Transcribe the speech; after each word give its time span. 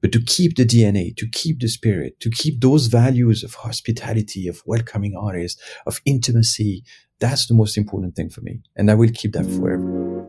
but 0.00 0.12
to 0.12 0.20
keep 0.22 0.56
the 0.56 0.64
DNA, 0.64 1.14
to 1.16 1.28
keep 1.28 1.60
the 1.60 1.68
spirit, 1.68 2.18
to 2.20 2.30
keep 2.30 2.60
those 2.60 2.86
values 2.86 3.42
of 3.44 3.54
hospitality, 3.54 4.48
of 4.48 4.62
welcoming 4.66 5.14
artists, 5.16 5.60
of 5.86 6.00
intimacy. 6.04 6.84
That's 7.18 7.46
the 7.46 7.54
most 7.54 7.76
important 7.76 8.16
thing 8.16 8.30
for 8.30 8.40
me. 8.40 8.60
And 8.76 8.90
I 8.90 8.94
will 8.94 9.10
keep 9.12 9.32
that 9.32 9.44
forever. 9.44 10.26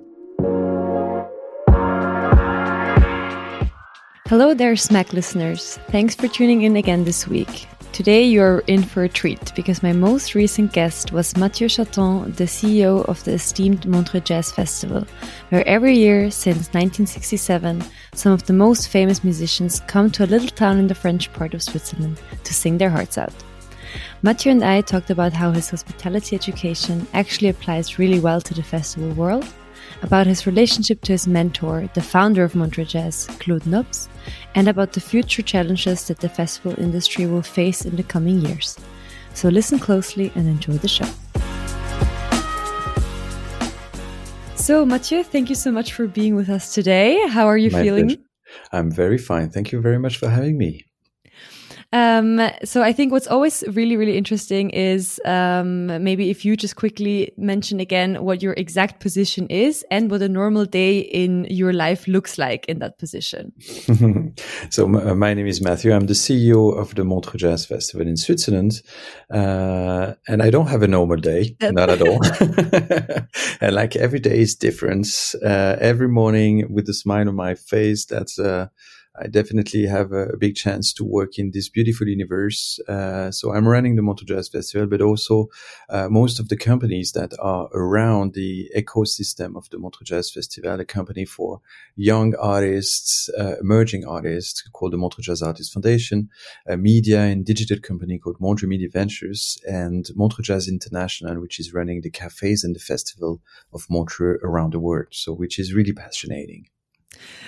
Hello 4.28 4.54
there, 4.54 4.76
Smack 4.76 5.12
listeners. 5.12 5.78
Thanks 5.90 6.16
for 6.16 6.28
tuning 6.28 6.62
in 6.62 6.78
again 6.78 7.04
this 7.04 7.28
week. 7.28 7.68
Today 7.94 8.24
you're 8.24 8.60
in 8.68 8.84
for 8.84 9.04
a 9.04 9.10
treat 9.10 9.54
because 9.54 9.84
my 9.84 9.92
most 9.92 10.34
recent 10.34 10.72
guest 10.72 11.12
was 11.12 11.36
Mathieu 11.36 11.68
Chaton, 11.68 12.32
the 12.32 12.46
CEO 12.46 13.04
of 13.10 13.22
the 13.26 13.34
esteemed 13.34 13.86
Montreux 13.86 14.22
Jazz 14.22 14.50
Festival, 14.50 15.06
where 15.50 15.68
every 15.68 15.98
year 15.98 16.32
since 16.32 16.70
1967, 16.70 17.84
some 18.14 18.32
of 18.32 18.46
the 18.46 18.54
most 18.54 18.88
famous 18.88 19.26
musicians 19.26 19.82
come 19.88 20.10
to 20.12 20.24
a 20.24 20.32
little 20.32 20.48
town 20.48 20.80
in 20.80 20.88
the 20.88 20.96
French 20.96 21.34
part 21.34 21.54
of 21.54 21.62
Switzerland 21.62 22.22
to 22.46 22.54
sing 22.54 22.78
their 22.78 22.90
hearts 22.90 23.18
out. 23.18 23.34
Mathieu 24.22 24.54
and 24.54 24.64
I 24.64 24.80
talked 24.80 25.10
about 25.10 25.34
how 25.34 25.52
his 25.52 25.70
hospitality 25.70 26.34
education 26.34 27.06
actually 27.14 27.50
applies 27.50 28.00
really 28.00 28.22
well 28.22 28.40
to 28.40 28.54
the 28.54 28.64
festival 28.64 29.12
world 29.12 29.46
about 30.02 30.28
his 30.28 30.46
relationship 30.48 31.02
to 31.02 31.12
his 31.12 31.28
mentor, 31.28 31.90
the 31.94 32.02
founder 32.02 32.44
of 32.44 32.56
Montreux 32.56 32.86
Jazz, 32.86 33.28
Claude 33.40 33.66
Nobs, 33.66 34.10
and 34.56 34.68
about 34.68 34.94
the 34.94 35.00
future 35.02 35.42
challenges 35.42 36.08
that 36.08 36.20
the 36.20 36.30
festival 36.30 36.74
industry 36.80 37.26
will 37.26 37.42
face 37.42 37.86
in 37.86 37.96
the 37.96 38.04
coming 38.04 38.42
years. 38.42 38.78
So 39.34 39.50
listen 39.50 39.80
closely 39.80 40.32
and 40.36 40.48
enjoy 40.48 40.74
the 40.74 40.88
show. 40.88 41.08
So, 44.56 44.86
Mathieu, 44.86 45.24
thank 45.24 45.50
you 45.50 45.56
so 45.56 45.72
much 45.72 45.94
for 45.94 46.06
being 46.06 46.36
with 46.36 46.50
us 46.50 46.74
today. 46.74 47.28
How 47.28 47.48
are 47.48 47.58
you 47.58 47.72
My 47.72 47.82
feeling? 47.82 48.08
Pleasure. 48.08 48.22
I'm 48.72 48.92
very 48.92 49.18
fine. 49.18 49.50
Thank 49.50 49.72
you 49.72 49.82
very 49.82 49.98
much 49.98 50.18
for 50.18 50.30
having 50.30 50.58
me. 50.58 50.86
Um, 51.94 52.40
so 52.64 52.82
I 52.82 52.94
think 52.94 53.12
what's 53.12 53.28
always 53.28 53.64
really, 53.72 53.98
really 53.98 54.18
interesting 54.18 54.70
is 54.70 55.20
um, 55.26 55.88
maybe 56.04 56.30
if 56.30 56.46
you 56.46 56.56
just 56.56 56.76
quickly 56.76 57.34
mention 57.38 57.80
again 57.80 58.24
what 58.24 58.42
your 58.42 58.54
exact 58.54 59.02
position 59.02 59.48
is 59.48 59.84
and 59.92 60.10
what 60.10 60.22
a 60.22 60.30
normal 60.30 60.66
day 60.66 61.00
in 61.00 61.46
your 61.50 61.74
life 61.74 62.08
looks 62.08 62.38
like 62.38 62.66
in 62.68 62.80
that 62.80 62.98
position. 62.98 63.52
so 64.70 64.86
uh, 64.86 65.16
my 65.16 65.34
name 65.34 65.48
is 65.48 65.62
Mathieu. 65.62 65.94
I'm 65.94 66.08
the 66.08 66.14
CEO 66.14 66.78
of 66.78 66.96
the 66.96 67.04
Montreux 67.04 67.38
Jazz 67.38 67.66
Festival 67.66 68.08
in 68.08 68.16
Switzerland, 68.16 68.82
uh, 69.30 70.14
and 70.28 70.42
I 70.42 70.50
don't 70.50 70.68
have 70.68 70.84
a 70.84 70.88
normal 70.88 71.18
day, 71.18 71.56
not 71.62 71.90
at 71.90 72.02
all. 72.02 72.20
and 73.62 73.76
like 73.76 73.96
every 73.96 74.20
day 74.20 74.40
is 74.40 74.56
different. 74.56 75.08
Uh, 75.44 75.76
every 75.80 76.08
morning 76.08 76.74
with 76.74 76.88
a 76.90 76.94
smile 76.94 77.28
on 77.28 77.36
my 77.36 77.56
face, 77.56 78.06
that's 78.06 78.40
uh, 78.40 78.68
I 79.20 79.28
definitely 79.28 79.86
have 79.88 80.14
a, 80.14 80.38
big 80.38 80.56
chance 80.56 80.94
to 80.94 81.04
work 81.04 81.38
in 81.38 81.52
this 81.52 81.68
beautiful 81.68 82.08
universe. 82.08 82.80
Uh, 82.88 83.30
so 83.30 83.54
I'm 83.54 83.68
running 83.68 83.96
the 83.96 84.02
Montreux 84.02 84.26
Jazz 84.26 84.48
Festival, 84.48 84.88
but 84.88 85.02
also 85.02 85.50
uh, 85.90 86.08
most 86.10 86.40
of 86.40 86.48
the 86.48 86.56
companies 86.56 87.12
that 87.12 87.34
are 87.40 87.68
around 87.74 88.34
the 88.34 88.72
ecosystem 88.76 89.58
of 89.58 89.70
the 89.70 89.78
Montreux 89.78 90.06
Jazz 90.06 90.32
Festival, 90.32 90.80
a 90.80 90.86
company 90.86 91.26
for 91.26 91.60
young 91.96 92.34
artists, 92.36 93.30
uh, 93.38 93.56
emerging 93.60 94.06
artists 94.06 94.64
called 94.72 94.94
the 94.94 94.98
Montreux 94.98 95.24
Jazz 95.24 95.42
Artists 95.42 95.74
Foundation, 95.74 96.30
a 96.66 96.78
media 96.78 97.22
and 97.22 97.46
digital 97.46 97.80
company 97.80 98.18
called 98.18 98.38
Montreux 98.40 98.70
Media 98.70 98.88
Ventures, 98.92 99.58
and 99.68 100.10
Montreux 100.16 100.44
Jazz 100.44 100.70
International, 100.70 101.42
which 101.42 101.60
is 101.60 101.74
running 101.74 102.02
the 102.02 102.10
cafes 102.10 102.64
and 102.64 102.76
the 102.76 102.80
festival 102.80 103.42
of 103.74 103.86
Montreux 103.90 104.40
around 104.42 104.72
the 104.72 104.80
world. 104.80 105.08
So, 105.12 105.34
which 105.34 105.60
is 105.60 105.74
really 105.74 105.92
fascinating. 105.92 106.68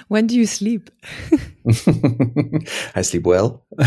When 0.07 0.27
do 0.27 0.35
you 0.35 0.45
sleep? 0.45 0.89
I 2.95 3.01
sleep 3.01 3.23
well, 3.23 3.65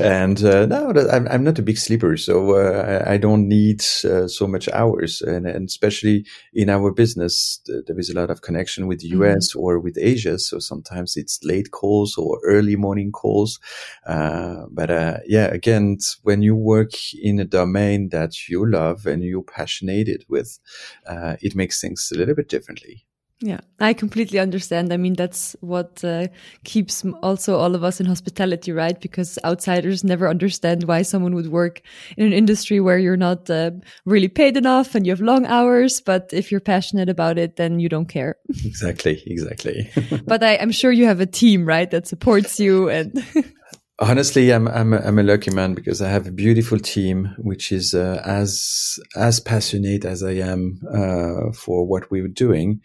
and 0.00 0.42
uh, 0.44 0.66
no, 0.66 0.92
I'm, 1.10 1.28
I'm, 1.28 1.44
not 1.44 1.58
a 1.58 1.62
big 1.62 1.78
sleeper, 1.78 2.16
so 2.16 2.56
uh, 2.56 3.02
I, 3.06 3.14
I, 3.14 3.16
don't 3.16 3.48
need 3.48 3.82
uh, 4.04 4.26
so 4.26 4.46
much 4.48 4.68
hours. 4.70 5.22
And, 5.22 5.46
and, 5.46 5.68
especially 5.68 6.26
in 6.52 6.68
our 6.68 6.90
business, 6.90 7.60
there 7.86 7.98
is 7.98 8.10
a 8.10 8.14
lot 8.14 8.30
of 8.30 8.42
connection 8.42 8.88
with 8.88 9.00
the 9.00 9.08
US 9.08 9.50
mm-hmm. 9.50 9.60
or 9.60 9.78
with 9.78 9.96
Asia, 9.96 10.38
so 10.38 10.58
sometimes 10.58 11.16
it's 11.16 11.42
late 11.44 11.70
calls 11.70 12.18
or 12.18 12.40
early 12.44 12.76
morning 12.76 13.12
calls. 13.12 13.60
Uh, 14.06 14.66
but 14.70 14.90
uh, 14.90 15.18
yeah, 15.26 15.46
again, 15.46 15.98
when 16.22 16.42
you 16.42 16.56
work 16.56 16.92
in 17.14 17.38
a 17.38 17.44
domain 17.44 18.08
that 18.10 18.48
you 18.48 18.68
love 18.68 19.06
and 19.06 19.22
you're 19.22 19.42
passionate 19.42 20.24
with, 20.28 20.58
uh, 21.06 21.36
it 21.40 21.54
makes 21.54 21.80
things 21.80 22.10
a 22.12 22.18
little 22.18 22.34
bit 22.34 22.48
differently. 22.48 23.06
Yeah, 23.40 23.60
I 23.80 23.92
completely 23.92 24.38
understand. 24.38 24.94
I 24.94 24.96
mean, 24.96 25.12
that's 25.12 25.54
what 25.60 26.02
uh, 26.02 26.28
keeps 26.64 27.04
also 27.22 27.58
all 27.58 27.74
of 27.74 27.84
us 27.84 28.00
in 28.00 28.06
hospitality, 28.06 28.72
right? 28.72 28.98
Because 28.98 29.38
outsiders 29.44 30.02
never 30.02 30.26
understand 30.26 30.84
why 30.84 31.02
someone 31.02 31.34
would 31.34 31.48
work 31.48 31.82
in 32.16 32.24
an 32.24 32.32
industry 32.32 32.80
where 32.80 32.98
you're 32.98 33.18
not 33.18 33.50
uh, 33.50 33.72
really 34.06 34.28
paid 34.28 34.56
enough 34.56 34.94
and 34.94 35.04
you 35.04 35.12
have 35.12 35.20
long 35.20 35.44
hours. 35.44 36.00
But 36.00 36.30
if 36.32 36.50
you're 36.50 36.60
passionate 36.60 37.10
about 37.10 37.36
it, 37.36 37.56
then 37.56 37.78
you 37.78 37.90
don't 37.90 38.08
care. 38.08 38.36
Exactly, 38.64 39.22
exactly. 39.26 39.90
but 40.26 40.42
I, 40.42 40.56
I'm 40.56 40.72
sure 40.72 40.90
you 40.90 41.04
have 41.06 41.20
a 41.20 41.26
team, 41.26 41.66
right, 41.66 41.90
that 41.90 42.06
supports 42.06 42.58
you 42.58 42.88
and. 42.88 43.24
Honestly, 43.98 44.52
I'm 44.52 44.68
I'm 44.68 44.92
a, 44.92 44.98
I'm 44.98 45.18
a 45.18 45.22
lucky 45.22 45.50
man 45.50 45.72
because 45.72 46.02
I 46.02 46.10
have 46.10 46.26
a 46.26 46.30
beautiful 46.30 46.78
team 46.78 47.34
which 47.38 47.72
is 47.72 47.94
uh, 47.94 48.20
as 48.26 48.98
as 49.16 49.40
passionate 49.40 50.04
as 50.04 50.22
I 50.22 50.32
am 50.32 50.82
uh, 50.92 51.52
for 51.52 51.86
what 51.86 52.10
we're 52.10 52.28
doing, 52.28 52.82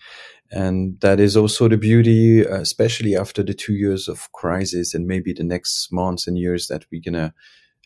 and 0.51 0.99
that 0.99 1.19
is 1.19 1.37
also 1.37 1.67
the 1.67 1.77
beauty, 1.77 2.45
uh, 2.45 2.59
especially 2.59 3.15
after 3.15 3.41
the 3.41 3.53
two 3.53 3.73
years 3.73 4.07
of 4.07 4.31
crisis 4.33 4.93
and 4.93 5.07
maybe 5.07 5.33
the 5.33 5.43
next 5.43 5.91
months 5.91 6.27
and 6.27 6.37
years 6.37 6.67
that 6.67 6.85
we're 6.91 7.01
going 7.03 7.13
to 7.13 7.33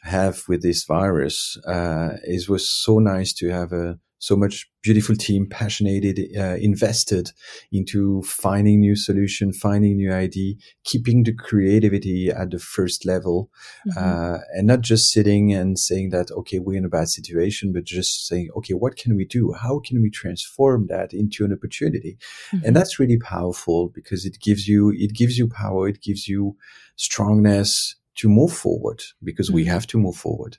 have 0.02 0.44
with 0.48 0.62
this 0.62 0.84
virus. 0.84 1.58
Uh, 1.68 2.18
it 2.24 2.50
was 2.50 2.68
so 2.68 3.00
nice 3.00 3.34
to 3.34 3.50
have 3.50 3.72
a 3.72 4.00
so 4.26 4.36
much 4.36 4.68
beautiful 4.82 5.16
team, 5.16 5.46
passionate, 5.48 6.18
uh, 6.36 6.56
invested 6.56 7.32
into 7.72 8.24
finding 8.24 8.80
new 8.80 8.96
solution, 8.96 9.54
finding 9.54 9.98
new 9.98 10.12
idea, 10.12 10.56
keeping 10.84 11.22
the 11.24 11.32
creativity 11.32 12.30
at 12.30 12.50
the 12.50 12.58
first 12.58 13.06
level, 13.06 13.52
mm-hmm. 13.88 14.04
uh, 14.04 14.40
and 14.56 14.66
not 14.66 14.82
just 14.82 15.12
sitting 15.12 15.54
and 15.54 15.78
saying 15.78 16.10
that, 16.10 16.32
okay, 16.32 16.58
we're 16.58 16.76
in 16.76 16.86
a 16.86 16.90
bad 16.90 17.08
situation, 17.08 17.72
but 17.72 17.84
just 17.84 18.26
saying, 18.28 18.50
okay, 18.58 18.74
what 18.74 18.96
can 18.96 19.16
we 19.16 19.26
do? 19.26 19.54
How 19.54 19.80
can 19.80 20.02
we 20.02 20.10
transform 20.10 20.88
that 20.88 21.14
into 21.14 21.46
an 21.46 21.54
opportunity? 21.54 22.18
Mm-hmm. 22.52 22.66
And 22.66 22.76
that's 22.76 22.98
really 22.98 23.20
powerful 23.20 23.90
because 23.90 24.26
it 24.26 24.40
gives 24.42 24.68
you, 24.68 24.92
it 24.98 25.14
gives 25.14 25.38
you 25.38 25.48
power. 25.48 25.88
It 25.88 26.02
gives 26.02 26.28
you 26.28 26.56
strongness 26.96 27.96
to 28.16 28.28
move 28.28 28.54
forward 28.54 29.04
because 29.24 29.50
mm-hmm. 29.50 29.58
we 29.58 29.66
have 29.66 29.86
to 29.88 30.00
move 30.00 30.16
forward. 30.16 30.58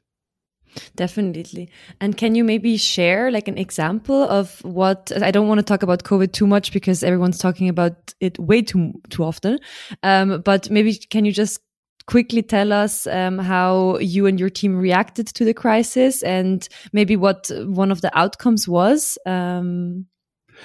Definitely. 0.95 1.71
And 2.01 2.17
can 2.17 2.35
you 2.35 2.45
maybe 2.45 2.77
share 2.77 3.31
like 3.31 3.49
an 3.49 3.59
example 3.59 4.23
of 4.25 4.65
what 4.65 5.13
I 5.23 5.31
don't 5.31 5.49
want 5.49 5.59
to 5.59 5.65
talk 5.65 5.83
about 5.83 6.05
COVID 6.05 6.33
too 6.33 6.47
much 6.47 6.73
because 6.73 7.03
everyone's 7.03 7.39
talking 7.39 7.69
about 7.69 8.15
it 8.21 8.39
way 8.39 8.63
too 8.63 8.93
too 9.11 9.25
often. 9.25 9.59
Um, 10.03 10.43
but 10.43 10.71
maybe 10.71 10.95
can 10.95 11.25
you 11.25 11.33
just 11.33 11.61
quickly 12.07 12.43
tell 12.43 12.73
us 12.73 13.07
um, 13.07 13.39
how 13.39 13.99
you 13.99 14.27
and 14.27 14.39
your 14.39 14.51
team 14.51 14.77
reacted 14.77 15.27
to 15.27 15.45
the 15.45 15.55
crisis 15.55 16.23
and 16.23 16.69
maybe 16.93 17.17
what 17.17 17.51
one 17.65 17.91
of 17.91 18.01
the 18.01 18.17
outcomes 18.17 18.69
was 18.69 19.19
um, 19.27 20.07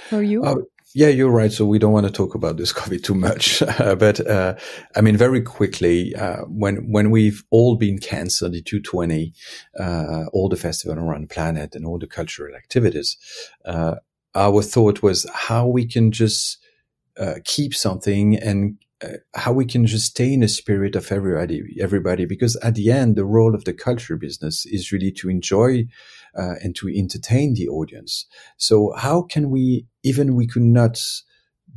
for 0.09 0.21
you? 0.21 0.43
Uh, 0.43 0.55
yeah, 0.93 1.07
you're 1.07 1.31
right. 1.31 1.51
So 1.51 1.65
we 1.65 1.79
don't 1.79 1.93
want 1.93 2.05
to 2.05 2.11
talk 2.11 2.35
about 2.35 2.57
this 2.57 2.73
COVID 2.81 3.03
too 3.03 3.15
much, 3.15 3.61
uh, 3.61 3.95
but 3.95 4.25
uh, 4.25 4.55
I 4.95 5.01
mean, 5.01 5.17
very 5.17 5.41
quickly, 5.41 6.15
uh, 6.15 6.41
when 6.47 6.91
when 6.91 7.11
we've 7.11 7.43
all 7.49 7.75
been 7.75 7.99
cancelled, 7.99 8.55
in 8.55 8.63
220, 8.63 9.33
uh, 9.79 10.25
all 10.33 10.49
the 10.49 10.57
festival 10.57 10.97
around 10.97 11.23
the 11.23 11.27
planet 11.27 11.75
and 11.75 11.85
all 11.85 11.99
the 11.99 12.07
cultural 12.07 12.55
activities, 12.55 13.17
uh, 13.65 13.95
our 14.35 14.61
thought 14.61 15.01
was 15.01 15.25
how 15.33 15.67
we 15.67 15.85
can 15.85 16.11
just 16.11 16.57
uh, 17.17 17.35
keep 17.43 17.73
something 17.73 18.37
and 18.37 18.77
how 19.33 19.51
we 19.51 19.65
can 19.65 19.87
just 19.87 20.05
stay 20.05 20.31
in 20.31 20.41
the 20.41 20.47
spirit 20.47 20.95
of 20.95 21.11
everybody, 21.11 21.75
everybody, 21.81 22.25
because 22.25 22.55
at 22.57 22.75
the 22.75 22.91
end, 22.91 23.15
the 23.15 23.25
role 23.25 23.55
of 23.55 23.65
the 23.65 23.73
culture 23.73 24.15
business 24.15 24.63
is 24.67 24.91
really 24.91 25.11
to 25.11 25.27
enjoy 25.27 25.87
uh, 26.37 26.55
and 26.63 26.75
to 26.75 26.87
entertain 26.87 27.53
the 27.53 27.67
audience. 27.67 28.25
So 28.57 28.93
how 28.97 29.23
can 29.23 29.49
we, 29.49 29.87
even 30.03 30.35
we 30.35 30.47
could 30.47 30.63
not 30.63 30.99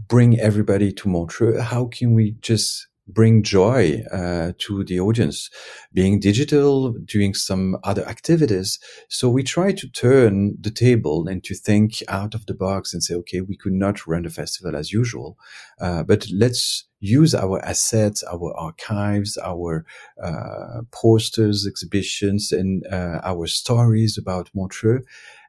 bring 0.08 0.38
everybody 0.38 0.92
to 0.92 1.08
Montreux, 1.08 1.60
how 1.60 1.86
can 1.86 2.14
we 2.14 2.36
just 2.40 2.88
bring 3.06 3.42
joy 3.42 4.02
uh, 4.10 4.52
to 4.58 4.84
the 4.84 4.98
audience, 4.98 5.50
being 5.92 6.20
digital, 6.20 6.92
doing 6.92 7.34
some 7.34 7.76
other 7.84 8.06
activities. 8.06 8.78
So 9.08 9.28
we 9.28 9.42
try 9.42 9.72
to 9.72 9.88
turn 9.88 10.56
the 10.60 10.70
table 10.70 11.28
and 11.28 11.44
to 11.44 11.54
think 11.54 12.02
out 12.08 12.34
of 12.34 12.46
the 12.46 12.54
box 12.54 12.94
and 12.94 13.02
say, 13.02 13.14
okay, 13.16 13.40
we 13.40 13.56
could 13.56 13.72
not 13.74 14.06
run 14.06 14.22
the 14.22 14.30
festival 14.30 14.74
as 14.76 14.92
usual, 14.92 15.36
uh, 15.80 16.02
but 16.02 16.26
let's 16.32 16.84
use 17.00 17.34
our 17.34 17.62
assets, 17.62 18.24
our 18.32 18.54
archives, 18.56 19.36
our 19.44 19.84
uh, 20.22 20.80
posters, 20.90 21.66
exhibitions, 21.66 22.50
and 22.50 22.82
uh, 22.90 23.20
our 23.22 23.46
stories 23.46 24.16
about 24.16 24.48
Montreux, 24.54 25.02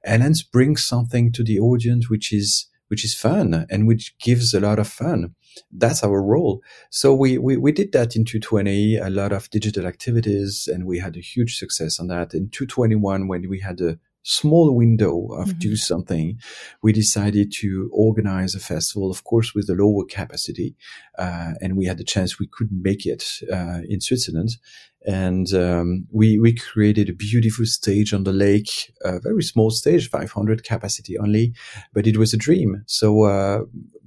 and 0.03 0.21
let's 0.21 0.43
bring 0.43 0.75
something 0.75 1.31
to 1.31 1.43
the 1.43 1.59
audience 1.59 2.09
which 2.09 2.33
is 2.33 2.67
which 2.95 3.03
is 3.03 3.13
fun 3.13 3.65
and 3.69 3.87
which 3.87 4.17
gives 4.19 4.53
a 4.53 4.59
lot 4.61 4.79
of 4.79 4.87
fun. 4.87 5.35
That's 5.69 6.01
our 6.01 6.23
role. 6.23 6.61
So 6.91 7.13
we, 7.13 7.37
we, 7.37 7.57
we 7.57 7.73
did 7.73 7.91
that 7.91 8.15
in 8.15 8.23
220, 8.23 8.95
a 8.95 9.09
lot 9.09 9.33
of 9.33 9.49
digital 9.49 9.85
activities, 9.85 10.69
and 10.71 10.85
we 10.85 10.99
had 10.99 11.17
a 11.17 11.19
huge 11.19 11.57
success 11.57 11.99
on 11.99 12.07
that. 12.07 12.33
In 12.33 12.47
221, 12.47 13.27
when 13.27 13.49
we 13.49 13.59
had 13.59 13.81
a 13.81 13.99
small 14.25 14.75
window 14.75 15.27
of 15.27 15.49
mm-hmm. 15.49 15.59
do 15.59 15.75
something, 15.75 16.39
we 16.81 16.91
decided 16.91 17.51
to 17.51 17.89
organize 17.93 18.55
a 18.55 18.59
festival, 18.59 19.11
of 19.11 19.23
course, 19.23 19.53
with 19.53 19.69
a 19.69 19.75
lower 19.75 20.03
capacity. 20.03 20.75
Uh, 21.17 21.53
and 21.61 21.77
we 21.77 21.85
had 21.85 21.99
the 21.99 22.03
chance 22.03 22.39
we 22.39 22.47
could 22.51 22.69
make 22.71 23.05
it 23.05 23.23
uh, 23.53 23.81
in 23.87 24.01
Switzerland. 24.01 24.57
And 25.05 25.53
um, 25.53 26.07
we, 26.11 26.39
we 26.39 26.55
created 26.55 27.07
a 27.07 27.13
beautiful 27.13 27.67
stage 27.67 28.15
on 28.15 28.23
the 28.23 28.33
lake, 28.33 28.91
a 29.03 29.19
very 29.19 29.43
small 29.43 29.69
stage, 29.69 30.09
500 30.09 30.63
capacity 30.63 31.15
only, 31.19 31.53
but 31.93 32.07
it 32.07 32.17
was 32.17 32.33
a 32.33 32.37
dream. 32.37 32.83
So 32.87 33.25
uh, 33.25 33.59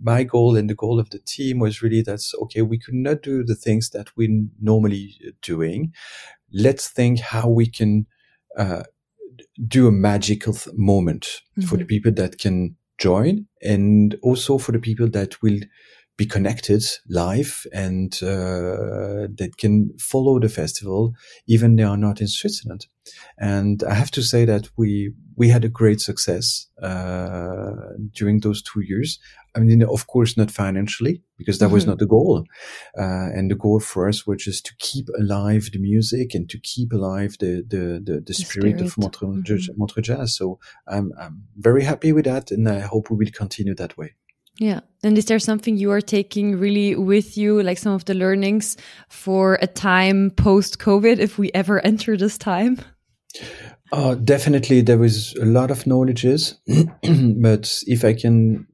my 0.03 0.25
goal 0.25 0.56
and 0.56 0.69
the 0.69 0.75
goal 0.75 0.99
of 0.99 1.11
the 1.11 1.21
team 1.21 1.61
was 1.61 1.81
really 1.81 2.03
that's 2.03 2.35
okay, 2.43 2.62
we 2.62 2.81
could 2.81 2.94
not 2.94 3.23
do 3.23 3.44
the 3.44 3.55
things 3.55 3.91
that 3.91 4.09
we're 4.17 4.43
normally 4.61 5.14
doing. 5.43 5.93
Let's 6.53 6.88
think 6.88 7.21
how 7.21 7.49
we 7.49 7.69
can 7.69 8.06
uh, 8.56 8.82
do 9.67 9.89
a 9.89 9.93
magical 9.93 10.53
th- 10.53 10.75
moment 10.77 11.25
mm-hmm. 11.25 11.63
for 11.63 11.77
the 11.77 11.83
mm-hmm. 11.83 11.89
people 11.89 12.13
that 12.13 12.39
can 12.39 12.77
join 12.99 13.47
and 13.63 14.17
also 14.23 14.59
for 14.59 14.73
the 14.73 14.79
people 14.79 15.09
that 15.09 15.41
will 15.43 15.61
be 16.19 16.26
connected 16.26 16.85
live 17.09 17.65
and 17.73 18.19
uh, 18.23 19.31
that 19.38 19.53
can 19.56 19.97
follow 19.99 20.38
the 20.41 20.49
festival 20.49 21.15
even 21.47 21.76
they 21.76 21.85
are 21.85 21.97
not 21.97 22.20
in 22.20 22.26
Switzerland. 22.26 22.87
And 23.38 23.82
I 23.85 23.94
have 23.94 24.11
to 24.11 24.23
say 24.23 24.44
that 24.44 24.69
we 24.76 25.15
we 25.37 25.49
had 25.49 25.65
a 25.65 25.69
great 25.69 26.00
success 26.00 26.67
uh, 26.82 27.94
during 28.12 28.41
those 28.41 28.61
two 28.61 28.81
years. 28.81 29.19
I 29.55 29.61
mean, 29.61 29.82
of 29.82 30.09
course, 30.09 30.37
not 30.37 30.50
financially 30.50 31.23
because 31.37 31.59
that 31.59 31.67
mm-hmm. 31.67 31.75
was 31.75 31.87
not 31.87 31.99
the 31.99 32.06
goal. 32.06 32.44
Uh, 32.99 33.29
and 33.37 33.50
the 33.50 33.55
goal 33.55 33.81
for 33.81 34.09
us 34.09 34.26
was 34.26 34.43
just 34.43 34.67
to 34.67 34.75
keep 34.79 35.06
alive 35.19 35.71
the 35.73 35.79
music 35.79 36.35
and 36.35 36.50
to 36.50 36.59
keep 36.59 36.93
alive 36.93 37.37
the 37.38 37.64
the 37.67 38.03
the, 38.05 38.14
the, 38.14 38.21
the 38.26 38.35
spirit, 38.35 38.76
spirit, 38.76 38.81
of 38.81 38.99
Montreux, 38.99 39.43
mm-hmm. 39.43 39.79
Montreux 39.79 40.03
Jazz. 40.03 40.37
So 40.37 40.59
I'm 40.88 41.12
I'm 41.19 41.44
very 41.56 41.85
happy 41.85 42.12
with 42.12 42.25
that, 42.25 42.50
and 42.50 42.69
I 42.69 42.81
hope 42.81 43.09
we 43.09 43.17
will 43.17 43.32
continue 43.32 43.75
that 43.76 43.97
way. 43.97 44.14
Yeah. 44.59 44.81
And 45.05 45.17
is 45.17 45.27
there 45.27 45.39
something 45.39 45.77
you 45.77 45.93
are 45.93 46.01
taking 46.01 46.59
really 46.59 46.97
with 46.97 47.39
you, 47.39 47.63
like 47.63 47.79
some 47.79 47.93
of 47.93 48.05
the 48.05 48.15
learnings 48.15 48.77
for 49.09 49.59
a 49.63 49.67
time 49.67 50.31
post 50.33 50.79
COVID, 50.81 51.19
if 51.19 51.39
we 51.39 51.51
ever 51.55 51.81
enter 51.85 52.17
this 52.17 52.37
time? 52.37 52.79
Uh, 53.93 54.17
definitely, 54.17 54.81
there 54.81 54.99
was 54.99 55.35
a 55.37 55.45
lot 55.45 55.71
of 55.71 55.87
knowledges, 55.87 56.59
but 57.03 57.73
if 57.87 58.05
I 58.05 58.13
can 58.13 58.67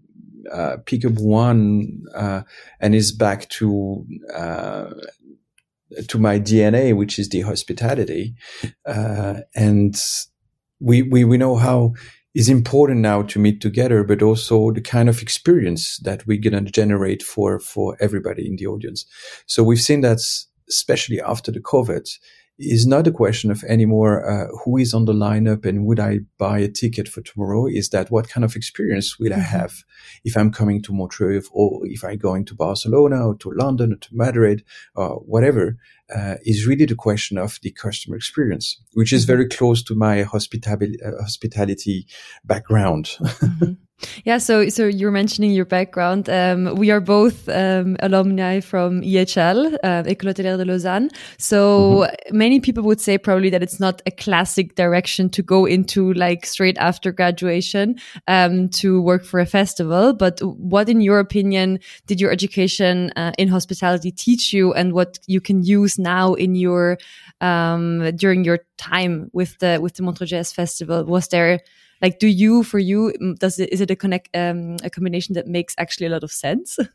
uh, 0.51 0.79
pick 0.87 1.05
up 1.05 1.13
one, 1.15 2.03
uh, 2.15 2.43
and 2.81 2.95
is 2.95 3.13
back 3.13 3.49
to 3.51 4.05
uh, 4.35 4.91
to 6.09 6.19
my 6.19 6.41
DNA, 6.41 6.97
which 6.97 7.19
is 7.19 7.29
the 7.29 7.43
hospitality, 7.43 8.35
uh, 8.87 9.41
and 9.55 9.95
we 10.81 11.03
we 11.03 11.23
we 11.25 11.37
know 11.37 11.57
how 11.57 11.95
is 12.35 12.49
important 12.49 13.01
now 13.01 13.23
to 13.23 13.39
meet 13.39 13.61
together, 13.61 14.03
but 14.03 14.23
also 14.23 14.73
the 14.73 14.81
kind 14.81 15.09
of 15.09 15.23
experience 15.23 15.99
that 15.99 16.27
we're 16.27 16.41
going 16.41 16.65
to 16.65 16.71
generate 16.71 17.23
for, 17.23 17.61
for 17.61 17.97
everybody 18.01 18.47
in 18.47 18.57
the 18.57 18.67
audience. 18.67 19.07
So 19.47 19.63
we've 19.63 19.81
seen 19.81 20.01
that 20.01 20.19
especially 20.69 21.21
after 21.21 21.53
the 21.53 21.61
COVID 21.61 22.09
is 22.59 22.87
not 22.87 23.07
a 23.07 23.13
question 23.13 23.51
of 23.51 23.65
anymore 23.65 24.29
uh, 24.29 24.47
who 24.65 24.77
is 24.77 24.95
on 24.95 25.07
the 25.07 25.13
lineup 25.13 25.65
and 25.67 25.85
would 25.87 25.99
I 25.99 26.21
buy 26.39 26.59
a 26.61 26.69
ticket 26.69 27.09
for 27.09 27.21
tomorrow? 27.21 27.67
Is 27.67 27.89
that 27.91 28.11
what 28.11 28.29
kind 28.29 28.45
of 28.45 28.55
experience 28.55 29.19
will 29.19 29.31
mm-hmm. 29.31 29.41
I 29.41 29.45
have 29.45 29.83
if 30.25 30.37
I'm 30.37 30.53
coming 30.53 30.81
to 30.83 30.93
Montreux 30.93 31.43
or 31.53 31.81
if 31.85 32.05
I'm 32.05 32.19
going 32.19 32.45
to 32.47 32.55
Barcelona 32.55 33.29
or 33.29 33.35
to 33.39 33.51
London 33.51 33.93
or 33.93 33.97
to 33.97 34.09
Madrid 34.13 34.65
or 34.95 35.17
whatever? 35.27 35.77
Uh, 36.15 36.35
is 36.45 36.67
really 36.67 36.85
the 36.85 36.95
question 36.95 37.39
of 37.39 37.59
the 37.63 37.71
customer 37.71 38.15
experience, 38.15 38.79
which 38.93 39.11
is 39.11 39.23
mm-hmm. 39.23 39.33
very 39.33 39.49
close 39.49 39.83
to 39.83 39.95
my 39.95 40.23
hospitality, 40.23 40.99
uh, 41.03 41.13
hospitality 41.23 42.07
background. 42.45 43.07
mm-hmm. 43.23 43.73
Yeah, 44.25 44.39
so 44.39 44.69
so 44.69 44.87
you're 44.87 45.13
mentioning 45.13 45.53
your 45.53 45.65
background. 45.65 46.29
Um, 46.29 46.75
we 46.75 46.91
are 46.91 47.01
both 47.01 47.49
um, 47.49 47.97
alumni 48.01 48.61
from 48.61 49.03
EHL, 49.03 49.75
uh, 49.85 50.03
École 50.03 50.35
Hôtelière 50.35 50.59
de 50.59 50.65
Lausanne. 50.65 51.11
So 51.39 52.01
mm-hmm. 52.01 52.37
many 52.37 52.61
people 52.61 52.83
would 52.85 53.01
say 53.01 53.19
probably 53.19 53.51
that 53.51 53.63
it's 53.63 53.79
not 53.79 54.03
a 54.07 54.11
classic 54.11 54.75
direction 54.75 55.31
to 55.31 55.43
go 55.43 55.65
into, 55.65 56.13
like 56.15 56.45
straight 56.45 56.77
after 56.79 57.13
graduation, 57.13 57.97
um, 58.27 58.69
to 58.71 59.01
work 59.01 59.25
for 59.25 59.39
a 59.39 59.47
festival. 59.47 60.13
But 60.13 60.41
what, 60.43 60.89
in 60.89 61.01
your 61.01 61.21
opinion, 61.21 61.79
did 62.07 62.21
your 62.21 62.33
education 62.33 63.11
uh, 63.17 63.33
in 63.39 63.49
hospitality 63.49 64.11
teach 64.11 64.53
you, 64.53 64.73
and 64.75 64.93
what 64.93 65.19
you 65.27 65.41
can 65.41 65.63
use 65.63 65.99
now 65.99 66.35
in 66.35 66.57
your 66.57 66.99
um, 67.41 68.11
during 68.17 68.45
your 68.45 68.59
time 68.77 69.31
with 69.33 69.57
the 69.61 69.79
with 69.81 69.95
the 69.95 70.03
Montreux 70.03 70.27
Jazz 70.27 70.53
Festival? 70.53 71.05
Was 71.05 71.29
there 71.29 71.61
like 72.03 72.19
do 72.19 72.27
you 72.27 72.63
for 72.63 72.79
you 72.79 73.13
does 73.39 73.59
it 73.59 73.73
is 73.73 73.81
it 73.81 73.91
a 73.91 73.97
connect 73.97 74.29
um, 74.35 74.77
a 74.83 74.91
combination 74.91 75.35
that 75.35 75.47
makes 75.47 75.75
actually 75.79 76.07
a 76.07 76.11
lot 76.11 76.25
of 76.25 76.33
sense? 76.33 76.79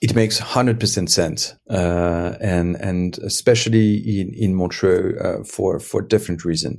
It 0.00 0.14
makes 0.14 0.40
100% 0.40 1.10
sense 1.10 1.56
uh, 1.68 2.36
and 2.40 2.76
and 2.76 3.18
especially 3.18 4.20
in 4.20 4.32
in 4.32 4.54
Montreux 4.54 5.18
uh, 5.18 5.42
for 5.42 5.80
for 5.80 6.02
different 6.02 6.44
reasons 6.44 6.78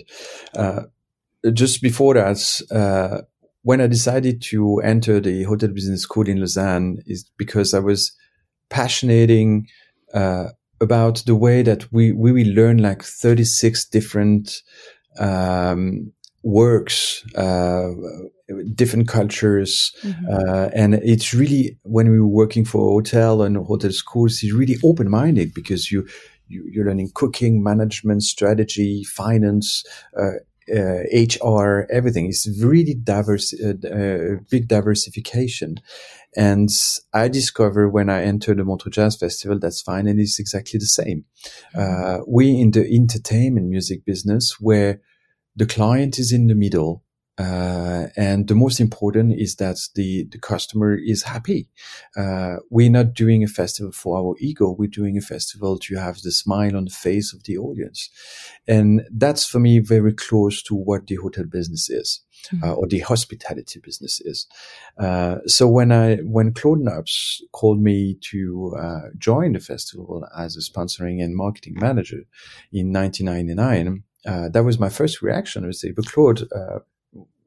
uh, 0.56 0.84
just 1.52 1.82
before 1.82 2.14
that 2.14 2.62
uh, 2.72 3.24
when 3.64 3.82
I 3.82 3.88
decided 3.88 4.42
to 4.44 4.80
enter 4.80 5.20
the 5.20 5.44
hotel 5.44 5.70
business 5.70 6.04
school 6.04 6.28
in 6.28 6.40
Lausanne 6.40 7.00
is 7.06 7.30
because 7.38 7.74
I 7.74 7.80
was 7.80 8.16
passionating 8.70 9.68
uh, 10.14 10.50
about 10.82 11.24
the 11.26 11.36
way 11.36 11.62
that 11.62 11.92
we 11.92 12.12
we 12.12 12.32
will 12.32 12.54
learn 12.54 12.78
like 12.78 13.04
36 13.04 13.86
different 13.90 14.62
um, 15.20 16.14
works, 16.44 17.24
uh, 17.36 17.90
different 18.74 19.08
cultures, 19.08 19.94
mm-hmm. 20.02 20.26
uh, 20.32 20.70
and 20.74 20.96
it's 20.96 21.34
really 21.34 21.78
when 21.84 22.10
we 22.10 22.20
were 22.20 22.28
working 22.28 22.66
for 22.66 22.90
a 22.90 22.94
hotel 22.94 23.42
and 23.42 23.58
hotel 23.58 23.92
schools, 23.92 24.42
it's 24.42 24.54
really 24.54 24.78
open 24.84 25.10
minded 25.10 25.54
because 25.54 25.92
you, 25.92 26.08
you 26.48 26.82
are 26.82 26.86
learning 26.86 27.12
cooking, 27.14 27.64
management, 27.64 28.24
strategy, 28.24 29.04
finance. 29.04 29.84
Uh, 30.18 31.02
HR, 31.12 31.82
uh, 31.82 31.86
everything 31.90 32.28
It's 32.28 32.48
really 32.62 32.94
diverse, 32.94 33.56
uh, 33.60 33.74
uh, 33.88 34.40
big 34.52 34.68
diversification. 34.68 35.78
And 36.36 36.70
I 37.12 37.28
discovered 37.28 37.90
when 37.90 38.08
I 38.08 38.22
entered 38.22 38.60
the 38.60 38.64
Montreux 38.64 38.92
Jazz 38.92 39.18
Festival, 39.18 39.58
that's 39.58 39.82
fine. 39.82 40.06
And 40.06 40.20
it's 40.20 40.40
exactly 40.40 40.78
the 40.78 40.86
same. 40.86 41.26
Mm-hmm. 41.76 42.24
we 42.28 42.60
in 42.60 42.70
the 42.70 42.86
entertainment 42.86 43.68
music 43.68 44.06
business 44.06 44.58
where 44.60 45.02
the 45.56 45.66
client 45.66 46.20
is 46.20 46.32
in 46.32 46.48
the 46.48 46.56
middle. 46.56 47.04
Uh, 47.40 48.08
and 48.18 48.50
the 48.50 48.56
most 48.56 48.82
important 48.82 49.32
is 49.40 49.56
that 49.56 49.78
the, 49.96 50.26
the 50.26 50.38
customer 50.38 50.94
is 50.94 51.24
happy. 51.24 51.70
Uh, 52.18 52.58
we're 52.70 52.90
not 52.90 53.14
doing 53.14 53.46
a 53.46 53.48
festival 53.48 53.94
for 53.94 54.18
our 54.18 54.36
ego. 54.40 54.76
We're 54.78 54.90
doing 54.90 55.18
a 55.18 55.22
festival 55.22 55.80
to 55.80 55.96
have 55.96 56.22
the 56.22 56.34
smile 56.34 56.76
on 56.76 56.84
the 56.84 56.92
face 56.92 57.34
of 57.34 57.44
the 57.44 57.58
audience. 57.58 58.10
And 58.68 59.04
that's 59.10 59.46
for 59.46 59.60
me 59.60 59.80
very 59.80 60.12
close 60.12 60.62
to 60.64 60.76
what 60.76 61.08
the 61.08 61.16
hotel 61.16 61.46
business 61.46 61.90
is. 61.90 62.22
Mm-hmm. 62.54 62.64
Uh, 62.64 62.74
or 62.74 62.88
the 62.88 63.00
hospitality 63.00 63.82
business 63.84 64.22
is. 64.22 64.48
Uh, 64.98 65.40
so 65.46 65.68
when 65.68 65.92
I 65.92 66.18
when 66.18 66.54
Claude 66.54 66.80
Nobs 66.80 67.44
called 67.52 67.82
me 67.82 68.18
to 68.32 68.76
uh, 68.80 69.10
join 69.18 69.52
the 69.52 69.60
festival 69.60 70.26
as 70.38 70.56
a 70.56 70.62
sponsoring 70.62 71.22
and 71.22 71.36
marketing 71.36 71.76
manager 71.78 72.22
in 72.72 72.94
1999, 72.94 74.04
uh, 74.26 74.50
that 74.50 74.64
was 74.64 74.80
my 74.80 74.90
first 74.90 75.22
reaction. 75.22 75.64
I 75.64 75.68
would 75.68 75.76
say, 75.76 75.92
but 75.92 76.06
Claude, 76.06 76.44
uh, 76.52 76.80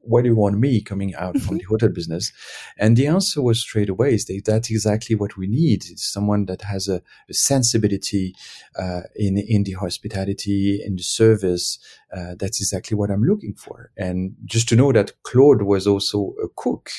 why 0.03 0.21
do 0.21 0.27
you 0.27 0.35
want 0.35 0.59
me 0.59 0.81
coming 0.81 1.15
out 1.15 1.33
mm-hmm. 1.35 1.47
from 1.47 1.57
the 1.57 1.63
hotel 1.63 1.89
business? 1.89 2.31
And 2.77 2.97
the 2.97 3.07
answer 3.07 3.41
was 3.41 3.59
straight 3.59 3.89
away, 3.89 4.13
is 4.13 4.25
that 4.25 4.43
that's 4.45 4.69
exactly 4.69 5.15
what 5.15 5.37
we 5.37 5.47
need. 5.47 5.85
It's 5.89 6.03
someone 6.03 6.45
that 6.45 6.61
has 6.63 6.87
a, 6.87 7.01
a 7.29 7.33
sensibility 7.33 8.35
uh, 8.77 9.01
in 9.15 9.37
in 9.37 9.63
the 9.63 9.73
hospitality, 9.73 10.81
in 10.85 10.95
the 10.95 11.03
service. 11.03 11.79
Uh, 12.15 12.35
that's 12.37 12.59
exactly 12.59 12.95
what 12.95 13.09
I'm 13.09 13.23
looking 13.23 13.53
for. 13.53 13.91
And 13.97 14.35
just 14.45 14.69
to 14.69 14.75
know 14.75 14.91
that 14.91 15.23
Claude 15.23 15.63
was 15.63 15.87
also 15.87 16.35
a 16.43 16.47
cook, 16.55 16.91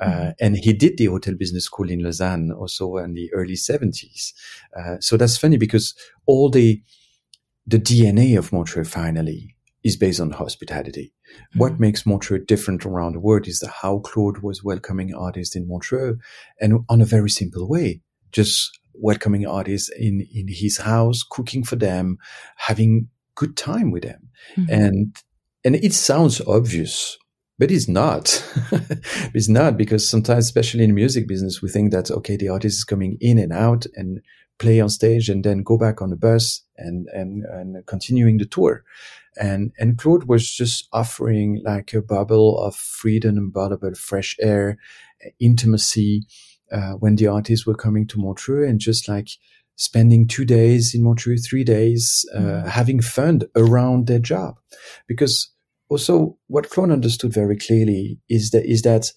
uh, 0.00 0.06
mm-hmm. 0.06 0.30
and 0.40 0.56
he 0.56 0.72
did 0.72 0.96
the 0.96 1.06
hotel 1.06 1.34
business 1.34 1.64
school 1.64 1.90
in 1.90 2.02
Lausanne 2.02 2.50
also 2.52 2.96
in 2.96 3.14
the 3.14 3.32
early 3.32 3.54
70s. 3.54 4.32
Uh, 4.76 4.96
so 5.00 5.16
that's 5.16 5.36
funny 5.36 5.58
because 5.58 5.94
all 6.26 6.50
the 6.50 6.82
the 7.68 7.78
DNA 7.78 8.38
of 8.38 8.50
Montreux 8.50 8.84
finally 8.84 9.54
is 9.84 9.96
based 9.96 10.20
on 10.20 10.30
hospitality. 10.30 11.12
Mm-hmm. 11.30 11.58
What 11.58 11.78
makes 11.78 12.06
Montreux 12.06 12.44
different 12.46 12.86
around 12.86 13.12
the 13.12 13.20
world 13.20 13.46
is 13.46 13.60
the 13.60 13.68
how 13.68 13.98
Claude 13.98 14.38
was 14.38 14.64
welcoming 14.64 15.14
artists 15.14 15.54
in 15.54 15.68
Montreux 15.68 16.16
and 16.60 16.80
on 16.88 17.02
a 17.02 17.04
very 17.04 17.28
simple 17.28 17.68
way, 17.68 18.00
just 18.32 18.78
welcoming 18.94 19.46
artists 19.46 19.90
in, 19.98 20.26
in 20.34 20.46
his 20.48 20.78
house, 20.78 21.22
cooking 21.22 21.62
for 21.62 21.76
them, 21.76 22.16
having 22.56 23.08
good 23.34 23.56
time 23.56 23.90
with 23.90 24.02
them. 24.02 24.30
Mm-hmm. 24.56 24.72
And, 24.72 25.16
and 25.62 25.76
it 25.76 25.92
sounds 25.92 26.40
obvious, 26.40 27.18
but 27.58 27.70
it's 27.70 27.86
not. 27.86 28.42
it's 29.34 29.48
not 29.48 29.76
because 29.76 30.08
sometimes, 30.08 30.46
especially 30.46 30.84
in 30.84 30.90
the 30.90 30.94
music 30.94 31.28
business, 31.28 31.60
we 31.60 31.68
think 31.68 31.92
that, 31.92 32.10
okay, 32.10 32.38
the 32.38 32.48
artist 32.48 32.78
is 32.78 32.84
coming 32.84 33.18
in 33.20 33.38
and 33.38 33.52
out 33.52 33.84
and 33.94 34.20
play 34.58 34.80
on 34.80 34.88
stage 34.88 35.28
and 35.28 35.44
then 35.44 35.62
go 35.62 35.78
back 35.78 36.02
on 36.02 36.10
the 36.10 36.16
bus 36.16 36.62
and, 36.76 37.06
and, 37.12 37.44
and 37.44 37.86
continuing 37.86 38.38
the 38.38 38.44
tour. 38.44 38.84
And, 39.40 39.72
and 39.78 39.96
Claude 39.96 40.24
was 40.24 40.50
just 40.50 40.88
offering 40.92 41.62
like 41.64 41.94
a 41.94 42.02
bubble 42.02 42.58
of 42.58 42.74
freedom 42.74 43.36
and 43.36 43.52
bubble 43.52 43.88
of 43.88 43.98
fresh 43.98 44.36
air, 44.40 44.78
intimacy, 45.40 46.26
uh, 46.72 46.92
when 46.92 47.16
the 47.16 47.28
artists 47.28 47.66
were 47.66 47.74
coming 47.74 48.06
to 48.08 48.18
Montreux 48.18 48.68
and 48.68 48.80
just 48.80 49.08
like 49.08 49.28
spending 49.76 50.26
two 50.26 50.44
days 50.44 50.94
in 50.94 51.02
Montreux, 51.02 51.38
three 51.38 51.64
days, 51.64 52.24
uh, 52.34 52.40
mm-hmm. 52.40 52.68
having 52.68 53.00
fun 53.00 53.42
around 53.54 54.06
their 54.06 54.18
job. 54.18 54.58
Because 55.06 55.50
also 55.88 56.36
what 56.48 56.70
Claude 56.70 56.90
understood 56.90 57.32
very 57.32 57.56
clearly 57.56 58.18
is 58.28 58.50
that, 58.50 58.66
is 58.66 58.82
that, 58.82 59.12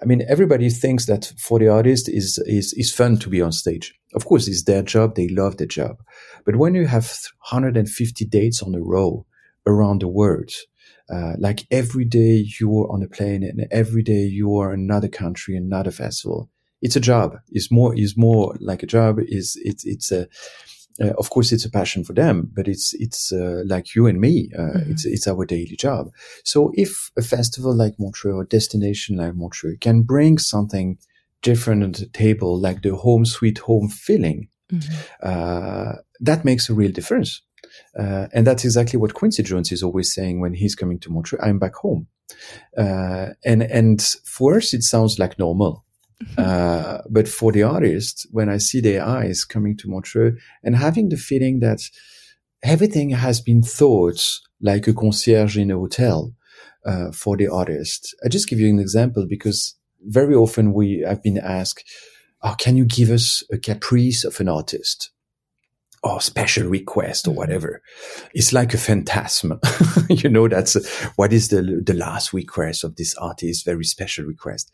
I 0.00 0.06
mean, 0.06 0.22
everybody 0.28 0.70
thinks 0.70 1.06
that 1.06 1.32
for 1.38 1.58
the 1.58 1.68
artist 1.68 2.08
is, 2.08 2.38
is, 2.46 2.72
is 2.74 2.92
fun 2.92 3.16
to 3.18 3.28
be 3.28 3.40
on 3.40 3.52
stage. 3.52 3.94
Of 4.14 4.24
course, 4.26 4.48
it's 4.48 4.64
their 4.64 4.82
job. 4.82 5.14
They 5.14 5.28
love 5.28 5.56
their 5.56 5.66
job. 5.66 6.02
But 6.44 6.56
when 6.56 6.74
you 6.74 6.86
have 6.86 7.04
150 7.50 8.24
dates 8.26 8.62
on 8.62 8.74
a 8.74 8.80
row 8.80 9.26
around 9.66 10.02
the 10.02 10.08
world, 10.08 10.50
uh, 11.12 11.34
like 11.38 11.66
every 11.70 12.04
day 12.04 12.44
you're 12.58 12.90
on 12.90 13.02
a 13.02 13.08
plane 13.08 13.44
and 13.44 13.66
every 13.70 14.02
day 14.02 14.24
you're 14.24 14.72
in 14.72 14.80
another 14.80 15.08
country, 15.08 15.56
another 15.56 15.90
festival, 15.90 16.50
it's 16.82 16.96
a 16.96 17.00
job. 17.00 17.36
It's 17.50 17.70
more, 17.70 17.94
is 17.94 18.16
more 18.16 18.56
like 18.60 18.82
a 18.82 18.86
job. 18.86 19.18
Is 19.20 19.58
it's, 19.62 19.84
it's 19.86 20.10
a, 20.10 20.26
uh, 21.00 21.12
of 21.18 21.30
course, 21.30 21.50
it's 21.50 21.64
a 21.64 21.70
passion 21.70 22.04
for 22.04 22.12
them, 22.12 22.50
but 22.54 22.68
it's 22.68 22.94
it's 22.94 23.32
uh, 23.32 23.62
like 23.66 23.94
you 23.94 24.06
and 24.06 24.20
me. 24.20 24.50
Uh, 24.56 24.62
mm-hmm. 24.62 24.92
It's 24.92 25.04
it's 25.04 25.26
our 25.26 25.44
daily 25.44 25.76
job. 25.76 26.10
So 26.44 26.70
if 26.74 27.10
a 27.16 27.22
festival 27.22 27.74
like 27.74 27.94
Montreux 27.98 28.36
or 28.36 28.44
destination 28.44 29.16
like 29.16 29.34
Montreux 29.34 29.76
can 29.80 30.02
bring 30.02 30.38
something 30.38 30.98
different 31.42 31.82
on 31.82 31.92
the 31.92 32.06
table, 32.06 32.58
like 32.58 32.82
the 32.82 32.94
home 32.94 33.24
sweet 33.24 33.58
home 33.58 33.88
feeling, 33.88 34.48
mm-hmm. 34.72 34.94
Uh, 35.22 35.94
that 36.20 36.44
makes 36.44 36.70
a 36.70 36.74
real 36.74 36.92
difference. 36.92 37.42
Uh, 37.98 38.28
and 38.32 38.46
that's 38.46 38.64
exactly 38.64 38.98
what 38.98 39.14
Quincy 39.14 39.42
Jones 39.42 39.72
is 39.72 39.82
always 39.82 40.14
saying 40.14 40.40
when 40.40 40.54
he's 40.54 40.76
coming 40.76 41.00
to 41.00 41.10
Montreux. 41.10 41.40
I'm 41.42 41.58
back 41.58 41.74
home. 41.74 42.06
Uh, 42.76 43.30
and 43.44 43.62
and 43.62 44.00
for 44.24 44.56
us, 44.56 44.72
it 44.72 44.82
sounds 44.82 45.18
like 45.18 45.38
normal. 45.38 45.83
Uh, 46.38 46.98
but 47.10 47.28
for 47.28 47.52
the 47.52 47.62
artist, 47.62 48.26
when 48.30 48.48
I 48.48 48.58
see 48.58 48.80
their 48.80 49.04
eyes 49.04 49.44
coming 49.44 49.76
to 49.78 49.88
Montreux 49.88 50.36
and 50.62 50.76
having 50.76 51.08
the 51.08 51.16
feeling 51.16 51.60
that 51.60 51.80
everything 52.62 53.10
has 53.10 53.40
been 53.40 53.62
thought 53.62 54.40
like 54.60 54.88
a 54.88 54.94
concierge 54.94 55.56
in 55.56 55.70
a 55.70 55.76
hotel 55.76 56.34
uh, 56.86 57.12
for 57.12 57.36
the 57.36 57.48
artist. 57.48 58.14
I 58.24 58.28
just 58.28 58.48
give 58.48 58.58
you 58.58 58.68
an 58.68 58.78
example 58.78 59.26
because 59.28 59.74
very 60.02 60.34
often 60.34 60.72
we 60.72 61.04
have 61.06 61.22
been 61.22 61.38
asked, 61.38 61.84
"Oh, 62.42 62.54
can 62.58 62.76
you 62.76 62.84
give 62.84 63.10
us 63.10 63.44
a 63.52 63.58
caprice 63.58 64.24
of 64.24 64.40
an 64.40 64.48
artist?" 64.48 65.10
or 66.04 66.20
special 66.20 66.68
request 66.68 67.26
or 67.26 67.30
mm-hmm. 67.30 67.38
whatever. 67.38 67.82
It's 68.34 68.52
like 68.52 68.74
a 68.74 68.78
phantasm. 68.78 69.58
you 70.10 70.28
know, 70.28 70.48
that's 70.48 70.76
what 71.16 71.32
is 71.32 71.48
the, 71.48 71.82
the 71.84 71.94
last 71.94 72.34
request 72.34 72.84
of 72.84 72.96
this 72.96 73.14
artist, 73.14 73.64
very 73.64 73.84
special 73.84 74.26
request. 74.26 74.70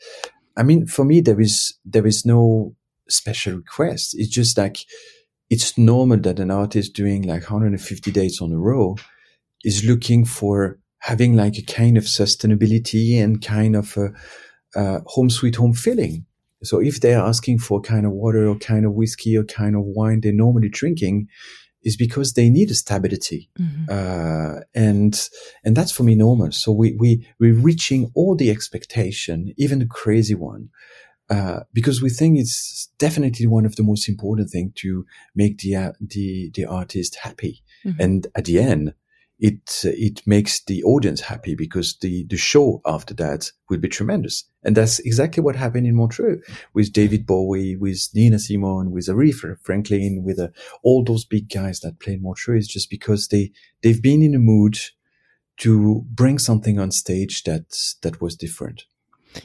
I 0.60 0.62
mean, 0.62 0.86
for 0.86 1.06
me, 1.06 1.22
there 1.22 1.40
is, 1.40 1.78
there 1.86 2.06
is 2.06 2.26
no 2.26 2.74
special 3.08 3.54
request. 3.54 4.14
It's 4.18 4.28
just 4.28 4.58
like, 4.58 4.76
it's 5.48 5.78
normal 5.78 6.18
that 6.18 6.38
an 6.38 6.50
artist 6.50 6.92
doing 6.92 7.22
like 7.22 7.44
150 7.44 8.10
dates 8.10 8.42
on 8.42 8.52
a 8.52 8.58
row 8.58 8.96
is 9.64 9.86
looking 9.86 10.26
for 10.26 10.78
having 10.98 11.34
like 11.34 11.56
a 11.56 11.62
kind 11.62 11.96
of 11.96 12.04
sustainability 12.04 13.16
and 13.16 13.42
kind 13.42 13.74
of 13.74 13.96
a, 13.96 14.10
a 14.78 15.00
home 15.06 15.30
sweet 15.30 15.56
home 15.56 15.72
feeling. 15.72 16.26
So 16.62 16.78
if 16.78 17.00
they're 17.00 17.20
asking 17.20 17.60
for 17.60 17.78
a 17.78 17.82
kind 17.82 18.04
of 18.04 18.12
water 18.12 18.46
or 18.46 18.56
kind 18.56 18.84
of 18.84 18.92
whiskey 18.92 19.38
or 19.38 19.44
kind 19.44 19.74
of 19.74 19.82
wine 19.82 20.20
they're 20.20 20.30
normally 20.30 20.68
drinking, 20.68 21.28
is 21.82 21.96
because 21.96 22.32
they 22.32 22.50
need 22.50 22.70
a 22.70 22.74
stability. 22.74 23.50
Mm-hmm. 23.58 23.84
Uh, 23.88 24.60
and, 24.74 25.28
and 25.64 25.76
that's 25.76 25.92
for 25.92 26.02
me 26.02 26.14
normal. 26.14 26.52
So 26.52 26.72
we, 26.72 26.96
we, 26.98 27.26
we're 27.38 27.54
reaching 27.54 28.10
all 28.14 28.36
the 28.36 28.50
expectation, 28.50 29.52
even 29.56 29.78
the 29.78 29.86
crazy 29.86 30.34
one. 30.34 30.68
Uh, 31.30 31.60
because 31.72 32.02
we 32.02 32.10
think 32.10 32.38
it's 32.38 32.90
definitely 32.98 33.46
one 33.46 33.64
of 33.64 33.76
the 33.76 33.84
most 33.84 34.08
important 34.08 34.50
thing 34.50 34.72
to 34.74 35.06
make 35.36 35.58
the, 35.58 35.76
uh, 35.76 35.92
the, 36.00 36.50
the 36.54 36.64
artist 36.64 37.18
happy. 37.22 37.62
Mm-hmm. 37.84 38.00
And 38.00 38.26
at 38.34 38.46
the 38.46 38.58
end, 38.58 38.94
it 39.40 39.80
it 39.84 40.20
makes 40.26 40.62
the 40.64 40.82
audience 40.84 41.22
happy 41.22 41.54
because 41.54 41.96
the 42.00 42.24
the 42.28 42.36
show 42.36 42.82
after 42.84 43.14
that 43.14 43.50
will 43.68 43.78
be 43.78 43.88
tremendous. 43.88 44.44
And 44.62 44.76
that's 44.76 44.98
exactly 45.00 45.42
what 45.42 45.56
happened 45.56 45.86
in 45.86 45.96
Montreux 45.96 46.42
with 46.74 46.92
David 46.92 47.26
Bowie, 47.26 47.74
with 47.74 48.08
Nina 48.14 48.38
Simone, 48.38 48.90
with 48.90 49.06
Aretha 49.06 49.56
Franklin, 49.62 50.22
with 50.22 50.38
uh, 50.38 50.48
all 50.82 51.02
those 51.02 51.24
big 51.24 51.48
guys 51.48 51.80
that 51.80 51.98
play 51.98 52.14
in 52.14 52.22
Montreux. 52.22 52.58
Is 52.58 52.68
just 52.68 52.90
because 52.90 53.28
they 53.28 53.50
they've 53.82 54.02
been 54.02 54.22
in 54.22 54.34
a 54.34 54.38
mood 54.38 54.78
to 55.58 56.04
bring 56.10 56.38
something 56.38 56.78
on 56.78 56.90
stage 56.90 57.44
that 57.44 57.74
that 58.02 58.20
was 58.20 58.36
different. 58.36 58.84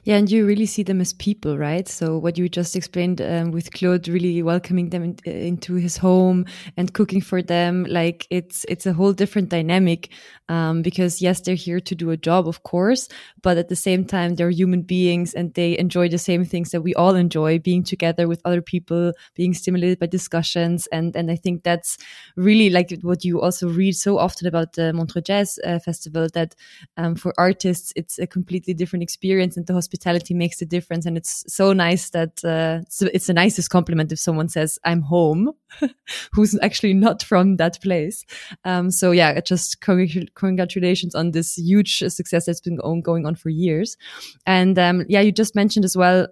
Yeah, 0.03 0.17
and 0.17 0.29
you 0.31 0.45
really 0.47 0.65
see 0.65 0.81
them 0.81 0.99
as 0.99 1.13
people, 1.13 1.57
right? 1.59 1.87
So 1.87 2.17
what 2.17 2.37
you 2.39 2.49
just 2.49 2.75
explained 2.75 3.21
um, 3.21 3.51
with 3.51 3.71
Claude, 3.71 4.07
really 4.07 4.41
welcoming 4.41 4.89
them 4.89 5.03
in, 5.03 5.15
into 5.31 5.75
his 5.75 5.97
home 5.97 6.45
and 6.75 6.91
cooking 6.93 7.21
for 7.21 7.41
them, 7.43 7.85
like 7.87 8.25
it's 8.31 8.65
it's 8.67 8.87
a 8.87 8.93
whole 8.93 9.13
different 9.13 9.49
dynamic. 9.49 10.09
Um, 10.47 10.81
because 10.83 11.21
yes, 11.21 11.41
they're 11.41 11.55
here 11.55 11.79
to 11.79 11.95
do 11.95 12.11
a 12.11 12.17
job, 12.17 12.47
of 12.47 12.61
course, 12.63 13.09
but 13.41 13.57
at 13.57 13.69
the 13.69 13.75
same 13.75 14.05
time, 14.05 14.35
they're 14.35 14.51
human 14.51 14.81
beings 14.83 15.33
and 15.33 15.53
they 15.53 15.77
enjoy 15.77 16.07
the 16.09 16.19
same 16.19 16.45
things 16.45 16.71
that 16.71 16.81
we 16.81 16.93
all 16.95 17.15
enjoy: 17.15 17.59
being 17.59 17.83
together 17.83 18.27
with 18.27 18.41
other 18.45 18.61
people, 18.61 19.11
being 19.35 19.53
stimulated 19.53 19.99
by 19.99 20.07
discussions, 20.07 20.87
and 20.91 21.15
and 21.15 21.29
I 21.31 21.35
think 21.35 21.63
that's 21.63 21.97
really 22.35 22.69
like 22.71 22.91
what 23.01 23.23
you 23.23 23.41
also 23.41 23.69
read 23.69 23.95
so 23.95 24.17
often 24.17 24.47
about 24.47 24.73
the 24.73 24.93
Montreux 24.93 25.21
Jazz 25.21 25.59
uh, 25.63 25.79
Festival 25.79 26.27
that 26.33 26.55
um, 26.97 27.15
for 27.15 27.33
artists 27.37 27.93
it's 27.95 28.19
a 28.19 28.27
completely 28.27 28.73
different 28.73 29.03
experience 29.03 29.57
and 29.57 29.65
the 29.67 29.73
hospitality 29.75 30.33
makes 30.33 30.61
a 30.61 30.65
difference. 30.65 31.05
And 31.05 31.17
it's 31.17 31.43
so 31.47 31.73
nice 31.73 32.09
that 32.09 32.43
uh, 32.43 32.81
it's 33.13 33.27
the 33.27 33.33
nicest 33.33 33.69
compliment 33.69 34.11
if 34.11 34.19
someone 34.19 34.49
says, 34.49 34.79
I'm 34.83 35.01
home, 35.01 35.51
who's 36.31 36.57
actually 36.61 36.93
not 36.93 37.21
from 37.21 37.57
that 37.57 37.79
place. 37.81 38.25
Um, 38.63 38.89
so 38.91 39.11
yeah, 39.11 39.39
just 39.41 39.81
congratulations 39.81 41.15
on 41.15 41.31
this 41.31 41.57
huge 41.57 41.99
success 41.99 42.45
that's 42.45 42.61
been 42.61 42.79
going 43.01 43.25
on 43.25 43.35
for 43.35 43.49
years. 43.49 43.97
And 44.45 44.79
um, 44.79 45.05
yeah, 45.07 45.21
you 45.21 45.31
just 45.31 45.55
mentioned 45.55 45.85
as 45.85 45.95
well 45.95 46.27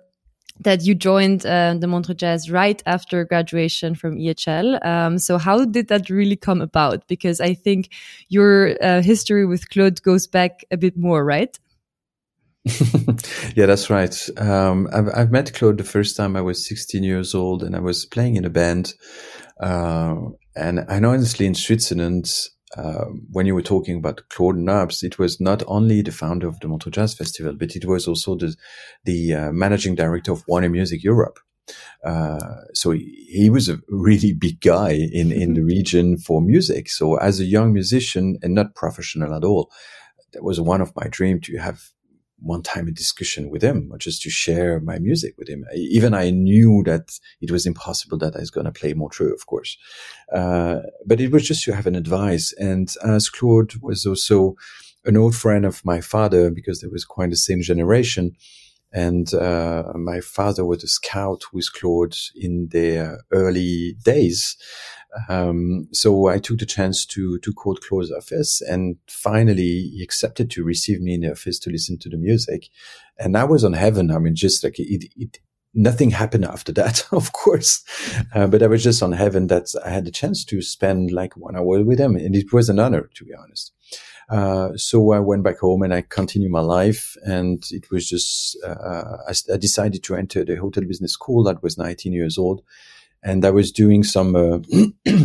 that 0.60 0.84
you 0.84 0.94
joined 0.96 1.46
uh, 1.46 1.76
the 1.80 1.88
Montreux 1.88 2.16
Jazz 2.16 2.50
right 2.50 2.82
after 2.86 3.26
graduation 3.26 3.96
from 3.96 4.18
EHL. 4.18 4.84
Um, 4.86 5.18
so 5.18 5.38
how 5.38 5.66
did 5.66 5.88
that 5.88 6.10
really 6.10 6.36
come 6.36 6.62
about? 6.62 7.08
Because 7.08 7.42
I 7.42 7.54
think 7.54 7.90
your 8.30 8.78
uh, 8.84 9.02
history 9.02 9.46
with 9.46 9.70
Claude 9.70 10.02
goes 10.04 10.28
back 10.28 10.64
a 10.72 10.78
bit 10.78 10.98
more, 10.98 11.26
right? 11.26 11.58
yeah, 13.55 13.65
that's 13.65 13.89
right. 13.89 14.17
Um, 14.38 14.88
I've, 14.93 15.10
I've, 15.13 15.32
met 15.32 15.53
Claude 15.53 15.77
the 15.77 15.84
first 15.84 16.15
time 16.15 16.38
I 16.38 16.41
was 16.41 16.65
16 16.65 17.03
years 17.03 17.36
old 17.36 17.62
and 17.62 17.75
I 17.75 17.79
was 17.79 18.05
playing 18.05 18.38
in 18.38 18.46
a 18.46 18.50
band. 18.50 18.93
Uh, 19.60 20.15
and 20.55 20.86
I 20.88 21.00
know 21.00 21.12
honestly 21.12 21.46
in 21.46 21.55
Switzerland, 21.55 22.32
uh, 22.77 23.05
when 23.32 23.46
you 23.46 23.53
were 23.53 23.62
talking 23.62 23.98
about 23.98 24.22
Claude 24.29 24.55
Nobs, 24.55 25.03
it 25.03 25.20
was 25.20 25.41
not 25.41 25.62
only 25.67 26.01
the 26.01 26.12
founder 26.12 26.48
of 26.48 26.60
the 26.62 26.70
Montreux 26.70 26.91
Jazz 26.91 27.13
Festival, 27.15 27.53
but 27.53 27.75
it 27.75 27.86
was 27.86 28.08
also 28.08 28.36
the, 28.36 28.55
the 29.03 29.34
uh, 29.34 29.51
managing 29.51 29.96
director 29.96 30.32
of 30.32 30.43
Warner 30.48 30.70
Music 30.70 31.03
Europe. 31.03 31.39
Uh, 32.03 32.39
so 32.74 32.91
he, 32.91 33.27
he, 33.29 33.50
was 33.50 33.70
a 33.70 33.79
really 33.89 34.34
big 34.34 34.60
guy 34.62 34.91
in, 34.91 35.32
in 35.32 35.53
the 35.53 35.63
region 35.63 36.17
for 36.17 36.41
music. 36.41 36.89
So 36.89 37.15
as 37.15 37.39
a 37.39 37.46
young 37.46 37.74
musician 37.74 38.38
and 38.41 38.55
not 38.55 38.75
professional 38.75 39.34
at 39.34 39.43
all, 39.43 39.70
that 40.34 40.43
was 40.43 40.60
one 40.60 40.82
of 40.82 40.93
my 40.96 41.08
dreams 41.10 41.48
to 41.48 41.58
have 41.58 41.82
one 42.44 42.62
time 42.62 42.88
a 42.88 42.92
discussion 42.92 43.50
with 43.50 43.64
him 43.64 43.90
or 43.92 43.98
just 43.98 44.22
to 44.22 44.30
share 44.30 44.80
my 44.82 45.00
music 45.00 45.34
with 45.38 45.48
him. 45.48 45.66
Even 45.74 46.14
I 46.14 46.30
knew 46.30 46.84
that 46.86 47.18
it 47.42 47.50
was 47.50 47.66
impossible 47.66 48.18
that 48.20 48.36
I 48.36 48.40
was 48.40 48.52
going 48.52 48.66
to 48.66 48.72
play 48.72 48.94
Montreux, 48.94 49.34
of 49.34 49.46
course. 49.46 49.78
Uh, 50.32 50.80
but 51.06 51.22
it 51.22 51.32
was 51.32 51.48
just 51.48 51.64
to 51.64 51.74
have 51.74 51.88
an 51.88 51.96
advice. 51.96 52.54
And 52.60 52.94
as 53.04 53.30
Claude 53.30 53.76
was 53.82 54.06
also 54.06 54.56
an 55.06 55.18
old 55.18 55.36
friend 55.36 55.66
of 55.66 55.84
my 55.86 56.02
father 56.02 56.52
because 56.52 56.82
there 56.82 56.90
was 56.90 57.06
quite 57.06 57.30
the 57.30 57.38
same 57.38 57.62
generation. 57.62 58.36
And 58.92 59.34
uh, 59.34 59.92
my 59.96 60.20
father 60.20 60.66
was 60.66 60.84
a 60.84 60.88
scout 60.88 61.46
with 61.52 61.72
Claude 61.74 62.16
in 62.36 62.68
their 62.72 63.22
early 63.32 63.96
days. 64.04 64.56
Um, 65.29 65.88
so 65.91 66.27
I 66.27 66.39
took 66.39 66.60
the 66.60 66.65
chance 66.65 67.05
to 67.08 67.39
to 67.39 67.53
call 67.53 67.75
Claude's 67.75 68.12
office, 68.12 68.62
and 68.62 68.98
finally 69.08 69.91
he 69.93 70.01
accepted 70.03 70.50
to 70.51 70.63
receive 70.63 71.01
me 71.01 71.13
in 71.13 71.22
the 71.22 71.32
office 71.32 71.60
to 71.60 71.70
listen 71.70 71.98
to 72.00 72.10
the 72.10 72.17
music, 72.17 72.70
and 73.17 73.38
I 73.38 73.43
was 73.43 73.63
on 73.63 73.74
heaven. 73.74 74.12
I 74.12 74.17
mean, 74.17 74.36
just 74.36 74.63
like 74.63 74.79
it, 74.79 75.12
it 75.15 75.39
nothing 75.74 76.12
happened 76.12 76.46
after 76.46 76.72
that, 76.74 77.05
of 77.12 77.34
course. 77.34 77.84
Uh, 78.34 78.48
but 78.48 78.63
I 78.63 78.67
was 78.67 78.84
just 78.84 79.01
on 79.03 79.12
heaven 79.12 79.48
that 79.48 79.74
I 79.86 79.89
had 79.89 80.05
the 80.05 80.12
chance 80.12 80.46
to 80.46 80.62
spend 80.62 81.12
like 81.12 81.36
one 81.36 81.55
hour 81.55 81.84
with 81.84 82.00
him. 82.00 82.15
And 82.15 82.36
it 82.36 82.53
was 82.53 82.70
an 82.70 82.79
honor, 82.79 83.10
to 83.15 83.25
be 83.25 83.34
honest. 83.34 83.72
Uh, 84.29 84.70
so 84.75 85.12
I 85.12 85.20
went 85.20 85.43
back 85.43 85.60
home 85.60 85.84
and 85.84 85.93
I 85.93 86.01
continued 86.01 86.51
my 86.51 86.62
life. 86.62 87.15
And 87.24 87.63
it 87.72 87.91
was 87.91 88.08
just, 88.08 88.58
uh, 88.65 89.17
I, 89.27 89.34
I, 89.53 89.58
decided 89.58 90.01
to 90.03 90.15
enter 90.15 90.46
the 90.46 90.55
hotel 90.55 90.86
business 90.86 91.12
school. 91.12 91.43
That 91.43 91.62
was 91.62 91.77
19 91.77 92.13
years 92.13 92.38
old. 92.38 92.63
And 93.24 93.46
I 93.46 93.51
was 93.51 93.72
doing 93.72 94.03
some, 94.03 94.36
uh, 94.36 94.60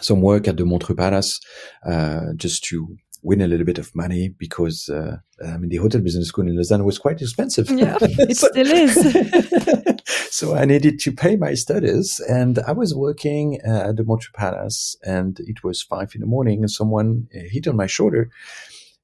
some 0.00 0.20
work 0.20 0.48
at 0.48 0.56
the 0.56 0.64
Montreux 0.64 0.96
Palace, 0.96 1.40
uh, 1.84 2.32
just 2.36 2.64
to 2.64 2.96
win 3.26 3.40
a 3.40 3.48
little 3.48 3.66
bit 3.66 3.78
of 3.78 3.94
money 3.94 4.28
because 4.28 4.88
uh, 4.88 5.16
I 5.44 5.56
mean 5.56 5.68
the 5.68 5.76
hotel 5.78 6.00
business 6.00 6.28
school 6.28 6.46
in 6.46 6.56
Lausanne 6.56 6.84
was 6.84 6.98
quite 6.98 7.20
expensive. 7.20 7.68
Yeah, 7.70 7.98
it 8.00 8.36
so, 8.36 8.48
still 8.48 8.70
is. 8.70 10.30
so 10.34 10.54
I 10.54 10.64
needed 10.64 11.00
to 11.00 11.12
pay 11.12 11.34
my 11.36 11.54
studies, 11.54 12.20
and 12.28 12.58
I 12.60 12.72
was 12.72 12.94
working 12.94 13.60
uh, 13.66 13.88
at 13.88 13.96
the 13.96 14.04
Montreux 14.04 14.32
Palace, 14.32 14.96
and 15.02 15.40
it 15.40 15.64
was 15.64 15.82
five 15.82 16.14
in 16.14 16.20
the 16.20 16.26
morning, 16.26 16.60
and 16.60 16.70
someone 16.70 17.26
uh, 17.34 17.40
hit 17.50 17.66
on 17.66 17.76
my 17.76 17.86
shoulder. 17.86 18.30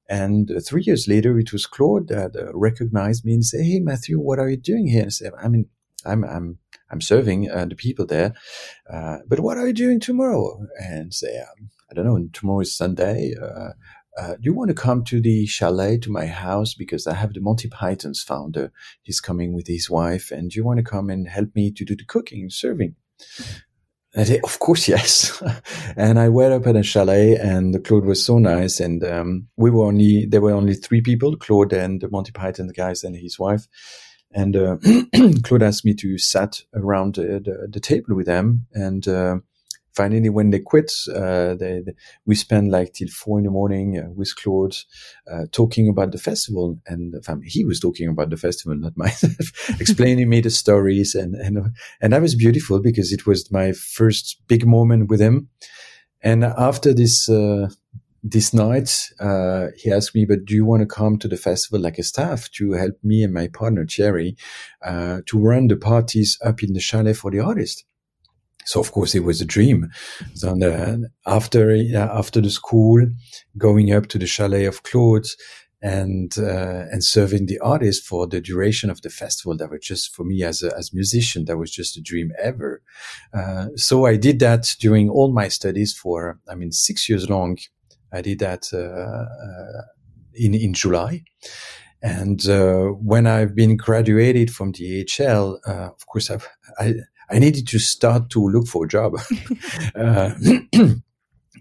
And 0.09 0.51
uh, 0.51 0.59
three 0.65 0.83
years 0.83 1.07
later, 1.07 1.37
it 1.37 1.51
was 1.51 1.65
Claude 1.65 2.07
that 2.07 2.35
uh, 2.35 2.53
recognized 2.53 3.25
me 3.25 3.33
and 3.33 3.45
said, 3.45 3.61
"Hey, 3.61 3.79
Mathieu, 3.79 4.19
what 4.19 4.39
are 4.39 4.49
you 4.49 4.57
doing 4.57 4.87
here?" 4.87 5.05
I 5.05 5.09
said, 5.09 5.33
"I 5.41 5.49
mean, 5.49 5.65
I'm 6.05 6.23
I'm 6.23 6.59
I'm 6.93 7.01
serving 7.01 7.49
uh, 7.49 7.65
the 7.65 7.75
people 7.75 8.05
there, 8.05 8.35
uh, 8.87 9.17
but 9.27 9.39
what 9.39 9.57
are 9.57 9.65
you 9.65 9.73
doing 9.73 9.99
tomorrow?" 9.99 10.65
And 10.79 11.11
say, 11.11 11.39
um, 11.39 11.71
"I 11.89 11.95
don't 11.95 12.05
know. 12.05 12.29
Tomorrow 12.31 12.59
is 12.59 12.77
Sunday. 12.77 13.33
Uh, 13.41 13.71
uh, 14.15 14.35
do 14.35 14.41
you 14.43 14.53
want 14.53 14.69
to 14.69 14.75
come 14.75 15.03
to 15.05 15.19
the 15.19 15.47
chalet 15.47 15.97
to 15.97 16.11
my 16.11 16.27
house 16.27 16.75
because 16.75 17.07
I 17.07 17.15
have 17.15 17.33
the 17.33 17.41
Monty 17.41 17.67
Python's 17.67 18.21
founder. 18.21 18.71
He's 19.01 19.19
coming 19.19 19.55
with 19.55 19.67
his 19.67 19.89
wife, 19.89 20.29
and 20.29 20.51
do 20.51 20.59
you 20.59 20.63
want 20.63 20.77
to 20.77 20.83
come 20.83 21.09
and 21.09 21.27
help 21.27 21.55
me 21.55 21.71
to 21.71 21.83
do 21.83 21.95
the 21.95 22.05
cooking 22.05 22.41
and 22.41 22.53
serving? 22.53 22.95
I 24.15 24.25
said, 24.25 24.41
of 24.43 24.59
course, 24.59 24.87
yes. 24.87 25.41
and 25.97 26.19
I 26.19 26.29
went 26.29 26.53
up 26.53 26.67
at 26.67 26.75
a 26.75 26.83
chalet, 26.83 27.35
and 27.35 27.73
the 27.73 27.79
Claude 27.79 28.05
was 28.05 28.23
so 28.23 28.37
nice, 28.37 28.79
and 28.79 29.03
um, 29.03 29.47
we 29.57 29.71
were 29.71 29.85
only 29.85 30.27
there 30.27 30.41
were 30.41 30.51
only 30.51 30.75
three 30.75 31.01
people: 31.01 31.35
Claude 31.35 31.73
and 31.73 31.99
the 31.99 32.09
Monty 32.09 32.31
Python 32.31 32.69
guys 32.75 33.03
and 33.03 33.15
his 33.15 33.39
wife. 33.39 33.67
And 34.33 34.55
uh, 34.55 34.77
Claude 35.43 35.63
asked 35.63 35.85
me 35.85 35.93
to 35.95 36.17
sat 36.17 36.63
around 36.73 37.15
the, 37.15 37.39
the, 37.43 37.67
the 37.69 37.79
table 37.79 38.15
with 38.15 38.25
them, 38.25 38.65
and 38.73 39.07
uh, 39.07 39.37
finally 39.95 40.29
when 40.29 40.49
they 40.49 40.59
quit 40.59 40.91
uh, 41.13 41.53
they, 41.53 41.81
they, 41.85 41.93
we 42.25 42.33
spent 42.33 42.71
like 42.71 42.93
till 42.93 43.07
four 43.09 43.37
in 43.37 43.45
the 43.45 43.51
morning 43.51 43.99
uh, 43.99 44.09
with 44.15 44.35
claude 44.35 44.75
uh, 45.31 45.43
talking 45.51 45.87
about 45.87 46.11
the 46.11 46.17
festival 46.17 46.79
and 46.87 47.13
he 47.43 47.63
was 47.63 47.79
talking 47.79 48.09
about 48.09 48.31
the 48.31 48.37
festival 48.37 48.75
not 48.75 48.93
myself 48.97 49.51
explaining 49.79 50.27
me 50.27 50.41
the 50.41 50.49
stories 50.49 51.13
and, 51.13 51.35
and 51.35 51.75
and 52.01 52.13
that 52.13 52.21
was 52.21 52.35
beautiful 52.35 52.79
because 52.79 53.11
it 53.11 53.25
was 53.25 53.51
my 53.51 53.71
first 53.71 54.41
big 54.47 54.65
moment 54.65 55.09
with 55.09 55.19
him. 55.19 55.49
And 56.21 56.43
after 56.43 56.93
this 56.93 57.29
uh, 57.29 57.69
this 58.23 58.53
night, 58.53 59.09
uh, 59.19 59.67
he 59.77 59.91
asked 59.91 60.15
me, 60.15 60.25
but 60.25 60.45
do 60.45 60.55
you 60.55 60.65
want 60.65 60.81
to 60.81 60.87
come 60.87 61.19
to 61.19 61.27
the 61.27 61.35
festival 61.35 61.81
like 61.81 61.97
a 61.97 62.03
staff 62.03 62.49
to 62.51 62.71
help 62.71 62.95
me 63.03 63.21
and 63.21 63.33
my 63.33 63.49
partner, 63.49 63.85
Thierry, 63.85 64.37
uh, 64.81 65.19
to 65.25 65.37
run 65.37 65.67
the 65.67 65.75
parties 65.75 66.39
up 66.43 66.63
in 66.63 66.71
the 66.71 66.79
chalet 66.79 67.13
for 67.13 67.29
the 67.29 67.41
artist? 67.41 67.83
So 68.65 68.79
of 68.79 68.93
course 68.93 69.13
it 69.13 69.25
was 69.25 69.41
a 69.41 69.45
dream. 69.45 69.89
So 70.35 70.55
the, 70.55 71.09
after 71.25 71.75
after 71.95 72.39
the 72.39 72.49
school, 72.49 73.05
going 73.57 73.93
up 73.93 74.07
to 74.07 74.17
the 74.17 74.25
chalet 74.25 74.65
of 74.65 74.83
Claude 74.83 75.27
and 75.81 76.33
uh, 76.37 76.85
and 76.91 77.03
serving 77.03 77.47
the 77.47 77.59
artists 77.59 78.07
for 78.07 78.25
the 78.25 78.39
duration 78.39 78.89
of 78.89 79.01
the 79.01 79.09
festival, 79.09 79.57
that 79.57 79.69
was 79.69 79.81
just 79.81 80.15
for 80.15 80.23
me 80.23 80.43
as 80.43 80.63
a 80.63 80.73
as 80.77 80.93
musician, 80.93 81.43
that 81.45 81.57
was 81.57 81.71
just 81.71 81.97
a 81.97 82.01
dream 82.01 82.31
ever. 82.41 82.81
Uh, 83.33 83.67
so 83.75 84.05
I 84.05 84.15
did 84.15 84.39
that 84.39 84.75
during 84.79 85.09
all 85.09 85.33
my 85.33 85.49
studies 85.49 85.93
for 85.93 86.39
I 86.49 86.55
mean 86.55 86.71
six 86.71 87.09
years 87.09 87.29
long. 87.29 87.57
I 88.13 88.21
did 88.21 88.39
that 88.39 88.69
uh, 88.73 88.77
uh 88.77 89.81
in 90.33 90.53
in 90.53 90.73
July. 90.73 91.23
And 92.01 92.45
uh, 92.49 92.87
when 92.87 93.25
I've 93.25 93.55
been 93.55 93.77
graduated 93.77 94.51
from 94.51 94.73
uh, 95.65 95.87
of 95.87 96.05
course, 96.05 96.29
I've, 96.29 96.45
I, 96.77 96.95
I 97.29 97.39
needed 97.39 97.65
to 97.69 97.79
start 97.79 98.29
to 98.31 98.45
look 98.45 98.67
for 98.67 98.83
a 98.83 98.87
job. 98.89 99.13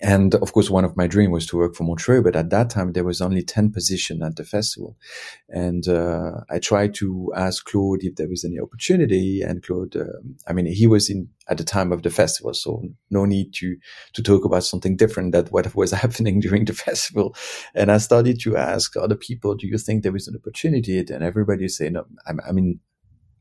and 0.03 0.35
of 0.35 0.53
course, 0.53 0.69
one 0.69 0.85
of 0.85 0.97
my 0.97 1.07
dream 1.07 1.31
was 1.31 1.47
to 1.47 1.57
work 1.57 1.77
for 1.77 1.85
Montreux, 1.85 2.23
but 2.23 2.35
at 2.35 2.51
that 2.51 2.71
time 2.71 2.93
there 2.93 3.05
was 3.05 3.21
only 3.21 3.43
10 3.43 3.71
positions 3.71 4.21
at 4.23 4.35
the 4.35 4.45
festival. 4.45 4.97
And, 5.49 5.87
uh, 5.87 6.41
I 6.51 6.59
tried 6.59 6.95
to 6.95 7.33
ask 7.37 7.65
Claude 7.65 8.01
if 8.03 8.17
there 8.17 8.29
was 8.29 8.45
any 8.45 8.59
opportunity 8.59 9.43
and 9.43 9.63
Claude, 9.63 9.95
um, 9.95 10.37
I 10.49 10.53
mean, 10.53 10.67
he 10.67 10.89
was 10.89 11.09
in 11.09 11.29
at 11.49 11.59
the 11.59 11.65
time 11.65 11.93
of 11.93 12.03
the 12.03 12.11
festival. 12.11 12.53
So 12.53 12.83
no 13.11 13.25
need 13.25 13.55
to, 13.55 13.77
to 14.15 14.23
talk 14.23 14.45
about 14.45 14.65
something 14.65 14.97
different 14.97 15.33
than 15.33 15.47
what 15.47 15.73
was 15.77 15.93
happening 15.93 16.41
during 16.41 16.65
the 16.65 16.75
festival. 16.75 17.37
And 17.75 17.93
I 17.93 17.99
started 17.99 18.41
to 18.41 18.57
ask 18.57 18.97
other 18.97 19.17
people, 19.17 19.55
do 19.55 19.69
you 19.69 19.79
think 19.79 20.03
there 20.03 20.17
is 20.17 20.27
an 20.27 20.37
opportunity? 20.37 20.99
And 20.99 21.23
everybody 21.23 21.69
said, 21.69 21.93
no, 21.93 22.07
I, 22.27 22.33
I 22.49 22.53
mean, 22.53 22.81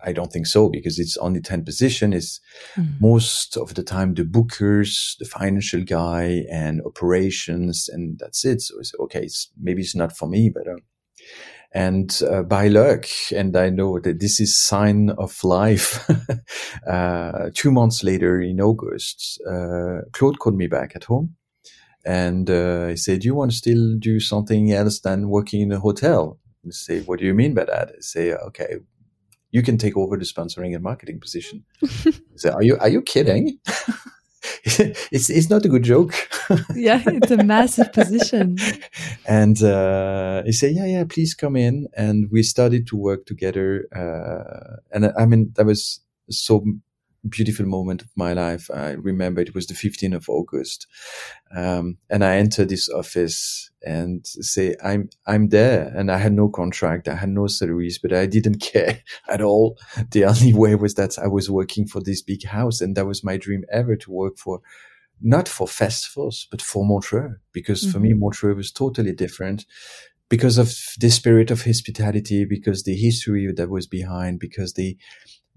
I 0.04 0.14
don't 0.14 0.32
think 0.32 0.48
so 0.48 0.70
because 0.70 1.00
it's 1.00 1.18
only 1.18 1.42
10 1.42 1.64
position. 1.64 2.14
It's 2.14 2.40
mm. 2.76 3.00
most 3.00 3.58
of 3.58 3.74
the 3.74 3.84
time 3.84 4.14
the 4.14 4.24
bookers, 4.24 5.18
the 5.20 5.26
financial 5.26 5.84
guy 5.84 6.46
and 6.52 6.82
operations 6.86 7.90
and 7.92 8.20
that's 8.20 8.46
it. 8.46 8.62
So 8.62 8.80
it's 8.80 8.94
okay. 9.00 9.24
It's, 9.24 9.50
maybe 9.60 9.82
it's 9.82 9.96
not 9.96 10.16
for 10.16 10.28
me, 10.28 10.52
but, 10.54 10.68
uh, 10.68 10.78
and 11.74 12.22
uh, 12.30 12.44
by 12.44 12.68
luck, 12.68 13.06
and 13.34 13.56
I 13.56 13.70
know 13.70 13.98
that 14.00 14.20
this 14.20 14.42
is 14.42 14.62
sign 14.62 15.12
of 15.12 15.42
life. 15.42 16.06
uh, 16.88 17.50
two 17.54 17.72
months 17.72 18.04
later 18.04 18.42
in 18.42 18.60
August, 18.60 19.42
uh, 19.50 20.02
Claude 20.12 20.40
called 20.40 20.58
me 20.58 20.68
back 20.68 20.98
at 20.98 21.06
home 21.06 21.38
and 22.06 22.50
uh, 22.50 22.88
he 22.88 22.98
said, 22.98 23.22
"Do 23.22 23.28
you 23.28 23.36
want 23.36 23.52
to 23.52 23.58
still 23.58 23.98
do 23.98 24.20
something 24.20 24.72
else 24.72 25.00
than 25.00 25.30
working 25.30 25.62
in 25.62 25.72
a 25.72 25.80
hotel?" 25.80 26.40
I 26.66 26.70
say, 26.72 27.02
"What 27.02 27.20
do 27.20 27.26
you 27.26 27.34
mean 27.34 27.54
by 27.54 27.66
that?" 27.66 27.90
I 27.90 28.00
say, 28.00 28.34
"Okay, 28.34 28.78
you 29.52 29.62
can 29.62 29.78
take 29.78 29.98
over 29.98 30.18
the 30.18 30.26
sponsoring 30.26 30.74
and 30.74 30.84
marketing 30.84 31.20
position. 31.20 31.64
so 32.36 32.52
are 32.52 32.64
you 32.64 32.78
are 32.80 32.90
you 32.90 33.02
kidding? 33.02 33.60
it's 34.64 35.30
it's 35.30 35.50
not 35.50 35.66
a 35.66 35.70
good 35.70 35.84
joke. 35.84 36.14
yeah, 36.76 37.02
it's 37.06 37.32
a 37.32 37.44
massive 37.44 37.92
position. 37.94 38.58
and 39.28 39.62
uh, 39.64 40.44
he 40.44 40.52
said, 40.52 40.74
"Yeah, 40.74 40.86
yeah, 40.86 41.04
please 41.08 41.34
come 41.34 41.56
in." 41.56 41.88
And 41.96 42.30
we 42.32 42.44
started 42.44 42.88
to 42.88 42.98
work 42.98 43.26
together. 43.26 43.88
Uh, 43.96 44.78
and 44.92 45.12
I 45.18 45.26
mean, 45.26 45.52
that 45.56 45.66
was 45.66 46.00
so 46.30 46.64
beautiful 47.30 47.66
moment 47.66 48.02
of 48.02 48.10
my 48.16 48.34
life. 48.34 48.70
I 48.74 48.92
remember 48.92 49.42
it 49.42 49.54
was 49.54 49.68
the 49.68 49.74
15th 49.74 50.16
of 50.16 50.30
August. 50.30 50.88
Um, 51.56 51.98
and 52.10 52.24
I 52.24 52.38
entered 52.38 52.70
this 52.70 52.90
office 52.90 53.70
and 53.86 54.26
say, 54.26 54.76
I'm, 54.84 55.10
I'm 55.28 55.50
there. 55.50 55.92
And 55.96 56.12
I 56.12 56.18
had 56.18 56.34
no 56.34 56.50
contract. 56.50 57.08
I 57.08 57.16
had 57.16 57.30
no 57.30 57.48
salaries, 57.48 58.00
but 58.00 58.14
I 58.14 58.26
didn't 58.26 58.60
care 58.62 59.02
at 59.30 59.42
all. 59.42 59.78
The 60.12 60.26
only 60.26 60.54
way 60.54 60.76
was 60.76 60.96
that 60.96 61.18
I 61.20 61.28
was 61.28 61.50
working 61.50 61.88
for 61.88 62.02
this 62.02 62.22
big 62.22 62.46
house. 62.46 62.82
And 62.82 62.96
that 62.96 63.06
was 63.06 63.24
my 63.24 63.38
dream 63.38 63.64
ever 63.72 63.96
to 63.96 64.12
work 64.12 64.38
for, 64.38 64.62
not 65.22 65.48
for 65.48 65.68
festivals, 65.68 66.48
but 66.50 66.62
for 66.62 66.86
Montreux, 66.86 67.36
because 67.52 67.84
mm-hmm. 67.84 67.92
for 67.92 68.00
me, 68.00 68.12
mm-hmm. 68.12 68.20
Montreux 68.20 68.56
was 68.56 68.72
totally 68.72 69.14
different 69.14 69.66
because 70.30 70.58
of 70.58 70.74
the 71.00 71.12
spirit 71.12 71.52
of 71.52 71.66
hospitality, 71.66 72.46
because 72.46 72.84
the 72.84 72.96
history 72.96 73.52
that 73.54 73.70
was 73.70 73.86
behind, 73.86 74.40
because 74.40 74.74
the, 74.74 74.98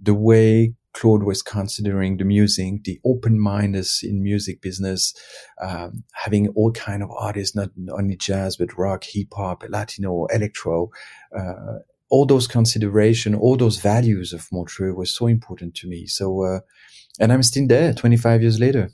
the 0.03 0.15
way 0.15 0.75
Claude 0.95 1.25
was 1.25 1.43
considering 1.43 2.17
the 2.17 2.25
music, 2.25 2.85
the 2.85 3.01
open 3.05 3.39
mindedness 3.39 4.03
in 4.03 4.23
music 4.23 4.63
business, 4.63 5.15
um, 5.61 6.05
having 6.13 6.49
all 6.49 6.73
kind 6.73 7.03
of 7.03 7.11
artists, 7.11 7.55
not 7.55 7.71
only 7.91 8.17
jazz, 8.17 8.57
but 8.57 8.79
rock, 8.79 9.05
hip 9.05 9.29
hop, 9.35 9.65
Latino, 9.69 10.27
electro, 10.27 10.91
uh, 11.37 11.79
all 12.11 12.27
those 12.27 12.47
consideration, 12.47 13.35
all 13.35 13.57
those 13.57 13.79
values 13.79 14.33
of 14.33 14.47
Montreux 14.53 14.95
was 14.95 15.15
so 15.15 15.27
important 15.27 15.75
to 15.75 15.89
me. 15.89 16.07
So, 16.07 16.45
uh, 16.45 16.61
and 17.19 17.33
I'm 17.33 17.43
still 17.43 17.67
there 17.67 17.93
25 17.93 18.43
years 18.43 18.61
later. 18.61 18.91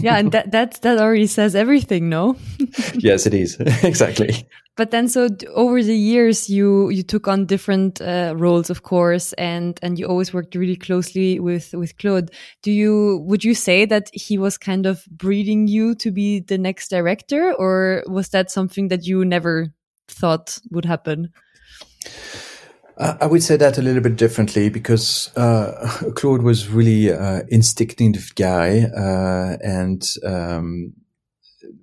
Yeah, 0.00 0.16
and 0.16 0.32
that 0.32 0.52
that 0.52 0.80
that 0.82 0.98
already 0.98 1.26
says 1.26 1.54
everything, 1.54 2.08
no? 2.08 2.36
yes, 2.94 3.26
it 3.26 3.34
is 3.34 3.56
exactly. 3.82 4.46
But 4.76 4.92
then, 4.92 5.08
so 5.08 5.28
over 5.54 5.82
the 5.82 5.96
years, 5.96 6.48
you 6.48 6.88
you 6.90 7.02
took 7.02 7.26
on 7.26 7.46
different 7.46 8.00
uh, 8.00 8.34
roles, 8.36 8.70
of 8.70 8.82
course, 8.82 9.32
and 9.34 9.78
and 9.82 9.98
you 9.98 10.06
always 10.06 10.32
worked 10.32 10.54
really 10.54 10.76
closely 10.76 11.40
with 11.40 11.74
with 11.74 11.96
Claude. 11.98 12.30
Do 12.62 12.70
you 12.70 13.22
would 13.26 13.44
you 13.44 13.54
say 13.54 13.84
that 13.86 14.10
he 14.12 14.38
was 14.38 14.56
kind 14.56 14.86
of 14.86 15.04
breeding 15.10 15.66
you 15.66 15.94
to 15.96 16.10
be 16.10 16.40
the 16.40 16.58
next 16.58 16.88
director, 16.88 17.52
or 17.52 18.04
was 18.06 18.28
that 18.28 18.50
something 18.50 18.88
that 18.88 19.04
you 19.04 19.24
never 19.24 19.74
thought 20.08 20.58
would 20.70 20.84
happen? 20.84 21.30
I 23.00 23.26
would 23.26 23.42
say 23.42 23.56
that 23.56 23.78
a 23.78 23.82
little 23.82 24.02
bit 24.02 24.16
differently 24.16 24.68
because 24.68 25.34
uh, 25.34 26.10
Claude 26.14 26.42
was 26.42 26.68
really 26.68 27.10
uh, 27.10 27.42
instinctive 27.48 28.34
guy, 28.34 28.82
uh, 28.94 29.56
and 29.62 30.06
um, 30.24 30.92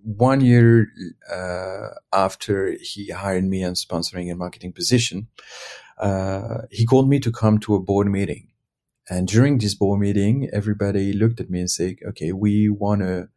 one 0.04 0.42
year 0.42 0.88
uh, 1.32 1.90
after 2.14 2.76
he 2.82 3.10
hired 3.10 3.46
me 3.46 3.64
on 3.64 3.74
sponsoring 3.74 4.30
and 4.30 4.38
marketing 4.38 4.74
position, 4.74 5.28
uh, 5.98 6.60
he 6.72 6.86
called 6.86 7.10
me 7.10 7.20
to 7.20 7.32
come 7.32 7.60
to 7.60 7.76
a 7.76 7.80
board 7.80 8.08
meeting, 8.08 8.50
And 9.10 9.28
during 9.28 9.58
this 9.58 9.74
board 9.74 10.00
meeting, 10.00 10.50
everybody 10.54 11.14
looked 11.14 11.40
at 11.40 11.50
me 11.50 11.60
and 11.60 11.72
said, 11.72 11.96
okay, 12.10 12.32
we 12.32 12.70
want 12.70 13.02
to 13.02 13.30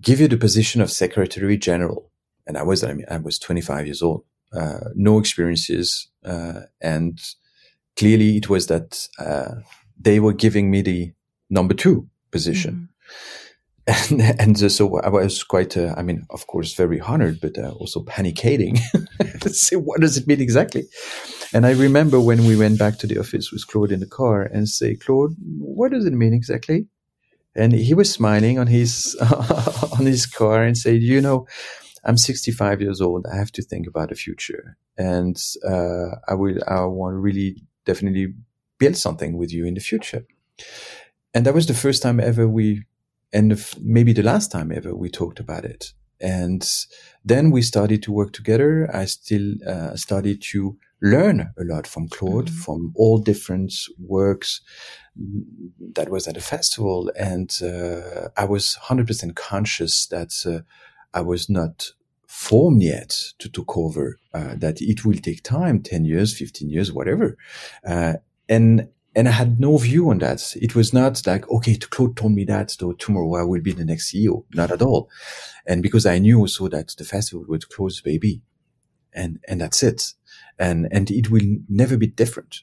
give 0.00 0.20
you 0.20 0.28
the 0.28 0.36
position 0.36 0.80
of 0.80 0.90
secretary 0.90 1.56
general. 1.56 2.10
And 2.46 2.56
I 2.56 2.62
was, 2.62 2.82
I 2.82 2.92
mean, 2.94 3.06
I 3.10 3.18
was 3.18 3.38
25 3.38 3.86
years 3.86 4.02
old, 4.02 4.24
uh, 4.52 4.90
no 4.94 5.18
experiences. 5.18 6.08
Uh, 6.24 6.62
and 6.80 7.20
clearly 7.96 8.36
it 8.36 8.48
was 8.48 8.66
that, 8.66 9.08
uh, 9.18 9.54
they 10.00 10.20
were 10.20 10.32
giving 10.32 10.70
me 10.70 10.82
the 10.82 11.12
number 11.50 11.74
two 11.74 12.08
position. 12.30 12.74
Mm-hmm. 12.74 12.84
And, 14.10 14.20
and 14.38 14.70
so 14.70 15.00
I 15.00 15.08
was 15.08 15.42
quite, 15.42 15.74
uh, 15.74 15.94
I 15.96 16.02
mean, 16.02 16.26
of 16.28 16.46
course, 16.46 16.74
very 16.74 17.00
honored, 17.00 17.40
but 17.40 17.56
uh, 17.56 17.70
also 17.70 18.00
panicking. 18.04 18.78
so 19.50 19.78
what 19.78 20.02
does 20.02 20.18
it 20.18 20.26
mean 20.26 20.42
exactly? 20.42 20.84
And 21.54 21.64
I 21.64 21.70
remember 21.70 22.20
when 22.20 22.44
we 22.44 22.54
went 22.54 22.78
back 22.78 22.98
to 22.98 23.06
the 23.06 23.18
office 23.18 23.50
with 23.50 23.66
Claude 23.66 23.90
in 23.90 24.00
the 24.00 24.06
car 24.06 24.42
and 24.42 24.68
say, 24.68 24.94
Claude, 24.94 25.34
what 25.58 25.92
does 25.92 26.04
it 26.04 26.12
mean 26.12 26.34
exactly? 26.34 26.86
And 27.56 27.72
he 27.72 27.94
was 27.94 28.12
smiling 28.12 28.58
on 28.58 28.66
his, 28.66 29.16
on 29.98 30.04
his 30.04 30.26
car 30.26 30.62
and 30.62 30.76
said, 30.76 31.00
you 31.00 31.22
know, 31.22 31.46
I'm 32.08 32.16
65 32.16 32.80
years 32.80 33.00
old. 33.02 33.26
I 33.30 33.36
have 33.36 33.52
to 33.52 33.62
think 33.62 33.86
about 33.86 34.08
the 34.08 34.14
future 34.14 34.78
and, 34.96 35.36
uh, 35.62 36.16
I 36.26 36.34
will, 36.34 36.58
I 36.66 36.84
want 36.86 37.14
to 37.14 37.18
really 37.18 37.62
definitely 37.84 38.34
build 38.78 38.96
something 38.96 39.36
with 39.36 39.52
you 39.52 39.66
in 39.66 39.74
the 39.74 39.80
future. 39.80 40.24
And 41.34 41.44
that 41.44 41.54
was 41.54 41.66
the 41.66 41.74
first 41.74 42.02
time 42.02 42.18
ever 42.18 42.48
we, 42.48 42.84
and 43.30 43.62
maybe 43.80 44.14
the 44.14 44.22
last 44.22 44.50
time 44.50 44.72
ever 44.72 44.94
we 44.94 45.10
talked 45.10 45.38
about 45.38 45.66
it. 45.66 45.92
And 46.18 46.66
then 47.24 47.50
we 47.50 47.60
started 47.62 48.02
to 48.04 48.12
work 48.12 48.32
together. 48.32 48.90
I 48.92 49.04
still 49.04 49.54
uh, 49.66 49.94
started 49.94 50.42
to 50.50 50.78
learn 51.02 51.52
a 51.58 51.64
lot 51.64 51.86
from 51.86 52.08
Claude, 52.08 52.46
mm-hmm. 52.46 52.62
from 52.62 52.92
all 52.96 53.18
different 53.18 53.72
works 53.98 54.62
that 55.94 56.08
was 56.08 56.26
at 56.26 56.36
a 56.38 56.40
festival. 56.40 57.12
And 57.18 57.56
uh, 57.62 58.28
I 58.36 58.46
was 58.46 58.78
100% 58.84 59.36
conscious 59.36 60.06
that 60.06 60.32
uh, 60.46 60.62
I 61.12 61.20
was 61.20 61.48
not 61.48 61.92
formed 62.28 62.82
yet 62.82 63.32
to 63.38 63.48
take 63.48 63.76
over, 63.76 64.18
uh, 64.34 64.54
that 64.56 64.80
it 64.80 65.04
will 65.04 65.16
take 65.16 65.42
time, 65.42 65.82
10 65.82 66.04
years, 66.04 66.36
15 66.36 66.68
years, 66.68 66.92
whatever. 66.92 67.36
Uh, 67.84 68.14
and 68.48 68.88
and 69.16 69.26
I 69.26 69.32
had 69.32 69.58
no 69.58 69.76
view 69.78 70.10
on 70.10 70.18
that. 70.18 70.54
It 70.54 70.76
was 70.76 70.92
not 70.92 71.26
like, 71.26 71.50
okay, 71.50 71.76
Claude 71.76 72.16
told 72.16 72.34
me 72.34 72.44
that, 72.44 72.70
so 72.70 72.92
tomorrow 72.92 73.34
I 73.34 73.42
will 73.42 73.60
be 73.60 73.72
the 73.72 73.84
next 73.84 74.12
CEO. 74.12 74.44
Not 74.54 74.70
at 74.70 74.82
all. 74.82 75.10
And 75.66 75.82
because 75.82 76.06
I 76.06 76.18
knew 76.20 76.38
also 76.38 76.68
that 76.68 76.94
the 76.96 77.04
festival 77.04 77.44
would 77.48 77.68
close 77.68 78.00
baby 78.00 78.42
and, 79.12 79.40
and 79.48 79.60
that's 79.60 79.82
it. 79.82 80.12
And, 80.56 80.86
and 80.92 81.10
it 81.10 81.30
will 81.30 81.42
never 81.68 81.96
be 81.96 82.06
different. 82.06 82.60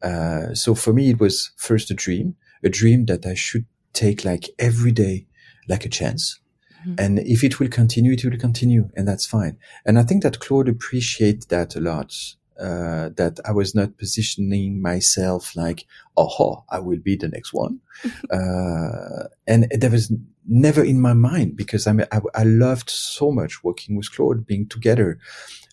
Uh, 0.00 0.54
so 0.54 0.74
for 0.74 0.94
me, 0.94 1.10
it 1.10 1.20
was 1.20 1.50
first 1.58 1.90
a 1.90 1.94
dream, 1.94 2.36
a 2.64 2.70
dream 2.70 3.04
that 3.06 3.26
I 3.26 3.34
should 3.34 3.66
take 3.92 4.24
like 4.24 4.48
every 4.58 4.92
day, 4.92 5.26
like 5.68 5.84
a 5.84 5.90
chance. 5.90 6.40
Mm-hmm. 6.86 6.94
And 6.98 7.18
if 7.20 7.42
it 7.44 7.58
will 7.58 7.68
continue, 7.68 8.12
it 8.12 8.24
will 8.24 8.38
continue 8.38 8.90
and 8.96 9.06
that's 9.06 9.26
fine. 9.26 9.58
And 9.84 9.98
I 9.98 10.02
think 10.02 10.22
that 10.22 10.40
Claude 10.40 10.68
appreciates 10.68 11.46
that 11.46 11.76
a 11.76 11.80
lot 11.80 12.14
uh, 12.58 13.10
that 13.16 13.38
I 13.44 13.52
was 13.52 13.74
not 13.74 13.98
positioning 13.98 14.82
myself 14.82 15.54
like, 15.54 15.86
oh, 16.16 16.64
I 16.68 16.80
will 16.80 16.98
be 16.98 17.14
the 17.14 17.28
next 17.28 17.52
one. 17.52 17.78
uh, 18.32 19.28
and 19.46 19.68
that 19.70 19.92
was 19.92 20.12
never 20.44 20.82
in 20.82 21.00
my 21.00 21.12
mind 21.12 21.56
because 21.56 21.86
I, 21.86 21.92
mean, 21.92 22.06
I, 22.10 22.20
I 22.34 22.42
loved 22.42 22.90
so 22.90 23.30
much 23.30 23.62
working 23.62 23.96
with 23.96 24.12
Claude, 24.12 24.44
being 24.44 24.68
together, 24.68 25.20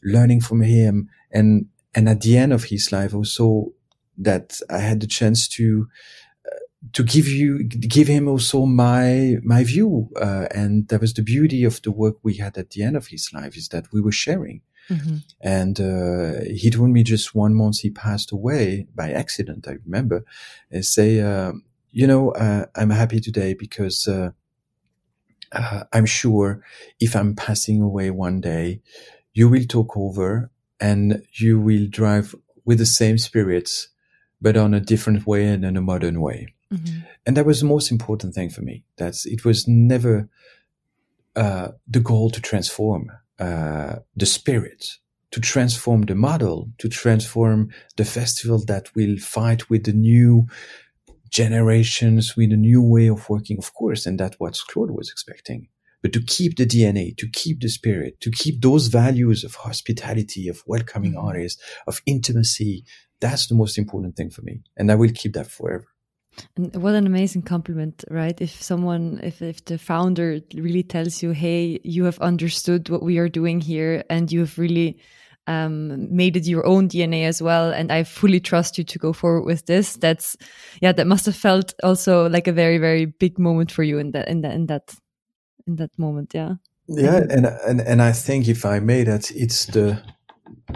learning 0.03 0.41
from 0.41 0.61
him. 0.61 1.09
And, 1.31 1.67
and 1.95 2.07
at 2.07 2.21
the 2.21 2.37
end 2.37 2.53
of 2.53 2.65
his 2.65 2.91
life 2.91 3.15
also 3.15 3.73
that 4.17 4.59
I 4.69 4.77
had 4.77 4.99
the 4.99 5.07
chance 5.07 5.47
to, 5.49 5.87
to 6.93 7.03
give 7.03 7.27
you, 7.27 7.63
give 7.63 8.07
him 8.07 8.27
also 8.27 8.65
my, 8.65 9.35
my 9.43 9.63
view. 9.63 10.09
Uh, 10.19 10.47
and 10.51 10.87
that 10.89 11.01
was 11.01 11.13
the 11.13 11.21
beauty 11.21 11.63
of 11.63 11.81
the 11.81 11.91
work 11.91 12.17
we 12.23 12.35
had 12.35 12.57
at 12.57 12.71
the 12.71 12.83
end 12.83 12.95
of 12.95 13.07
his 13.07 13.31
life 13.33 13.57
is 13.57 13.69
that 13.69 13.91
we 13.91 14.01
were 14.01 14.11
sharing. 14.11 14.61
Mm-hmm. 14.89 15.17
And 15.41 15.79
uh, 15.79 16.45
he 16.53 16.69
told 16.69 16.89
me 16.89 17.03
just 17.03 17.33
one 17.33 17.55
month 17.55 17.79
he 17.79 17.89
passed 17.89 18.31
away 18.31 18.87
by 18.93 19.11
accident. 19.11 19.67
I 19.67 19.77
remember, 19.85 20.23
and 20.69 20.85
say, 20.85 21.21
uh, 21.21 21.53
you 21.91 22.05
know, 22.05 22.31
uh, 22.31 22.65
I'm 22.75 22.91
happy 22.91 23.19
today 23.19 23.53
because 23.53 24.07
uh, 24.07 24.31
uh, 25.51 25.83
I'm 25.91 26.05
sure 26.05 26.61
if 26.99 27.15
I'm 27.15 27.35
passing 27.35 27.81
away 27.81 28.11
one 28.11 28.41
day, 28.41 28.81
you 29.33 29.49
will 29.49 29.65
talk 29.65 29.97
over 29.97 30.51
and 30.79 31.23
you 31.33 31.59
will 31.59 31.87
drive 31.89 32.35
with 32.63 32.79
the 32.79 32.85
same 32.85 33.17
spirits, 33.17 33.89
but 34.41 34.57
on 34.57 34.73
a 34.73 34.79
different 34.79 35.25
way 35.25 35.47
and 35.47 35.63
in 35.63 35.77
a 35.77 35.81
modern 35.81 36.21
way. 36.21 36.54
Mm-hmm. 36.73 36.99
And 37.25 37.37
that 37.37 37.45
was 37.45 37.59
the 37.59 37.67
most 37.67 37.91
important 37.91 38.33
thing 38.33 38.49
for 38.49 38.61
me. 38.61 38.83
That's 38.97 39.25
it 39.25 39.45
was 39.45 39.67
never 39.67 40.29
uh, 41.35 41.69
the 41.87 41.99
goal 41.99 42.29
to 42.31 42.41
transform 42.41 43.11
uh, 43.39 43.97
the 44.15 44.25
spirit, 44.25 44.97
to 45.31 45.39
transform 45.41 46.03
the 46.03 46.15
model, 46.15 46.71
to 46.77 46.89
transform 46.89 47.69
the 47.97 48.05
festival 48.05 48.63
that 48.65 48.95
will 48.95 49.17
fight 49.17 49.69
with 49.69 49.83
the 49.83 49.93
new 49.93 50.47
generations, 51.29 52.35
with 52.37 52.51
a 52.53 52.57
new 52.57 52.81
way 52.81 53.07
of 53.07 53.29
working, 53.29 53.57
of 53.57 53.73
course, 53.73 54.05
and 54.05 54.19
that's 54.19 54.39
what 54.39 54.57
Claude 54.69 54.91
was 54.91 55.09
expecting. 55.09 55.67
But 56.01 56.13
to 56.13 56.21
keep 56.21 56.55
the 56.55 56.65
DNA, 56.65 57.17
to 57.17 57.27
keep 57.27 57.61
the 57.61 57.67
spirit, 57.67 58.21
to 58.21 58.31
keep 58.31 58.61
those 58.61 58.87
values 58.87 59.43
of 59.43 59.55
hospitality, 59.55 60.47
of 60.47 60.63
welcoming 60.67 61.13
mm-hmm. 61.13 61.27
artists, 61.27 61.61
of 61.87 62.01
intimacy, 62.05 62.85
that's 63.19 63.47
the 63.47 63.55
most 63.55 63.77
important 63.77 64.15
thing 64.15 64.29
for 64.29 64.43
me. 64.43 64.61
And 64.77 64.91
I 64.91 64.95
will 64.95 65.11
keep 65.13 65.33
that 65.33 65.47
forever. 65.47 65.87
And 66.55 66.75
what 66.75 66.95
an 66.95 67.07
amazing 67.07 67.43
compliment, 67.43 68.03
right? 68.09 68.39
If 68.39 68.61
someone, 68.61 69.19
if, 69.23 69.41
if 69.41 69.63
the 69.65 69.77
founder 69.77 70.39
really 70.53 70.83
tells 70.83 71.21
you, 71.23 71.31
hey, 71.31 71.79
you 71.83 72.05
have 72.05 72.19
understood 72.19 72.89
what 72.89 73.03
we 73.03 73.17
are 73.17 73.29
doing 73.29 73.61
here 73.61 74.03
and 74.09 74.31
you 74.31 74.41
have 74.41 74.57
really 74.57 74.97
um, 75.47 76.15
made 76.15 76.35
it 76.35 76.45
your 76.45 76.65
own 76.65 76.89
DNA 76.89 77.25
as 77.25 77.41
well. 77.41 77.71
And 77.71 77.91
I 77.91 78.03
fully 78.03 78.39
trust 78.39 78.77
you 78.77 78.83
to 78.83 78.99
go 78.99 79.13
forward 79.13 79.45
with 79.45 79.65
this. 79.65 79.95
That's, 79.95 80.35
yeah, 80.81 80.91
that 80.91 81.07
must 81.07 81.25
have 81.25 81.35
felt 81.35 81.73
also 81.83 82.29
like 82.29 82.47
a 82.47 82.53
very, 82.53 82.77
very 82.77 83.05
big 83.05 83.37
moment 83.37 83.71
for 83.71 83.83
you 83.83 83.99
in 83.99 84.11
that, 84.11 84.27
in 84.27 84.41
that, 84.41 84.53
in 84.53 84.65
that, 84.67 84.95
in 85.67 85.75
that 85.77 85.97
moment. 85.97 86.31
Yeah. 86.33 86.55
Yeah. 86.87 87.21
And, 87.29 87.45
and, 87.45 87.81
and 87.81 88.01
I 88.01 88.11
think 88.11 88.47
if 88.47 88.65
I 88.65 88.79
may 88.79 89.03
that, 89.03 89.31
it's 89.31 89.65
the, 89.67 90.01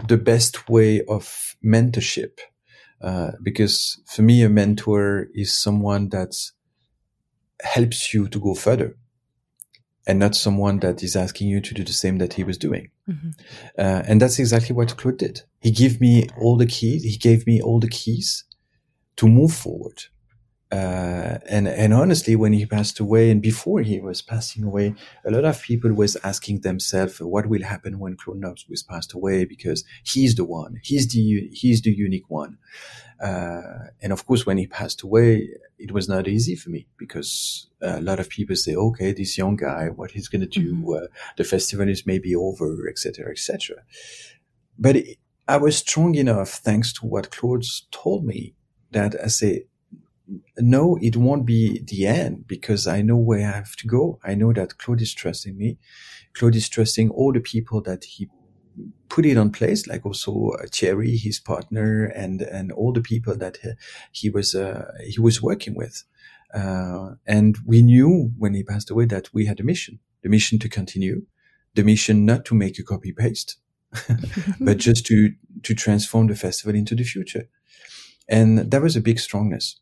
the 0.08 0.16
best 0.16 0.68
way 0.68 1.02
of 1.04 1.54
mentorship 1.64 2.38
uh, 3.00 3.32
because 3.42 4.00
for 4.06 4.22
me, 4.22 4.42
a 4.42 4.48
mentor 4.48 5.28
is 5.34 5.56
someone 5.56 6.08
that 6.10 6.34
helps 7.62 8.12
you 8.12 8.28
to 8.28 8.40
go 8.40 8.54
further 8.54 8.96
and 10.06 10.18
not 10.18 10.34
someone 10.34 10.80
that 10.80 11.02
is 11.02 11.14
asking 11.14 11.48
you 11.48 11.60
to 11.60 11.74
do 11.74 11.84
the 11.84 11.92
same 11.92 12.18
that 12.18 12.34
he 12.34 12.44
was 12.44 12.58
doing. 12.58 12.90
Mm-hmm. 13.08 13.30
Uh, 13.78 14.02
and 14.06 14.20
that's 14.20 14.38
exactly 14.38 14.74
what 14.74 14.96
Claude 14.96 15.18
did. 15.18 15.42
He 15.60 15.70
gave 15.70 16.00
me 16.00 16.26
all 16.40 16.56
the 16.56 16.66
keys. 16.66 17.04
He 17.04 17.16
gave 17.16 17.46
me 17.46 17.60
all 17.60 17.80
the 17.80 17.88
keys 17.88 18.44
to 19.16 19.28
move 19.28 19.52
forward. 19.52 20.04
Uh, 20.72 21.38
and 21.48 21.66
and 21.66 21.92
honestly, 21.92 22.36
when 22.36 22.52
he 22.52 22.64
passed 22.64 23.00
away, 23.00 23.30
and 23.30 23.42
before 23.42 23.80
he 23.80 23.98
was 23.98 24.22
passing 24.22 24.62
away, 24.62 24.94
a 25.24 25.30
lot 25.30 25.44
of 25.44 25.60
people 25.62 25.92
was 25.92 26.16
asking 26.22 26.60
themselves, 26.60 27.20
"What 27.20 27.46
will 27.46 27.64
happen 27.64 27.98
when 27.98 28.16
Claude 28.16 28.44
was 28.68 28.82
passed 28.82 29.12
away?" 29.12 29.44
Because 29.44 29.84
he's 30.04 30.36
the 30.36 30.44
one, 30.44 30.78
he's 30.84 31.08
the 31.08 31.50
he's 31.52 31.82
the 31.82 31.90
unique 31.90 32.30
one. 32.30 32.58
Uh, 33.20 33.88
and 34.00 34.12
of 34.12 34.26
course, 34.26 34.46
when 34.46 34.58
he 34.58 34.66
passed 34.66 35.02
away, 35.02 35.48
it 35.78 35.90
was 35.90 36.08
not 36.08 36.28
easy 36.28 36.54
for 36.54 36.70
me 36.70 36.86
because 36.96 37.68
a 37.82 38.00
lot 38.00 38.20
of 38.20 38.28
people 38.28 38.54
say, 38.54 38.76
"Okay, 38.76 39.12
this 39.12 39.36
young 39.36 39.56
guy, 39.56 39.88
what 39.88 40.12
he's 40.12 40.28
going 40.28 40.48
to 40.48 40.60
do? 40.60 40.74
Mm-hmm. 40.74 41.04
Uh, 41.04 41.06
the 41.36 41.44
festival 41.44 41.88
is 41.88 42.06
maybe 42.06 42.32
over, 42.34 42.88
etc., 42.88 43.28
etc." 43.32 43.78
But 44.78 44.96
it, 44.96 45.18
I 45.48 45.56
was 45.56 45.78
strong 45.78 46.14
enough, 46.14 46.50
thanks 46.50 46.92
to 46.92 47.06
what 47.06 47.32
Claude 47.32 47.64
told 47.90 48.24
me, 48.24 48.54
that 48.92 49.16
I 49.20 49.26
say 49.26 49.64
no, 50.58 50.98
it 51.00 51.16
won't 51.16 51.46
be 51.46 51.82
the 51.84 52.06
end 52.06 52.46
because 52.46 52.86
I 52.86 53.02
know 53.02 53.16
where 53.16 53.46
I 53.46 53.52
have 53.52 53.76
to 53.76 53.86
go. 53.86 54.18
I 54.24 54.34
know 54.34 54.52
that 54.52 54.78
Claude 54.78 55.02
is 55.02 55.14
trusting 55.14 55.56
me. 55.56 55.78
Claude 56.34 56.56
is 56.56 56.68
trusting 56.68 57.10
all 57.10 57.32
the 57.32 57.40
people 57.40 57.80
that 57.82 58.04
he 58.04 58.28
put 59.08 59.26
it 59.26 59.36
on 59.36 59.50
place, 59.50 59.86
like 59.86 60.06
also 60.06 60.50
uh, 60.50 60.66
Thierry, 60.72 61.16
his 61.16 61.40
partner, 61.40 62.04
and 62.04 62.42
and 62.42 62.70
all 62.72 62.92
the 62.92 63.00
people 63.00 63.36
that 63.36 63.58
he, 63.62 63.70
he 64.12 64.30
was 64.30 64.54
uh, 64.54 64.92
he 65.04 65.20
was 65.20 65.42
working 65.42 65.74
with. 65.74 66.04
Uh, 66.54 67.14
and 67.26 67.58
we 67.64 67.82
knew 67.82 68.32
when 68.38 68.54
he 68.54 68.62
passed 68.62 68.90
away 68.90 69.06
that 69.06 69.32
we 69.32 69.46
had 69.46 69.60
a 69.60 69.64
mission, 69.64 70.00
the 70.22 70.28
mission 70.28 70.58
to 70.58 70.68
continue, 70.68 71.22
the 71.74 71.84
mission 71.84 72.24
not 72.24 72.44
to 72.44 72.54
make 72.54 72.78
a 72.78 72.82
copy 72.82 73.12
paste, 73.12 73.56
but 74.60 74.78
just 74.78 75.06
to 75.06 75.32
to 75.62 75.74
transform 75.74 76.28
the 76.28 76.36
festival 76.36 76.74
into 76.74 76.94
the 76.94 77.04
future. 77.04 77.48
And 78.28 78.70
that 78.70 78.82
was 78.82 78.94
a 78.94 79.00
big 79.00 79.18
strongness 79.18 79.80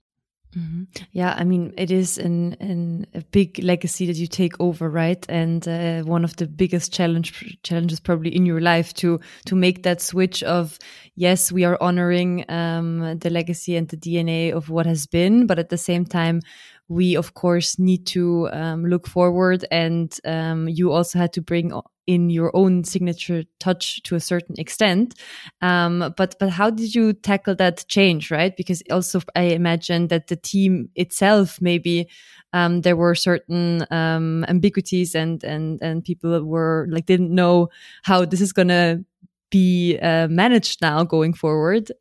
Mm-hmm. 0.57 0.85
Yeah, 1.13 1.35
I 1.37 1.45
mean, 1.45 1.75
it 1.77 1.91
is 1.91 2.17
an, 2.17 2.55
an, 2.55 3.07
a 3.15 3.21
big 3.21 3.63
legacy 3.63 4.07
that 4.07 4.17
you 4.17 4.27
take 4.27 4.59
over, 4.61 4.89
right? 4.89 5.25
And 5.29 5.67
uh, 5.69 6.03
one 6.03 6.25
of 6.25 6.37
the 6.37 6.47
biggest 6.47 6.93
challenge 6.93 7.59
challenges 7.63 8.01
probably 8.01 8.35
in 8.35 8.47
your 8.47 8.61
life 8.61 8.95
to 8.95 9.21
to 9.45 9.55
make 9.55 9.83
that 9.83 10.01
switch 10.01 10.43
of 10.43 10.79
yes, 11.17 11.53
we 11.53 11.65
are 11.65 11.77
honoring 11.83 12.51
um, 12.51 13.19
the 13.19 13.29
legacy 13.29 13.77
and 13.77 13.89
the 13.89 13.97
DNA 13.97 14.53
of 14.53 14.71
what 14.71 14.87
has 14.87 15.07
been, 15.07 15.47
but 15.47 15.59
at 15.59 15.69
the 15.69 15.77
same 15.77 16.07
time, 16.07 16.41
we 16.89 17.17
of 17.17 17.35
course 17.35 17.79
need 17.79 18.07
to 18.07 18.49
um, 18.53 18.85
look 18.85 19.07
forward. 19.07 19.65
And 19.71 20.17
um, 20.25 20.69
you 20.69 20.93
also 20.93 21.19
had 21.19 21.33
to 21.35 21.43
bring 21.43 21.73
in 22.07 22.31
your 22.31 22.51
own 22.57 22.85
signature 22.85 23.45
touch 23.61 24.03
to 24.03 24.15
a 24.17 24.21
certain 24.21 24.55
extent. 24.59 25.15
Um, 25.61 26.15
but 26.17 26.37
but 26.41 26.49
how 26.49 26.71
did 26.71 26.95
you 26.95 27.13
tackle 27.13 27.55
that 27.57 27.85
change, 27.89 28.31
right? 28.31 28.57
Because 28.57 28.83
also 28.91 29.21
I 29.37 29.43
imagine 29.43 30.09
that 30.09 30.29
the 30.29 30.37
team 30.37 30.89
itself 30.95 31.61
maybe 31.61 32.09
um, 32.55 32.81
there 32.81 32.97
were 32.97 33.15
certain 33.15 33.85
um, 33.91 34.45
ambiguities 34.49 35.15
and 35.15 35.45
and 35.45 35.79
and 35.83 36.03
people 36.03 36.43
were 36.45 36.87
like 36.91 37.05
didn't 37.05 37.35
know 37.35 37.69
how 38.03 38.25
this 38.25 38.41
is 38.41 38.55
gonna 38.55 39.05
be 39.51 39.99
uh, 39.99 40.29
managed 40.29 40.81
now 40.81 41.05
going 41.05 41.35
forward. 41.35 41.93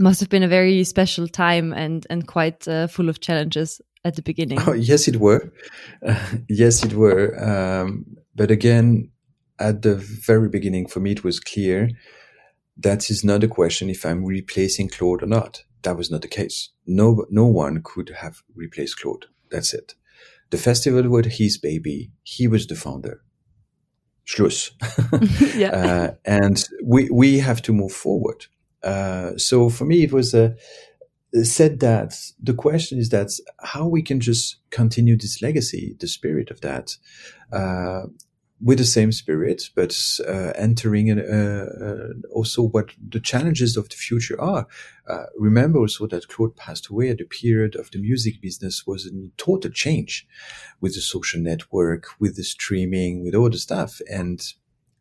Must 0.00 0.18
have 0.20 0.30
been 0.30 0.42
a 0.42 0.48
very 0.48 0.82
special 0.84 1.28
time 1.28 1.72
and 1.72 2.06
and 2.10 2.26
quite 2.26 2.66
uh, 2.66 2.86
full 2.88 3.08
of 3.08 3.20
challenges 3.20 3.80
at 4.04 4.16
the 4.16 4.22
beginning. 4.22 4.58
Oh, 4.66 4.72
yes, 4.72 5.06
it 5.08 5.16
were. 5.16 5.52
Uh, 6.04 6.36
yes, 6.48 6.82
it 6.84 6.94
were. 6.94 7.38
Um, 7.38 8.16
but 8.34 8.50
again, 8.50 9.10
at 9.58 9.82
the 9.82 9.96
very 9.96 10.48
beginning, 10.48 10.86
for 10.86 11.00
me, 11.00 11.12
it 11.12 11.22
was 11.22 11.38
clear 11.38 11.90
that 12.78 13.10
is 13.10 13.22
not 13.22 13.44
a 13.44 13.48
question 13.48 13.90
if 13.90 14.06
I'm 14.06 14.24
replacing 14.24 14.88
Claude 14.88 15.22
or 15.22 15.26
not. 15.26 15.64
That 15.82 15.96
was 15.96 16.10
not 16.10 16.22
the 16.22 16.28
case. 16.28 16.70
No, 16.86 17.26
no 17.30 17.46
one 17.46 17.82
could 17.82 18.10
have 18.20 18.42
replaced 18.54 19.00
Claude. 19.00 19.26
That's 19.50 19.74
it. 19.74 19.94
The 20.50 20.58
festival 20.58 21.08
was 21.08 21.26
his 21.26 21.58
baby. 21.58 22.10
He 22.22 22.48
was 22.48 22.66
the 22.66 22.74
founder. 22.74 23.22
Schluss. 24.24 24.70
yeah. 25.56 25.70
uh, 25.70 26.14
and 26.24 26.64
we, 26.82 27.08
we 27.10 27.38
have 27.38 27.62
to 27.62 27.72
move 27.72 27.92
forward. 27.92 28.46
Uh, 28.82 29.36
so 29.36 29.68
for 29.68 29.84
me, 29.84 30.02
it 30.02 30.12
was 30.12 30.34
a, 30.34 30.54
said 31.42 31.80
that 31.80 32.14
the 32.42 32.54
question 32.54 32.98
is 32.98 33.10
that 33.10 33.30
how 33.60 33.86
we 33.86 34.02
can 34.02 34.20
just 34.20 34.56
continue 34.70 35.16
this 35.16 35.40
legacy, 35.42 35.96
the 36.00 36.08
spirit 36.08 36.50
of 36.50 36.60
that, 36.60 36.96
uh, 37.52 38.02
with 38.62 38.78
the 38.78 38.84
same 38.84 39.10
spirit, 39.10 39.70
but 39.74 39.96
uh, 40.28 40.52
entering 40.54 41.10
uh, 41.18 41.66
uh, 41.80 42.08
also 42.30 42.62
what 42.62 42.90
the 43.08 43.20
challenges 43.20 43.76
of 43.76 43.88
the 43.88 43.96
future 43.96 44.38
are. 44.40 44.66
Uh, 45.08 45.24
remember 45.38 45.78
also 45.78 46.06
that 46.06 46.28
Claude 46.28 46.56
passed 46.56 46.88
away 46.88 47.08
at 47.08 47.18
the 47.18 47.24
period 47.24 47.74
of 47.74 47.90
the 47.90 47.98
music 47.98 48.40
business 48.42 48.86
was 48.86 49.06
a 49.06 49.10
total 49.38 49.70
change 49.70 50.26
with 50.80 50.94
the 50.94 51.00
social 51.00 51.40
network, 51.40 52.06
with 52.18 52.36
the 52.36 52.44
streaming, 52.44 53.22
with 53.22 53.34
all 53.34 53.48
the 53.48 53.58
stuff. 53.58 54.00
And, 54.10 54.42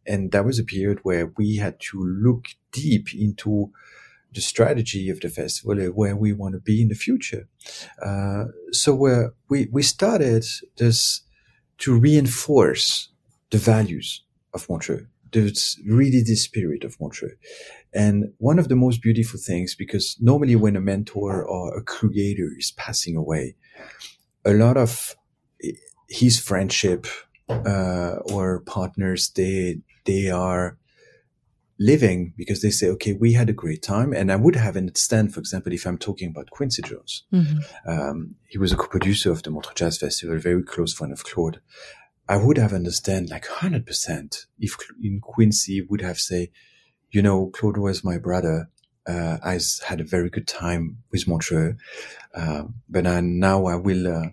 and 0.10 0.32
that 0.32 0.46
was 0.46 0.60
a 0.60 0.64
period 0.64 1.00
where 1.04 1.32
we 1.38 1.58
had 1.58 1.80
to 1.80 2.04
look 2.04 2.46
deep 2.72 3.14
into 3.14 3.72
the 4.34 4.42
strategy 4.42 5.10
of 5.10 5.20
the 5.20 5.30
festival, 5.30 5.78
where 5.94 6.16
we 6.16 6.34
want 6.34 6.54
to 6.54 6.60
be 6.60 6.82
in 6.82 6.90
the 6.90 6.96
future. 6.96 7.48
Uh, 8.06 8.46
so 8.72 9.30
we, 9.50 9.68
we 9.72 9.84
started 9.84 10.46
this 10.78 11.22
to 11.78 11.98
reinforce 11.98 13.10
the 13.50 13.58
values 13.58 14.24
of 14.54 14.68
Montreux. 14.70 15.08
It's 15.32 15.80
really 15.88 16.24
the 16.24 16.36
spirit 16.36 16.84
of 16.84 17.00
Montreux. 17.00 17.38
And 17.94 18.34
one 18.38 18.60
of 18.60 18.68
the 18.68 18.76
most 18.76 19.02
beautiful 19.02 19.40
things, 19.40 19.76
because 19.76 20.18
normally 20.20 20.56
when 20.56 20.76
a 20.76 20.82
mentor 20.82 21.44
or 21.44 21.78
a 21.78 21.84
creator 21.84 22.50
is 22.58 22.72
passing 22.72 23.16
away, 23.16 23.56
a 24.46 24.54
lot 24.54 24.78
of 24.78 25.16
his 26.08 26.40
friendship, 26.40 27.08
uh, 27.50 28.18
or 28.32 28.62
partners, 28.62 29.32
they, 29.36 29.80
they 30.06 30.30
are 30.30 30.78
living 31.80 32.34
because 32.36 32.62
they 32.62 32.70
say, 32.70 32.90
okay, 32.90 33.14
we 33.14 33.34
had 33.34 33.50
a 33.50 33.54
great 33.54 33.82
time. 33.82 34.12
And 34.12 34.32
I 34.32 34.36
would 34.36 34.56
have 34.58 34.76
understand, 34.76 35.34
for 35.34 35.40
example, 35.40 35.72
if 35.72 35.88
I'm 35.88 35.98
talking 35.98 36.30
about 36.30 36.52
Quincy 36.52 36.82
Jones, 36.82 37.24
mm-hmm. 37.34 37.90
um, 37.90 38.36
he 38.50 38.58
was 38.58 38.74
a 38.74 38.76
co-producer 38.76 39.32
of 39.32 39.44
the 39.44 39.50
Montreux 39.50 39.76
Jazz 39.76 39.98
Festival, 39.98 40.36
a 40.36 40.40
very 40.40 40.62
close 40.62 40.94
friend 40.94 41.14
of 41.14 41.24
Claude. 41.24 41.62
I 42.28 42.36
would 42.36 42.58
have 42.58 42.74
understand 42.74 43.30
like 43.30 43.46
100% 43.46 44.46
if 44.60 44.76
in 45.02 45.22
Quincy 45.22 45.82
would 45.82 46.02
have 46.02 46.20
say, 46.20 46.52
you 47.12 47.22
know, 47.22 47.48
Claude 47.48 47.78
was 47.78 48.04
my 48.04 48.18
brother. 48.18 48.70
Uh, 49.08 49.38
I 49.42 49.60
had 49.88 50.02
a 50.02 50.04
very 50.04 50.30
good 50.30 50.48
time 50.48 50.98
with 51.12 51.28
Montreux. 51.28 51.76
Uh, 52.36 52.66
but 52.90 53.08
I, 53.08 53.22
now 53.22 53.66
I 53.66 53.76
will, 53.76 54.06
uh, 54.06 54.28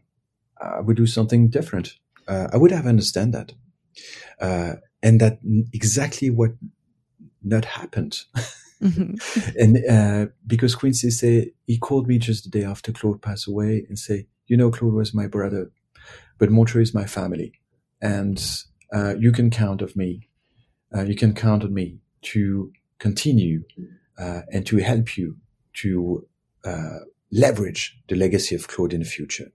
I 0.61 0.81
will 0.81 0.95
do 0.95 1.07
something 1.07 1.49
different. 1.49 1.95
Uh, 2.27 2.49
I 2.53 2.57
would 2.57 2.73
have 2.73 2.87
understand 2.87 3.33
that. 3.33 3.53
And 5.07 5.21
that 5.21 5.39
exactly 5.73 6.31
what 6.31 6.51
not 7.43 7.65
happened. 7.65 8.25
Mm-hmm. 8.83 9.51
and 9.59 9.79
uh, 9.89 10.33
because 10.47 10.75
Quincy 10.75 11.11
say 11.11 11.53
he 11.67 11.79
called 11.79 12.09
me 12.09 12.19
just 12.19 12.45
the 12.45 12.51
day 12.51 12.65
after 12.65 12.93
Claude 12.93 13.23
passed 13.23 13.49
away 13.49 13.87
and 13.89 13.99
say, 13.99 14.27
you 14.47 14.57
know, 14.57 14.71
Claude 14.71 14.95
was 14.95 15.15
my 15.15 15.27
brother, 15.27 15.71
but 16.39 16.51
Montreux 16.51 16.83
is 16.83 16.95
my 16.95 17.07
family, 17.07 17.53
and 18.01 18.39
uh, 18.93 19.15
you 19.19 19.33
can 19.33 19.51
count 19.51 19.83
on 19.83 19.91
me. 19.95 20.29
Uh, 20.95 21.03
you 21.03 21.17
can 21.17 21.35
count 21.35 21.65
on 21.65 21.75
me 21.75 21.99
to 22.23 22.73
continue 22.99 23.63
uh, 24.19 24.43
and 24.53 24.67
to 24.67 24.79
help 24.79 25.17
you 25.17 25.37
to 25.75 26.27
uh, 26.65 26.99
leverage 27.33 27.99
the 28.09 28.17
legacy 28.17 28.55
of 28.55 28.69
Claude 28.69 28.93
in 28.93 29.01
the 29.01 29.07
future. 29.07 29.53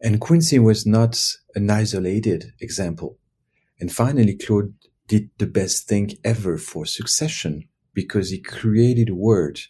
And 0.00 0.20
Quincy 0.20 0.58
was 0.58 0.86
not 0.86 1.22
an 1.54 1.70
isolated 1.70 2.52
example. 2.60 3.18
And 3.80 3.90
finally, 3.90 4.36
Claude 4.36 4.74
did 5.08 5.30
the 5.38 5.46
best 5.46 5.88
thing 5.88 6.12
ever 6.22 6.56
for 6.56 6.86
succession 6.86 7.64
because 7.94 8.30
he 8.30 8.38
created 8.38 9.08
a 9.08 9.14
word 9.14 9.60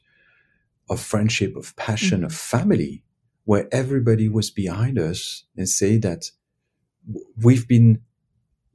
of 0.90 1.00
friendship, 1.00 1.56
of 1.56 1.74
passion, 1.76 2.18
mm-hmm. 2.18 2.26
of 2.26 2.34
family, 2.34 3.04
where 3.44 3.68
everybody 3.72 4.28
was 4.28 4.50
behind 4.50 4.98
us 4.98 5.44
and 5.56 5.68
say 5.68 5.96
that 5.98 6.30
we've 7.42 7.66
been 7.66 8.02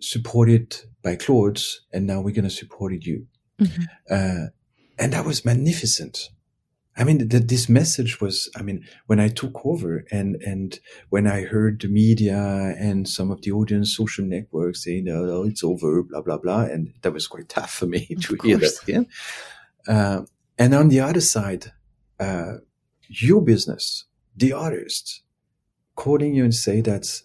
supported 0.02 0.76
by 1.04 1.16
Claude 1.16 1.62
and 1.94 2.08
now 2.08 2.22
we're 2.22 2.34
going 2.34 2.44
to 2.44 2.50
support 2.50 2.94
you. 3.02 3.28
Mm-hmm. 3.60 3.84
Uh, 4.10 4.48
and 4.98 5.14
that 5.14 5.26
was 5.26 5.46
magnificent. 5.46 6.30
I 6.98 7.04
mean, 7.04 7.28
that 7.28 7.50
this 7.50 7.68
message 7.68 8.22
was, 8.22 8.50
I 8.56 8.62
mean, 8.62 8.86
when 9.08 9.20
I 9.20 9.28
took 9.28 9.66
over 9.66 10.06
and, 10.12 10.38
and 10.42 10.80
when 11.10 11.28
I 11.28 11.42
heard 11.42 11.82
the 11.82 11.90
media 11.90 12.38
and 12.78 13.08
some 13.08 13.32
of 13.32 13.42
the 13.42 13.52
audience 13.52 13.96
social 13.96 14.24
networks 14.24 14.86
saying, 14.86 15.08
oh, 15.10 15.44
it's 15.44 15.64
over, 15.64 16.04
blah, 16.04 16.22
blah, 16.22 16.38
blah. 16.38 16.62
And 16.62 16.94
that 17.02 17.12
was 17.12 17.28
quite 17.28 17.50
tough 17.50 17.72
for 17.72 17.86
me 17.86 18.08
of 18.16 18.22
to 18.24 18.38
course. 18.38 18.48
hear 18.48 18.58
that 18.58 18.84
again. 18.84 19.08
Uh, 19.88 20.22
and 20.58 20.74
on 20.74 20.88
the 20.88 21.02
other 21.02 21.20
side, 21.20 21.74
uh, 22.20 22.56
your 23.10 23.42
business, 23.42 24.06
the 24.36 24.54
artist, 24.54 25.22
calling 25.96 26.34
you 26.34 26.46
and 26.46 26.56
say 26.56 26.80
that 26.80 27.22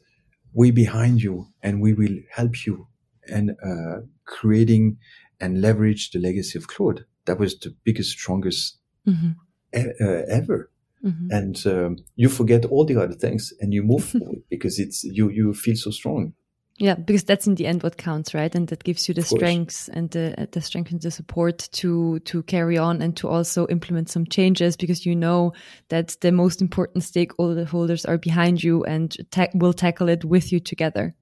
we 0.52 0.72
behind 0.72 1.22
you 1.22 1.46
and 1.62 1.80
we 1.80 1.94
will 1.94 2.18
help 2.32 2.66
you 2.66 2.88
and, 3.28 3.52
uh, 3.64 4.00
creating 4.24 4.98
and 5.40 5.60
leverage 5.60 6.10
the 6.10 6.18
legacy 6.18 6.58
of 6.58 6.66
Claude. 6.66 7.04
That 7.26 7.38
was 7.38 7.56
the 7.56 7.72
biggest, 7.84 8.10
strongest 8.10 8.78
mm-hmm 9.06 9.30
uh, 9.74 10.22
ever. 10.28 10.70
Mm-hmm. 11.04 11.30
And 11.30 11.66
um, 11.66 11.96
you 12.16 12.28
forget 12.28 12.64
all 12.66 12.84
the 12.84 13.00
other 13.00 13.14
things 13.14 13.54
and 13.60 13.72
you 13.72 13.82
move 13.82 14.04
forward 14.04 14.42
because 14.50 14.78
it's 14.78 15.02
you 15.04 15.30
you 15.30 15.54
feel 15.54 15.76
so 15.76 15.90
strong. 15.90 16.34
Yeah, 16.80 16.94
because 16.94 17.24
that's 17.24 17.46
in 17.46 17.56
the 17.56 17.66
end 17.66 17.82
what 17.82 17.98
counts, 17.98 18.32
right? 18.32 18.54
And 18.54 18.66
that 18.68 18.84
gives 18.84 19.06
you 19.06 19.12
the 19.12 19.20
strength 19.22 19.90
and 19.92 20.10
the 20.10 20.48
the 20.50 20.62
strength 20.62 20.90
and 20.90 21.00
the 21.00 21.10
support 21.10 21.68
to 21.72 22.20
to 22.20 22.42
carry 22.44 22.78
on 22.78 23.02
and 23.02 23.14
to 23.18 23.28
also 23.28 23.66
implement 23.68 24.08
some 24.08 24.24
changes 24.26 24.78
because 24.78 25.04
you 25.04 25.14
know 25.14 25.52
that 25.90 26.16
the 26.22 26.32
most 26.32 26.62
important 26.62 27.04
stakeholders 27.04 28.08
are 28.08 28.16
behind 28.16 28.64
you 28.64 28.82
and 28.84 29.14
ta- 29.30 29.48
will 29.54 29.74
tackle 29.74 30.08
it 30.08 30.24
with 30.24 30.52
you 30.52 30.58
together. 30.58 31.14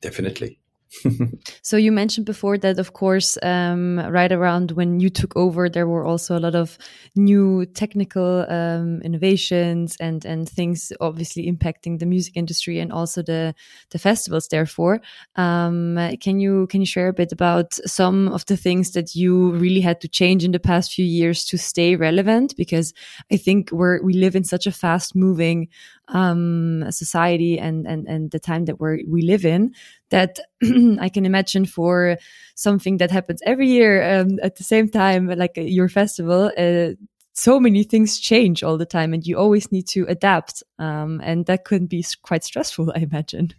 Definitely. 0.00 0.60
so 1.62 1.76
you 1.76 1.90
mentioned 1.92 2.26
before 2.26 2.58
that, 2.58 2.78
of 2.78 2.92
course, 2.92 3.38
um, 3.42 3.98
right 3.98 4.30
around 4.30 4.72
when 4.72 5.00
you 5.00 5.10
took 5.10 5.34
over, 5.36 5.68
there 5.68 5.86
were 5.86 6.04
also 6.04 6.36
a 6.36 6.40
lot 6.40 6.54
of 6.54 6.76
new 7.16 7.64
technical 7.66 8.44
um, 8.48 9.00
innovations 9.02 9.96
and 10.00 10.24
and 10.24 10.48
things 10.48 10.92
obviously 11.00 11.50
impacting 11.50 11.98
the 11.98 12.06
music 12.06 12.36
industry 12.36 12.78
and 12.78 12.92
also 12.92 13.22
the 13.22 13.54
the 13.90 13.98
festivals. 13.98 14.48
Therefore, 14.48 15.00
um, 15.36 15.98
can 16.20 16.40
you 16.40 16.66
can 16.68 16.80
you 16.80 16.86
share 16.86 17.08
a 17.08 17.14
bit 17.14 17.32
about 17.32 17.74
some 17.86 18.28
of 18.28 18.44
the 18.46 18.56
things 18.56 18.92
that 18.92 19.14
you 19.14 19.52
really 19.52 19.80
had 19.80 20.00
to 20.02 20.08
change 20.08 20.44
in 20.44 20.52
the 20.52 20.60
past 20.60 20.92
few 20.92 21.06
years 21.06 21.44
to 21.46 21.58
stay 21.58 21.96
relevant? 21.96 22.54
Because 22.56 22.92
I 23.32 23.36
think 23.36 23.70
we're 23.72 24.02
we 24.02 24.12
live 24.12 24.36
in 24.36 24.44
such 24.44 24.66
a 24.66 24.72
fast 24.72 25.14
moving 25.16 25.68
um, 26.08 26.84
society 26.90 27.58
and 27.58 27.86
and 27.86 28.06
and 28.06 28.30
the 28.30 28.40
time 28.40 28.66
that 28.66 28.80
we 28.80 29.04
we 29.08 29.22
live 29.22 29.44
in 29.44 29.74
that 30.12 30.38
I 31.00 31.08
can 31.08 31.26
imagine 31.26 31.66
for 31.66 32.16
something 32.54 32.98
that 32.98 33.10
happens 33.10 33.42
every 33.44 33.68
year 33.68 34.20
um, 34.20 34.38
at 34.42 34.56
the 34.56 34.64
same 34.64 34.88
time, 34.88 35.26
like 35.26 35.58
uh, 35.58 35.62
your 35.62 35.88
festival. 35.88 36.52
Uh, 36.56 36.90
so 37.34 37.58
many 37.58 37.82
things 37.82 38.20
change 38.20 38.62
all 38.62 38.78
the 38.78 38.86
time 38.86 39.14
and 39.14 39.26
you 39.26 39.36
always 39.36 39.72
need 39.72 39.88
to 39.88 40.04
adapt. 40.06 40.62
Um, 40.78 41.20
and 41.24 41.46
that 41.46 41.64
could 41.64 41.88
be 41.88 42.04
quite 42.22 42.44
stressful, 42.44 42.92
I 42.94 43.00
imagine. 43.00 43.54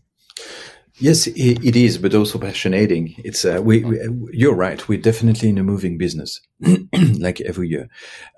Yes, 1.00 1.26
it 1.26 1.76
is, 1.76 1.98
but 1.98 2.14
also 2.14 2.38
fascinating. 2.38 3.16
It's 3.18 3.46
uh, 3.46 3.60
we, 3.64 3.84
we, 3.84 3.98
You're 4.32 4.54
right. 4.54 4.88
We're 4.88 5.02
definitely 5.02 5.50
in 5.50 5.58
a 5.58 5.64
moving 5.64 5.98
business, 5.98 6.40
like 7.20 7.42
every 7.42 7.68
year. 7.68 7.90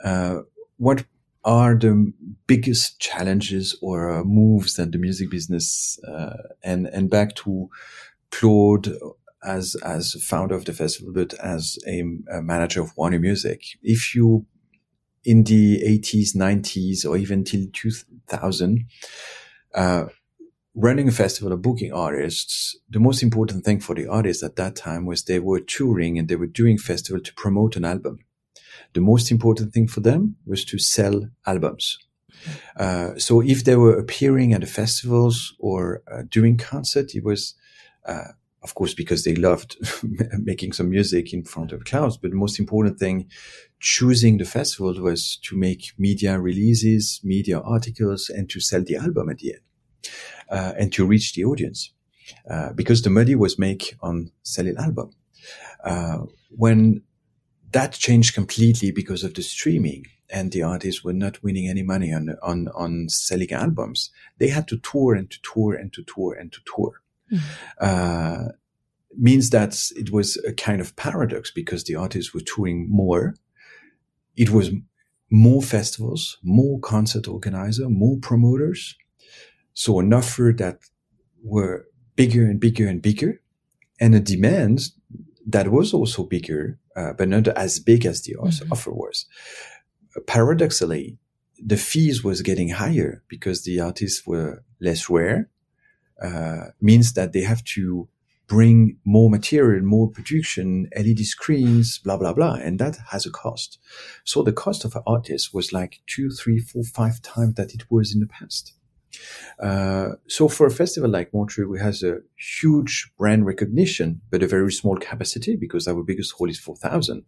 Uh, 0.02 0.40
what 0.78 1.04
are 1.46 1.76
the 1.76 2.12
biggest 2.48 3.00
challenges 3.00 3.78
or 3.82 4.10
uh, 4.10 4.24
moves 4.24 4.74
that 4.74 4.92
the 4.92 4.98
music 4.98 5.30
business 5.30 6.00
uh, 6.08 6.38
and 6.64 6.88
and 6.88 7.10
back 7.10 7.36
to 7.36 7.70
Claude 8.32 8.90
as 9.46 9.76
as 9.84 10.14
founder 10.24 10.56
of 10.56 10.66
the 10.66 10.74
festival, 10.74 11.14
but 11.14 11.34
as 11.36 11.78
a, 11.88 12.04
a 12.32 12.42
manager 12.42 12.82
of 12.82 12.92
Warner 12.98 13.20
Music. 13.20 13.62
If 13.84 14.16
you 14.16 14.46
in 15.24 15.44
the 15.44 15.82
80s, 15.82 16.36
90s, 16.36 17.04
or 17.04 17.18
even 17.18 17.44
till 17.44 17.66
2000, 17.74 18.86
uh, 19.74 20.06
running 20.76 21.08
a 21.08 21.12
festival 21.12 21.52
or 21.52 21.58
booking 21.58 21.92
artists, 21.92 22.78
the 22.90 23.00
most 23.00 23.24
important 23.24 23.66
thing 23.66 23.80
for 23.80 23.96
the 23.96 24.08
artists 24.08 24.44
at 24.44 24.56
that 24.58 24.76
time 24.76 25.06
was 25.06 25.24
they 25.24 25.40
were 25.40 25.60
touring 25.60 26.20
and 26.20 26.28
they 26.28 26.36
were 26.36 26.46
doing 26.46 26.78
festival 26.78 27.20
to 27.22 27.34
promote 27.34 27.76
an 27.76 27.86
album. 27.86 28.20
The 28.96 29.02
most 29.02 29.30
important 29.30 29.74
thing 29.74 29.88
for 29.88 30.00
them 30.00 30.38
was 30.46 30.66
to 30.66 30.80
sell 30.80 31.30
albums. 31.46 32.00
Uh, 32.78 33.18
so 33.18 33.42
if 33.42 33.66
they 33.66 33.76
were 33.76 33.98
appearing 34.00 34.54
at 34.54 34.62
the 34.62 34.68
festivals 34.68 35.54
or 35.60 36.02
uh, 36.12 36.24
doing 36.30 36.58
concert, 36.58 37.14
it 37.14 37.24
was, 37.24 37.56
uh, 38.06 38.30
of 38.64 38.74
course, 38.74 38.94
because 38.94 39.24
they 39.24 39.36
loved 39.36 39.76
making 40.40 40.72
some 40.72 40.90
music 40.90 41.34
in 41.34 41.44
front 41.44 41.74
of 41.74 41.84
crowds. 41.84 42.18
But 42.18 42.32
the 42.32 42.38
most 42.38 42.58
important 42.58 42.98
thing, 42.98 43.30
choosing 43.80 44.38
the 44.38 44.46
festival 44.46 44.94
was 45.02 45.38
to 45.44 45.58
make 45.58 45.92
media 45.98 46.40
releases, 46.40 47.20
media 47.24 47.60
articles, 47.60 48.30
and 48.30 48.50
to 48.50 48.62
sell 48.62 48.84
the 48.84 48.96
album 48.96 49.30
at 49.30 49.40
the 49.40 49.54
end 49.54 49.62
uh, 50.50 50.74
and 50.80 50.94
to 50.94 51.06
reach 51.06 51.34
the 51.34 51.44
audience 51.44 51.92
uh, 52.50 52.72
because 52.74 53.02
the 53.02 53.10
money 53.10 53.36
was 53.36 53.60
made 53.60 53.84
on 54.02 54.32
selling 54.44 54.78
album. 54.78 55.12
Uh, 55.84 56.20
when 56.50 57.02
that 57.76 57.92
changed 57.92 58.34
completely 58.34 58.90
because 58.90 59.26
of 59.26 59.34
the 59.34 59.42
streaming 59.42 60.06
and 60.30 60.54
the 60.54 60.64
artists 60.64 61.04
were 61.04 61.12
not 61.12 61.44
winning 61.44 61.68
any 61.68 61.84
money 61.84 62.14
on 62.14 62.38
on 62.42 62.70
on 62.70 63.10
selling 63.10 63.52
albums, 63.52 64.12
they 64.38 64.48
had 64.48 64.66
to 64.70 64.78
tour 64.78 65.14
and 65.14 65.30
to 65.30 65.40
tour 65.42 65.74
and 65.74 65.92
to 65.92 66.02
tour 66.04 66.34
and 66.34 66.54
to 66.54 66.62
tour. 66.66 66.94
Mm-hmm. 67.30 68.48
means 69.18 69.50
that 69.50 69.74
it 69.96 70.12
was 70.12 70.38
a 70.48 70.54
kind 70.54 70.80
of 70.80 70.96
paradox 70.96 71.52
because 71.52 71.84
the 71.84 71.96
artists 71.96 72.34
were 72.34 72.46
touring 72.46 72.88
more. 72.90 73.36
It 74.38 74.52
was 74.52 74.70
more 75.30 75.62
festivals, 75.62 76.38
more 76.44 76.80
concert 76.80 77.28
organizer, 77.28 77.90
more 77.90 78.18
promoters, 78.22 78.96
so 79.74 80.00
an 80.00 80.14
offer 80.14 80.54
that 80.58 80.78
were 81.44 81.88
bigger 82.16 82.46
and 82.46 82.60
bigger 82.60 82.88
and 82.88 83.02
bigger, 83.02 83.42
and 84.00 84.16
a 84.16 84.20
demand 84.22 84.92
that 85.46 85.70
was 85.72 85.94
also 85.94 86.24
bigger, 86.24 86.80
uh, 86.96 87.14
but 87.14 87.30
not 87.30 87.48
as 87.50 87.80
big 87.80 88.06
as 88.06 88.22
the 88.24 88.36
mm-hmm. 88.36 88.72
offer 88.72 88.92
was. 88.92 89.26
Paradoxically, 90.28 91.18
the 91.64 91.78
fees 91.78 92.24
was 92.24 92.42
getting 92.42 92.70
higher 92.70 93.24
because 93.28 93.64
the 93.64 93.80
artists 93.80 94.26
were 94.26 94.64
less 94.80 95.10
rare. 95.10 95.50
Uh, 96.22 96.68
means 96.82 97.14
that 97.14 97.34
they 97.34 97.42
have 97.42 97.64
to 97.66 98.08
bring 98.48 98.98
more 99.04 99.30
material, 99.30 99.84
more 99.84 100.10
production, 100.10 100.88
LED 100.96 101.20
screens, 101.20 101.98
blah, 102.00 102.16
blah, 102.16 102.34
blah. 102.34 102.54
And 102.54 102.80
that 102.80 102.98
has 103.10 103.26
a 103.26 103.32
cost. 103.32 103.80
So 104.24 104.44
the 104.44 104.54
cost 104.54 104.86
of 104.86 104.96
an 104.96 105.02
artist 105.06 105.54
was 105.54 105.74
like 105.74 106.02
two, 106.08 106.30
three, 106.30 106.60
four, 106.60 106.84
five 106.84 107.22
times 107.22 107.56
that 107.56 107.74
it 107.74 107.90
was 107.90 108.14
in 108.14 108.22
the 108.22 108.28
past. 108.28 108.74
Uh, 109.60 110.10
so 110.28 110.48
for 110.48 110.66
a 110.68 110.72
festival 110.72 111.10
like 111.10 111.34
Montreux, 111.34 111.68
we 111.68 111.80
has 111.80 112.04
a 112.04 112.20
huge 112.36 113.12
brand 113.18 113.46
recognition, 113.46 114.22
but 114.30 114.44
a 114.44 114.48
very 114.48 114.72
small 114.72 114.98
capacity 114.98 115.56
because 115.56 115.88
our 115.88 116.04
biggest 116.04 116.34
hall 116.34 116.50
is 116.50 116.60
4,000. 116.60 117.24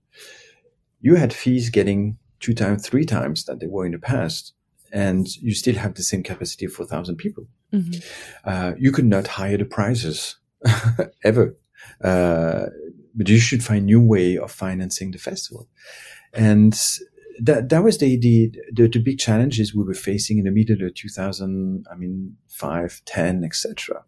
You 1.01 1.15
had 1.15 1.33
fees 1.33 1.69
getting 1.69 2.17
two 2.39 2.53
times, 2.53 2.87
three 2.87 3.05
times 3.05 3.45
that 3.45 3.59
they 3.59 3.67
were 3.67 3.85
in 3.85 3.91
the 3.91 3.99
past, 3.99 4.53
and 4.91 5.27
you 5.37 5.53
still 5.53 5.75
have 5.75 5.95
the 5.95 6.03
same 6.03 6.23
capacity 6.23 6.65
of 6.65 6.73
4,000 6.73 7.15
people. 7.17 7.47
Mm-hmm. 7.73 7.99
Uh, 8.43 8.73
you 8.77 8.91
could 8.91 9.05
not 9.05 9.27
hire 9.27 9.57
the 9.57 9.65
prizes 9.65 10.37
ever. 11.23 11.55
Uh, 12.03 12.67
but 13.15 13.27
you 13.27 13.39
should 13.39 13.63
find 13.63 13.85
new 13.85 14.01
way 14.01 14.37
of 14.37 14.51
financing 14.51 15.11
the 15.11 15.17
festival. 15.17 15.67
And 16.33 16.79
that 17.39 17.69
that 17.69 17.83
was 17.83 17.97
the, 17.99 18.17
the 18.17 18.51
the, 18.71 18.87
the 18.87 18.99
big 18.99 19.19
challenges 19.19 19.75
we 19.75 19.83
were 19.83 19.93
facing 19.93 20.37
in 20.39 20.45
the 20.45 20.51
middle 20.51 20.85
of 20.85 20.93
2000 20.93 21.85
i 21.91 21.95
mean 21.95 22.37
5 22.47 23.01
10 23.05 23.43
etc 23.43 24.03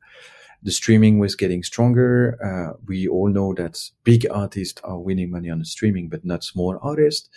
the 0.61 0.71
streaming 0.71 1.19
was 1.19 1.35
getting 1.35 1.63
stronger. 1.63 2.37
Uh, 2.43 2.77
we 2.85 3.07
all 3.07 3.29
know 3.29 3.53
that 3.53 3.79
big 4.03 4.27
artists 4.29 4.81
are 4.83 4.99
winning 4.99 5.31
money 5.31 5.49
on 5.49 5.59
the 5.59 5.65
streaming 5.65 6.09
but 6.09 6.25
not 6.25 6.43
small 6.43 6.77
artists. 6.81 7.29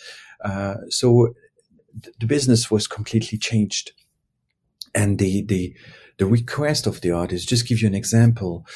Uh, 0.45 0.77
so 0.89 1.35
th- 2.03 2.15
the 2.19 2.27
business 2.27 2.71
was 2.71 2.87
completely 2.87 3.39
changed. 3.39 3.93
And 4.95 5.19
the 5.19 5.43
the 5.43 5.75
the 6.19 6.27
request 6.27 6.87
of 6.87 7.01
the 7.01 7.13
artist 7.13 7.49
just 7.49 7.67
give 7.67 7.81
you 7.81 7.89
an 7.89 7.95
example. 7.95 8.67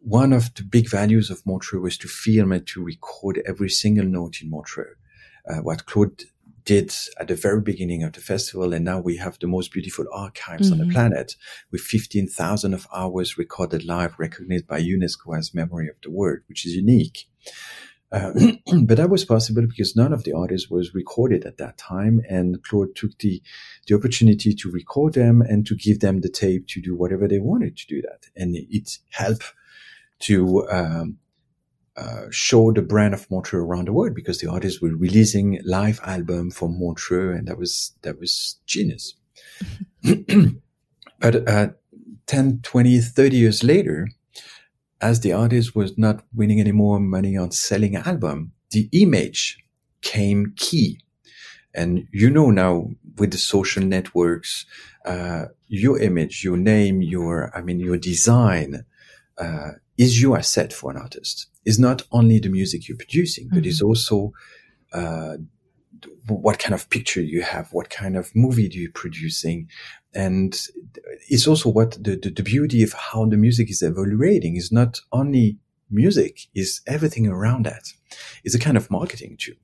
One 0.00 0.32
of 0.32 0.52
the 0.54 0.64
big 0.64 0.90
values 0.90 1.30
of 1.30 1.46
Montreux 1.46 1.80
was 1.80 1.96
to 1.98 2.08
film 2.08 2.52
and 2.52 2.66
to 2.68 2.82
record 2.82 3.40
every 3.46 3.70
single 3.70 4.04
note 4.04 4.42
in 4.42 4.50
Montreux. 4.50 4.96
Uh, 5.48 5.58
what 5.58 5.86
Claude 5.86 6.24
did 6.64 6.94
at 7.18 7.28
the 7.28 7.34
very 7.34 7.60
beginning 7.60 8.02
of 8.02 8.12
the 8.12 8.20
festival. 8.20 8.72
And 8.72 8.84
now 8.84 9.00
we 9.00 9.16
have 9.18 9.38
the 9.38 9.46
most 9.46 9.72
beautiful 9.72 10.06
archives 10.12 10.70
mm-hmm. 10.70 10.72
on 10.72 10.78
the 10.78 10.84
mm-hmm. 10.84 10.92
planet 10.92 11.36
with 11.70 11.82
15,000 11.82 12.74
of 12.74 12.86
hours 12.94 13.36
recorded 13.38 13.84
live, 13.84 14.18
recognized 14.18 14.66
by 14.66 14.80
UNESCO 14.80 15.36
as 15.38 15.54
memory 15.54 15.88
of 15.88 15.96
the 16.02 16.10
world, 16.10 16.40
which 16.48 16.64
is 16.66 16.74
unique. 16.74 17.26
Uh, 18.12 18.32
but 18.84 18.96
that 18.96 19.10
was 19.10 19.24
possible 19.24 19.62
because 19.62 19.96
none 19.96 20.12
of 20.12 20.24
the 20.24 20.32
artists 20.32 20.70
was 20.70 20.94
recorded 20.94 21.44
at 21.44 21.58
that 21.58 21.76
time, 21.76 22.20
and 22.28 22.62
Claude 22.62 22.94
took 22.94 23.18
the 23.18 23.42
the 23.88 23.94
opportunity 23.94 24.54
to 24.54 24.70
record 24.70 25.14
them 25.14 25.42
and 25.42 25.66
to 25.66 25.74
give 25.74 25.98
them 25.98 26.20
the 26.20 26.28
tape 26.28 26.68
to 26.68 26.80
do 26.80 26.94
whatever 26.94 27.26
they 27.26 27.40
wanted 27.40 27.76
to 27.76 27.86
do 27.88 28.00
that, 28.02 28.26
and 28.36 28.54
it 28.54 28.98
helped 29.10 29.52
to 30.20 30.68
um, 30.68 31.18
uh, 31.96 32.26
show 32.30 32.72
the 32.72 32.82
brand 32.82 33.14
of 33.14 33.30
Montreux 33.30 33.60
around 33.60 33.88
the 33.88 33.92
world 33.92 34.14
because 34.14 34.38
the 34.38 34.50
artists 34.50 34.80
were 34.80 34.96
releasing 34.96 35.60
live 35.64 36.00
album 36.04 36.50
from 36.50 36.78
Montreux 36.78 37.32
and 37.32 37.46
that 37.46 37.58
was, 37.58 37.94
that 38.02 38.18
was 38.18 38.58
genius. 38.66 39.14
but, 41.20 41.48
uh, 41.48 41.68
10, 42.26 42.60
20, 42.62 43.00
30 43.00 43.36
years 43.36 43.62
later, 43.62 44.08
as 45.00 45.20
the 45.20 45.32
artist 45.32 45.76
was 45.76 45.96
not 45.98 46.24
winning 46.34 46.60
any 46.60 46.72
more 46.72 46.98
money 46.98 47.36
on 47.36 47.50
selling 47.50 47.94
album, 47.94 48.52
the 48.70 48.88
image 48.92 49.58
came 50.00 50.54
key. 50.56 51.00
And 51.74 52.06
you 52.12 52.30
know 52.30 52.50
now 52.50 52.88
with 53.18 53.32
the 53.32 53.38
social 53.38 53.84
networks, 53.84 54.64
uh, 55.04 55.46
your 55.68 56.00
image, 56.00 56.42
your 56.42 56.56
name, 56.56 57.02
your, 57.02 57.50
I 57.54 57.60
mean, 57.60 57.80
your 57.80 57.98
design, 57.98 58.84
uh, 59.38 59.72
is 59.96 60.20
your 60.20 60.36
asset 60.36 60.72
for 60.72 60.90
an 60.90 60.96
artist 60.96 61.46
is 61.64 61.78
not 61.78 62.02
only 62.12 62.38
the 62.38 62.48
music 62.48 62.88
you're 62.88 62.96
producing, 62.96 63.48
but 63.48 63.60
mm-hmm. 63.60 63.68
is 63.68 63.80
also 63.80 64.32
uh, 64.92 65.36
what 66.28 66.58
kind 66.58 66.74
of 66.74 66.88
picture 66.90 67.22
you 67.22 67.42
have, 67.42 67.72
what 67.72 67.90
kind 67.90 68.16
of 68.16 68.30
movie 68.34 68.68
do 68.68 68.78
you 68.78 68.90
producing, 68.90 69.68
and 70.14 70.68
it's 71.28 71.46
also 71.46 71.70
what 71.70 71.92
the, 71.92 72.16
the, 72.16 72.30
the 72.30 72.42
beauty 72.42 72.82
of 72.82 72.92
how 72.92 73.24
the 73.24 73.36
music 73.36 73.70
is 73.70 73.82
evaluating 73.82 74.56
is 74.56 74.70
not 74.70 75.00
only 75.12 75.58
music, 75.90 76.46
is 76.54 76.80
everything 76.86 77.26
around 77.26 77.66
that. 77.66 77.84
It's 78.44 78.54
a 78.54 78.58
kind 78.58 78.76
of 78.76 78.90
marketing 78.90 79.36
too. 79.38 79.54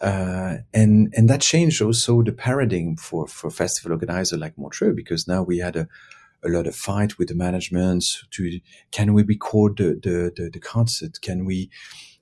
Uh, 0.00 0.58
and 0.74 1.12
and 1.16 1.30
that 1.30 1.40
changed 1.40 1.80
also 1.80 2.22
the 2.22 2.32
paradigm 2.32 2.96
for 2.96 3.26
for 3.26 3.50
festival 3.50 3.92
organizer 3.92 4.36
like 4.36 4.58
Montreux 4.58 4.92
because 4.94 5.26
now 5.26 5.42
we 5.42 5.58
had 5.58 5.76
a 5.76 5.88
a 6.44 6.48
lot 6.48 6.66
of 6.66 6.76
fight 6.76 7.18
with 7.18 7.28
the 7.28 7.34
management 7.34 8.04
to 8.30 8.60
can 8.90 9.14
we 9.14 9.22
record 9.22 9.76
the 9.76 9.98
the, 10.02 10.32
the, 10.34 10.50
the 10.50 10.60
concert? 10.60 11.20
Can 11.20 11.44
we 11.44 11.70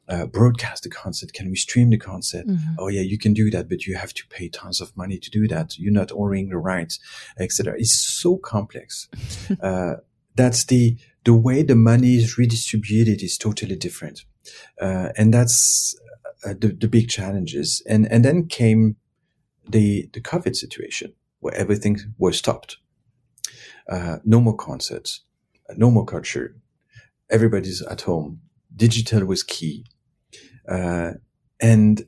uh, 0.09 0.27
broadcast 0.27 0.83
the 0.83 0.91
concert? 0.91 1.33
Can 1.33 1.51
we 1.51 1.57
stream 1.57 1.91
the 1.91 1.99
concert? 1.99 2.47
Mm-hmm. 2.47 2.75
Oh 2.79 2.89
yeah, 2.89 3.01
you 3.01 3.19
can 3.19 3.33
do 3.33 3.51
that, 3.51 3.69
but 3.69 3.87
you 3.87 3.97
have 3.97 4.15
to 4.15 4.27
pay 4.29 4.49
tons 4.49 4.81
of 4.81 4.97
money 4.97 5.19
to 5.19 5.31
do 5.31 5.49
that. 5.49 5.79
You're 5.79 5.93
not 5.93 6.13
owning 6.13 6.49
the 6.49 6.59
rights, 6.59 6.99
etc. 7.39 7.75
It's 7.79 7.95
so 7.95 8.37
complex. 8.37 9.09
uh, 9.63 9.95
that's 10.35 10.65
the 10.67 10.97
the 11.25 11.35
way 11.35 11.63
the 11.63 11.77
money 11.77 12.17
is 12.17 12.37
redistributed 12.37 13.23
is 13.23 13.39
totally 13.39 13.77
different, 13.77 14.25
uh, 14.81 15.11
and 15.17 15.33
that's 15.33 15.99
uh, 16.45 16.55
the 16.59 16.69
the 16.69 16.89
big 16.89 17.09
challenges. 17.09 17.83
And 17.89 18.11
and 18.11 18.25
then 18.25 18.47
came 18.47 18.97
the 19.69 20.09
the 20.13 20.21
COVID 20.21 20.55
situation 20.55 21.15
where 21.41 21.55
everything 21.55 21.99
was 22.19 22.39
stopped 22.39 22.79
uh, 23.89 24.19
no 24.25 24.41
more 24.41 24.57
concerts, 24.57 25.21
no 25.77 25.91
more 25.91 26.05
culture. 26.05 26.57
Everybody's 27.31 27.83
at 27.83 28.03
home. 28.03 28.41
Digital 28.75 29.25
was 29.25 29.43
key. 29.43 29.85
Uh, 30.69 31.13
and 31.61 32.07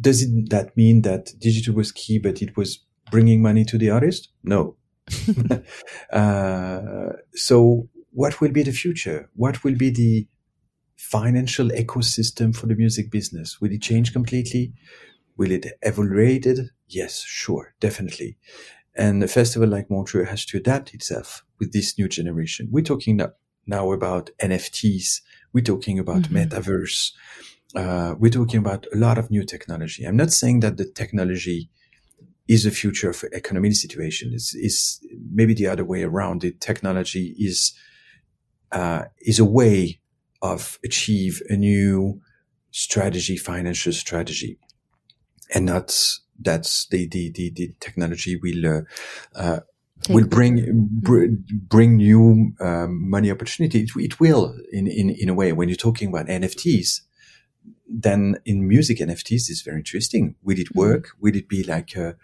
does 0.00 0.22
it, 0.22 0.50
that 0.50 0.76
mean 0.76 1.02
that 1.02 1.32
digital 1.38 1.74
was 1.74 1.92
key, 1.92 2.18
but 2.18 2.40
it 2.42 2.56
was 2.56 2.84
bringing 3.10 3.42
money 3.42 3.64
to 3.64 3.78
the 3.78 3.90
artist? 3.90 4.28
No. 4.42 4.76
uh, 6.12 7.08
so 7.34 7.88
what 8.12 8.40
will 8.40 8.52
be 8.52 8.62
the 8.62 8.72
future? 8.72 9.28
What 9.34 9.64
will 9.64 9.74
be 9.74 9.90
the 9.90 10.26
financial 10.96 11.68
ecosystem 11.68 12.54
for 12.54 12.66
the 12.66 12.74
music 12.74 13.10
business? 13.10 13.60
Will 13.60 13.72
it 13.72 13.82
change 13.82 14.12
completely? 14.12 14.72
Will 15.36 15.52
it 15.52 15.66
evaluate 15.82 16.46
it? 16.46 16.70
Yes, 16.88 17.22
sure, 17.22 17.74
definitely. 17.80 18.36
And 18.98 19.22
a 19.22 19.28
festival 19.28 19.68
like 19.68 19.88
Montreux 19.88 20.24
has 20.24 20.44
to 20.46 20.56
adapt 20.58 20.92
itself 20.92 21.44
with 21.60 21.72
this 21.72 21.96
new 21.96 22.08
generation. 22.08 22.68
We're 22.70 22.82
talking 22.82 23.20
now 23.66 23.92
about 23.92 24.30
NFTs. 24.42 25.20
We're 25.52 25.64
talking 25.64 26.00
about 26.00 26.22
mm-hmm. 26.22 26.36
metaverse. 26.36 27.12
Uh, 27.76 28.16
we're 28.18 28.30
talking 28.30 28.58
about 28.58 28.86
a 28.92 28.98
lot 28.98 29.16
of 29.16 29.30
new 29.30 29.44
technology. 29.44 30.04
I'm 30.04 30.16
not 30.16 30.32
saying 30.32 30.60
that 30.60 30.78
the 30.78 30.84
technology 30.84 31.70
is 32.48 32.64
the 32.64 32.72
future 32.72 33.10
of 33.10 33.22
economic 33.32 33.74
situation. 33.74 34.32
It's, 34.34 34.54
it's 34.54 35.06
maybe 35.32 35.54
the 35.54 35.68
other 35.68 35.84
way 35.84 36.02
around. 36.02 36.40
The 36.40 36.52
technology 36.52 37.36
is 37.38 37.74
uh, 38.72 39.04
is 39.20 39.38
a 39.38 39.44
way 39.44 40.00
of 40.42 40.78
achieve 40.84 41.40
a 41.48 41.56
new 41.56 42.20
strategy, 42.70 43.36
financial 43.36 43.92
strategy, 43.92 44.58
and 45.54 45.66
not 45.66 45.96
that's 46.38 46.86
the 46.86 47.08
the 47.08 47.30
the, 47.30 47.50
the 47.50 47.74
technology 47.80 48.36
will 48.36 48.66
uh, 48.66 48.80
uh, 49.34 49.60
will 50.08 50.26
bring 50.26 50.88
br- 50.90 51.26
bring 51.50 51.96
new 51.96 52.52
um, 52.60 53.10
money 53.10 53.30
opportunity. 53.30 53.80
It, 53.80 53.90
it, 53.96 54.20
will 54.20 54.56
in, 54.72 54.86
in 54.86 55.10
in 55.10 55.28
a 55.28 55.34
way 55.34 55.52
when 55.52 55.68
you're 55.68 55.76
talking 55.76 56.08
about 56.08 56.26
NFTs. 56.26 57.00
Then 57.90 58.36
in 58.44 58.68
music 58.68 58.98
NFTs 58.98 59.48
is 59.50 59.62
very 59.64 59.78
interesting. 59.78 60.34
Will 60.42 60.58
it 60.58 60.68
mm-hmm. 60.68 60.78
work? 60.78 61.08
Will 61.20 61.34
it 61.34 61.48
be 61.48 61.64
like 61.64 61.96
a, 61.96 62.16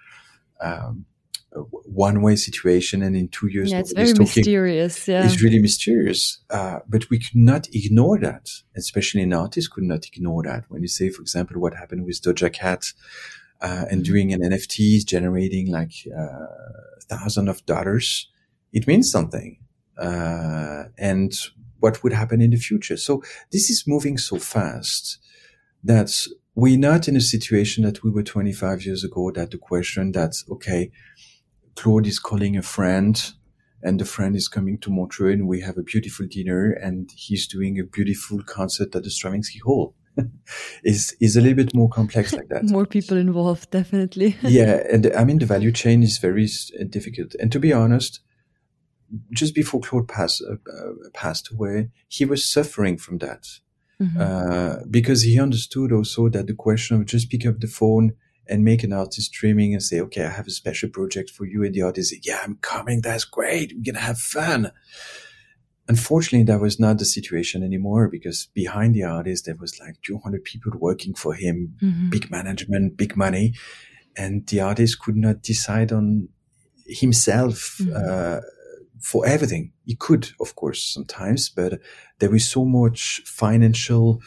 um, 0.61 1.07
one 1.55 2.21
way 2.21 2.37
situation 2.37 3.03
and 3.03 3.15
in 3.15 3.29
two 3.29 3.47
years 3.47 3.71
yeah 3.71 3.79
it's 3.79 3.93
very 3.93 4.09
talking, 4.09 4.23
mysterious 4.23 5.07
yeah 5.07 5.25
it's 5.25 5.43
really 5.43 5.61
mysterious 5.61 6.41
uh, 6.51 6.81
but 6.89 7.09
we 7.11 7.19
could 7.19 7.37
not 7.37 7.69
ignore 7.73 8.19
that 8.19 8.49
especially 8.77 9.23
an 9.23 9.33
artist 9.33 9.71
could 9.71 9.85
not 9.85 10.05
ignore 10.07 10.43
that 10.43 10.65
when 10.69 10.83
you 10.83 10.89
say 10.89 11.09
for 11.11 11.23
example 11.23 11.61
what 11.61 11.75
happened 11.75 12.05
with 12.05 12.21
doja 12.21 12.53
cat 12.53 12.93
uh, 13.61 13.85
and 13.91 14.05
doing 14.05 14.33
an 14.33 14.41
nft 14.41 14.97
is 14.97 15.05
generating 15.05 15.71
like 15.71 15.93
uh, 16.17 16.47
thousands 17.09 17.49
of 17.49 17.65
dollars 17.67 18.29
it 18.73 18.87
means 18.87 19.11
something 19.11 19.59
uh, 19.99 20.85
and 20.99 21.33
what 21.81 22.03
would 22.03 22.13
happen 22.13 22.41
in 22.41 22.51
the 22.51 22.57
future 22.57 22.97
so 22.97 23.23
this 23.53 23.71
is 23.71 23.85
moving 23.87 24.19
so 24.19 24.39
fast 24.39 25.19
that 25.83 26.11
we're 26.55 26.79
not 26.79 27.09
in 27.09 27.17
a 27.17 27.21
situation 27.21 27.85
that 27.85 28.03
we 28.03 28.11
were 28.11 28.23
25 28.23 28.85
years 28.87 29.05
ago 29.05 29.31
that 29.31 29.51
the 29.51 29.59
question 29.59 30.13
that's 30.13 30.45
okay 30.51 30.91
Claude 31.75 32.07
is 32.07 32.19
calling 32.19 32.57
a 32.57 32.63
friend 32.63 33.33
and 33.83 34.01
the 34.01 34.05
friend 34.05 34.35
is 34.35 34.49
coming 34.49 34.79
to 34.79 34.91
Montreux 34.91 35.33
and 35.33 35.47
we 35.47 35.61
have 35.61 35.77
a 35.77 35.83
beautiful 35.83 36.27
dinner 36.27 36.71
and 36.71 37.11
he's 37.15 37.47
doing 37.47 37.79
a 37.79 37.85
beautiful 37.85 38.43
concert 38.43 38.95
at 38.95 39.03
the 39.03 39.11
Stravinsky 39.11 39.59
Hall. 39.59 39.95
is 40.85 41.17
is 41.21 41.37
a 41.37 41.41
little 41.41 41.57
bit 41.57 41.75
more 41.75 41.89
complex 41.89 42.33
like 42.33 42.49
that. 42.49 42.65
more 42.71 42.87
people 42.87 43.17
involved, 43.17 43.71
definitely. 43.71 44.37
yeah, 44.43 44.83
and 44.93 45.13
I 45.17 45.25
mean 45.25 45.39
the 45.39 45.47
value 45.47 45.73
chain 45.73 46.03
is 46.03 46.19
very 46.19 46.49
difficult. 46.89 47.35
And 47.41 47.51
to 47.53 47.61
be 47.61 47.73
honest, 47.73 48.21
just 49.33 49.55
before 49.55 49.81
Claude 49.81 50.09
passed 50.09 50.43
uh, 50.43 50.55
uh, 50.55 50.93
passed 51.13 51.51
away, 51.53 51.91
he 52.09 52.25
was 52.25 52.45
suffering 52.45 52.97
from 52.97 53.19
that 53.19 53.47
mm-hmm. 54.01 54.21
uh, 54.21 54.85
because 54.91 55.23
he 55.23 55.41
understood 55.41 55.93
also 55.93 56.29
that 56.29 56.47
the 56.47 56.55
question 56.55 56.97
of 56.97 57.07
just 57.07 57.31
pick 57.31 57.47
up 57.47 57.61
the 57.61 57.67
phone 57.67 58.15
and 58.47 58.65
make 58.65 58.83
an 58.85 58.93
artist 58.93 59.29
streaming 59.29 59.73
and 59.73 59.83
say, 59.83 60.01
okay, 60.01 60.25
I 60.25 60.31
have 60.31 60.47
a 60.47 60.51
special 60.51 60.91
project 60.91 61.31
for 61.31 61.47
you. 61.47 61.65
And 61.65 61.75
the 61.75 61.83
artist 61.83 62.11
say, 62.11 62.21
yeah, 62.23 62.41
I'm 62.45 62.57
coming. 62.57 63.01
That's 63.01 63.25
great. 63.25 63.73
We're 63.75 63.85
going 63.85 63.95
to 63.95 64.01
have 64.01 64.19
fun. 64.19 64.71
Unfortunately, 65.87 66.45
that 66.45 66.61
was 66.61 66.81
not 66.81 66.99
the 66.99 67.05
situation 67.05 67.63
anymore 67.63 68.09
because 68.09 68.49
behind 68.55 68.95
the 68.95 69.05
artist, 69.05 69.45
there 69.45 69.57
was 69.57 69.79
like 69.79 70.01
200 70.03 70.43
people 70.43 70.73
working 70.79 71.15
for 71.15 71.35
him, 71.35 71.75
mm-hmm. 71.83 72.09
big 72.09 72.31
management, 72.31 72.97
big 72.97 73.17
money. 73.17 73.55
And 74.17 74.47
the 74.47 74.61
artist 74.61 75.01
could 75.01 75.17
not 75.17 75.43
decide 75.43 75.93
on 75.93 76.29
himself, 76.87 77.79
mm-hmm. 77.81 77.93
uh, 77.95 78.41
for 79.01 79.27
everything. 79.27 79.73
He 79.85 79.95
could, 79.95 80.31
of 80.41 80.57
course, 80.57 80.83
sometimes, 80.83 81.51
but 81.51 81.81
there 82.19 82.31
was 82.31 82.49
so 82.49 82.65
much 82.65 83.21
financial, 83.27 84.23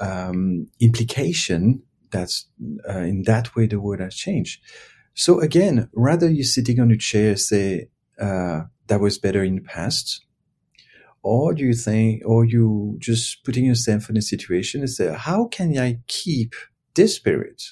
um, 0.00 0.66
implication 0.80 1.82
that's 2.10 2.46
uh, 2.88 2.98
in 2.98 3.22
that 3.22 3.54
way 3.54 3.66
the 3.66 3.80
world 3.80 4.00
has 4.00 4.14
changed. 4.14 4.60
So 5.14 5.40
again, 5.40 5.88
rather 5.94 6.30
you 6.30 6.44
sitting 6.44 6.80
on 6.80 6.90
a 6.90 6.96
chair 6.96 7.36
say 7.36 7.88
uh, 8.20 8.62
that 8.86 9.00
was 9.00 9.18
better 9.18 9.42
in 9.42 9.56
the 9.56 9.62
past, 9.62 10.24
or 11.22 11.54
do 11.54 11.64
you 11.64 11.74
think, 11.74 12.22
or 12.24 12.44
you 12.44 12.96
just 12.98 13.44
putting 13.44 13.64
yourself 13.64 14.08
in 14.08 14.16
a 14.16 14.22
situation 14.22 14.80
and 14.80 14.90
say, 14.90 15.14
how 15.14 15.46
can 15.46 15.76
I 15.76 15.98
keep 16.06 16.54
this 16.94 17.16
spirit, 17.16 17.62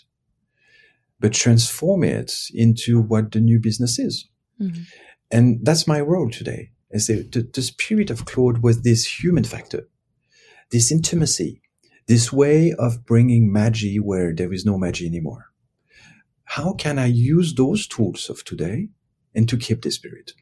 but 1.21 1.33
transform 1.33 2.05
it 2.05 2.33
into 2.53 3.01
what 3.01 3.33
the 3.33 3.41
new 3.41 3.59
business 3.59 3.99
is? 3.99 4.29
Mm-hmm. 4.61 4.83
And 5.31 5.59
that's 5.65 5.87
my 5.87 6.01
role 6.01 6.31
today. 6.31 6.71
Is 6.91 7.09
the, 7.09 7.49
the, 7.53 7.63
spirit 7.63 8.11
of 8.11 8.27
Claude 8.27 8.63
was 8.63 8.83
this 8.83 9.21
human 9.21 9.43
factor, 9.43 9.89
this 10.71 10.93
intimacy, 10.93 11.61
this 12.07 12.33
way 12.33 12.73
of 12.79 13.05
bringing 13.05 13.53
magic 13.53 13.99
where 14.03 14.33
there 14.33 14.53
is 14.53 14.65
no 14.65 14.79
magic 14.79 15.09
anymore. 15.09 15.47
How 16.45 16.75
can 16.75 16.99
I 16.99 17.07
use 17.07 17.55
those 17.55 17.89
tools 17.89 18.31
of 18.31 18.45
today 18.45 18.89
and 19.35 19.49
to 19.49 19.57
keep 19.57 19.83
the 19.83 19.91
spirit? 19.91 20.33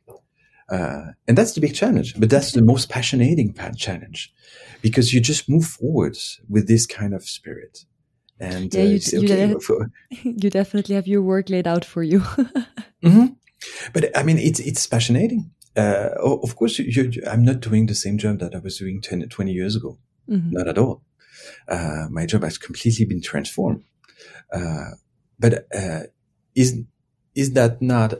Uh, 0.70 1.12
and 1.28 1.36
that's 1.36 1.52
the 1.52 1.60
big 1.60 1.74
challenge, 1.74 2.14
but 2.18 2.30
that's 2.30 2.52
the 2.52 2.62
most 2.62 2.88
passionating 2.88 3.54
challenge 3.76 4.32
because 4.80 5.12
you 5.12 5.20
just 5.20 5.48
move 5.48 5.66
forward 5.66 6.16
with 6.48 6.68
this 6.68 6.86
kind 6.86 7.14
of 7.14 7.24
spirit. 7.24 7.84
And 8.40 8.74
yeah, 8.74 8.82
you, 8.82 8.96
uh, 8.96 9.22
okay, 9.22 9.48
you, 9.48 9.60
for, 9.60 9.90
you, 10.10 10.50
definitely 10.50 10.94
have 10.94 11.06
your 11.06 11.22
work 11.22 11.50
laid 11.50 11.66
out 11.66 11.84
for 11.84 12.02
you. 12.02 12.20
mm-hmm. 13.04 13.26
But 13.92 14.16
I 14.16 14.22
mean, 14.22 14.38
it's, 14.38 14.60
it's 14.60 14.86
passionating. 14.86 15.50
Uh, 15.76 16.10
of 16.18 16.56
course, 16.56 16.78
you, 16.78 17.12
I'm 17.30 17.44
not 17.44 17.60
doing 17.60 17.86
the 17.86 17.94
same 17.94 18.18
job 18.18 18.38
that 18.38 18.54
I 18.54 18.58
was 18.58 18.78
doing 18.78 19.00
10, 19.00 19.28
20 19.28 19.52
years 19.52 19.76
ago. 19.76 19.98
Mm-hmm. 20.28 20.50
Not 20.52 20.68
at 20.68 20.78
all 20.78 21.02
uh, 21.68 22.06
my 22.10 22.26
job 22.26 22.42
has 22.42 22.58
completely 22.58 23.04
been 23.04 23.22
transformed. 23.22 23.82
Uh, 24.52 24.90
but 25.38 25.66
uh, 25.74 26.04
is 26.54 26.80
is 27.34 27.52
that 27.54 27.82
not 27.82 28.14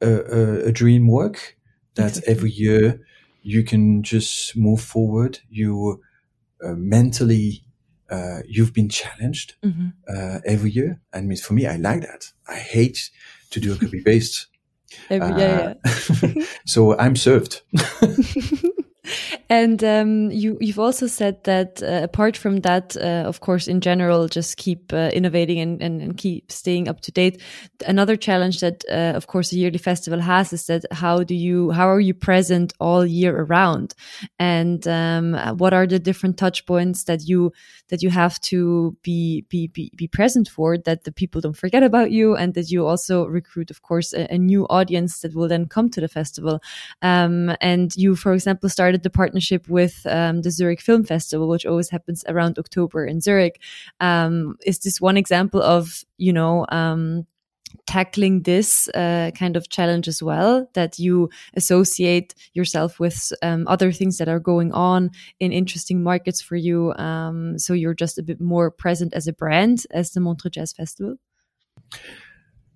a, 0.00 0.08
a, 0.08 0.66
a 0.66 0.72
dream 0.72 1.08
work 1.08 1.56
that 1.94 2.22
every 2.26 2.50
year 2.50 3.00
you 3.42 3.62
can 3.62 4.02
just 4.02 4.56
move 4.56 4.80
forward? 4.80 5.40
You 5.48 6.00
uh, 6.64 6.74
mentally 6.74 7.64
uh, 8.10 8.40
you've 8.46 8.74
been 8.74 8.88
challenged 8.88 9.54
mm-hmm. 9.64 9.88
Uh, 10.08 10.40
every 10.44 10.70
year, 10.70 11.00
and 11.12 11.38
for 11.38 11.54
me, 11.54 11.66
I 11.66 11.76
like 11.76 12.00
that. 12.02 12.32
I 12.48 12.56
hate 12.56 13.10
to 13.50 13.60
do 13.60 13.72
a 13.72 13.76
copy 13.76 14.02
paste. 14.02 14.48
Every, 15.08 15.40
yeah, 15.40 15.74
yeah. 16.22 16.44
so 16.66 16.98
I'm 16.98 17.14
served. 17.14 17.62
and 19.48 19.82
um, 19.82 20.30
you 20.30 20.58
you've 20.60 20.78
also 20.78 21.06
said 21.06 21.42
that 21.44 21.82
uh, 21.82 22.00
apart 22.02 22.36
from 22.36 22.60
that, 22.60 22.96
uh, 22.96 23.24
of 23.26 23.40
course, 23.40 23.68
in 23.68 23.80
general, 23.80 24.28
just 24.28 24.56
keep 24.56 24.92
uh, 24.92 25.10
innovating 25.12 25.58
and, 25.60 25.82
and, 25.82 26.00
and, 26.00 26.16
keep 26.16 26.50
staying 26.52 26.88
up 26.88 27.00
to 27.00 27.12
date. 27.12 27.40
Another 27.86 28.16
challenge 28.16 28.60
that, 28.60 28.84
uh, 28.90 29.16
of 29.16 29.26
course, 29.26 29.52
a 29.52 29.56
yearly 29.56 29.78
festival 29.78 30.20
has 30.20 30.52
is 30.52 30.66
that 30.66 30.84
how 30.92 31.22
do 31.22 31.34
you 31.34 31.70
how 31.70 31.88
are 31.88 32.00
you 32.00 32.14
present 32.14 32.72
all 32.80 33.04
year 33.04 33.36
around, 33.36 33.94
and 34.38 34.86
um, 34.86 35.34
what 35.58 35.72
are 35.72 35.86
the 35.86 35.98
different 35.98 36.36
touch 36.36 36.66
points 36.66 37.04
that 37.04 37.26
you 37.26 37.52
that 37.88 38.02
you 38.02 38.10
have 38.10 38.40
to 38.40 38.96
be 39.02 39.42
be 39.48 39.66
be, 39.68 39.92
be 39.96 40.08
present 40.08 40.48
for 40.48 40.78
that 40.78 41.04
the 41.04 41.12
people 41.12 41.40
don't 41.40 41.56
forget 41.56 41.82
about 41.82 42.10
you, 42.10 42.36
and 42.36 42.54
that 42.54 42.70
you 42.70 42.86
also 42.86 43.26
recruit, 43.26 43.70
of 43.70 43.82
course, 43.82 44.12
a, 44.12 44.32
a 44.32 44.38
new 44.38 44.66
audience 44.68 45.20
that 45.20 45.34
will 45.34 45.48
then 45.48 45.66
come 45.66 45.88
to 45.90 46.00
the 46.00 46.08
festival. 46.08 46.60
Um, 47.02 47.54
and 47.60 47.94
you, 47.96 48.16
for 48.16 48.32
example, 48.32 48.68
started 48.68 48.99
the 49.02 49.10
partnership 49.10 49.68
with 49.68 50.06
um, 50.06 50.42
the 50.42 50.50
Zurich 50.50 50.80
Film 50.80 51.04
Festival, 51.04 51.48
which 51.48 51.66
always 51.66 51.90
happens 51.90 52.24
around 52.28 52.58
October 52.58 53.04
in 53.04 53.20
Zurich. 53.20 53.60
Um, 54.00 54.56
is 54.64 54.78
this 54.80 55.00
one 55.00 55.16
example 55.16 55.62
of, 55.62 56.04
you 56.18 56.32
know, 56.32 56.66
um, 56.70 57.26
tackling 57.86 58.42
this 58.42 58.88
uh, 58.94 59.30
kind 59.36 59.56
of 59.56 59.68
challenge 59.68 60.08
as 60.08 60.22
well 60.22 60.68
that 60.74 60.98
you 60.98 61.28
associate 61.54 62.34
yourself 62.54 63.00
with 63.00 63.32
um, 63.42 63.66
other 63.68 63.92
things 63.92 64.18
that 64.18 64.28
are 64.28 64.40
going 64.40 64.72
on 64.72 65.10
in 65.38 65.52
interesting 65.52 66.02
markets 66.02 66.40
for 66.40 66.56
you 66.56 66.92
um, 66.94 67.58
so 67.58 67.72
you're 67.72 67.94
just 67.94 68.18
a 68.18 68.22
bit 68.22 68.40
more 68.40 68.70
present 68.70 69.12
as 69.14 69.26
a 69.26 69.32
brand 69.32 69.86
as 69.92 70.10
the 70.12 70.20
montreux 70.20 70.50
jazz 70.50 70.72
festival 70.72 71.16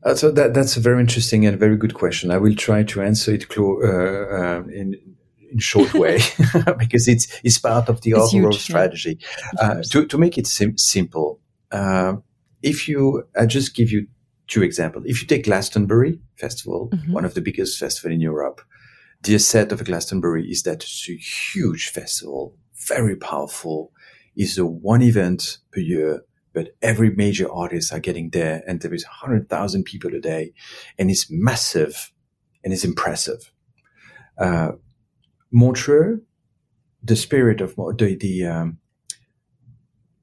uh, 0.04 0.14
so 0.14 0.30
that, 0.30 0.54
that's 0.54 0.76
a 0.76 0.80
very 0.80 1.00
interesting 1.00 1.46
and 1.46 1.58
very 1.58 1.76
good 1.76 1.94
question 1.94 2.30
i 2.30 2.38
will 2.38 2.54
try 2.54 2.82
to 2.82 3.02
answer 3.02 3.32
it 3.32 3.46
uh, 3.56 3.62
uh, 3.62 4.62
in 4.72 5.13
in 5.55 5.61
short 5.61 5.94
way 6.02 6.18
because 6.78 7.09
it's 7.09 7.40
it's 7.42 7.59
part 7.59 7.88
of 7.88 8.02
the 8.02 8.11
it's 8.11 8.34
overall 8.34 8.52
huge, 8.52 8.62
strategy. 8.62 9.18
Yeah, 9.55 9.61
uh, 9.61 9.82
to 9.90 10.07
to 10.07 10.18
make 10.18 10.36
it 10.36 10.46
sim- 10.46 10.76
simple, 10.76 11.40
uh, 11.72 12.16
if 12.62 12.88
you, 12.88 13.24
I 13.38 13.46
just 13.46 13.74
give 13.74 13.90
you 13.90 14.07
two 14.46 14.62
examples. 14.62 15.05
If 15.07 15.20
you 15.20 15.28
take 15.28 15.44
Glastonbury 15.44 16.20
Festival, 16.36 16.90
mm-hmm. 16.92 17.12
one 17.12 17.24
of 17.24 17.34
the 17.34 17.40
biggest 17.40 17.78
festival 17.78 18.12
in 18.12 18.20
Europe, 18.20 18.61
the 19.22 19.34
asset 19.34 19.72
of 19.72 19.84
Glastonbury 19.84 20.48
is 20.50 20.62
that 20.62 20.82
it's 20.82 21.09
a 21.09 21.16
huge 21.16 21.88
festival, 21.88 22.57
very 22.88 23.16
powerful. 23.16 23.92
It's 24.36 24.59
a 24.59 24.66
one 24.66 25.02
event 25.02 25.59
per 25.72 25.80
year, 25.80 26.24
but 26.52 26.74
every 26.82 27.11
major 27.11 27.50
artist 27.52 27.92
are 27.92 28.00
getting 28.00 28.30
there 28.30 28.62
and 28.66 28.80
there 28.80 28.94
is 28.94 29.05
100,000 29.05 29.84
people 29.84 30.14
a 30.14 30.20
day 30.20 30.52
and 30.98 31.11
it's 31.11 31.30
massive 31.30 32.12
and 32.62 32.72
it's 32.72 32.84
impressive. 32.84 33.52
Uh, 34.38 34.72
Montreux, 35.53 36.20
the 37.03 37.16
spirit 37.16 37.61
of 37.61 37.76
the, 37.76 38.16
the, 38.18 38.47
um, 38.47 38.78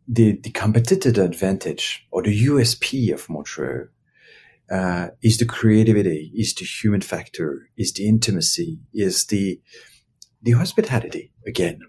the, 0.07 0.33
the 0.33 0.51
competitive 0.51 1.17
advantage 1.17 2.05
or 2.11 2.23
the 2.23 2.45
USP 2.45 3.13
of 3.13 3.29
Montreux 3.29 3.89
uh, 4.71 5.09
is 5.21 5.37
the 5.37 5.45
creativity, 5.45 6.31
is 6.33 6.53
the 6.55 6.65
human 6.65 7.01
factor, 7.01 7.69
is 7.77 7.93
the 7.93 8.07
intimacy, 8.07 8.79
is 8.93 9.25
the 9.25 9.59
the 10.41 10.51
hospitality 10.51 11.31
again. 11.45 11.79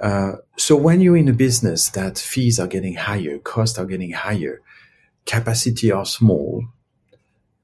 Uh, 0.00 0.32
so 0.56 0.76
when 0.76 1.00
you're 1.00 1.16
in 1.16 1.28
a 1.28 1.32
business 1.32 1.88
that 1.90 2.18
fees 2.18 2.60
are 2.60 2.66
getting 2.66 2.94
higher, 2.94 3.38
costs 3.38 3.78
are 3.78 3.86
getting 3.86 4.12
higher, 4.12 4.60
capacity 5.26 5.90
are 5.90 6.04
small, 6.04 6.64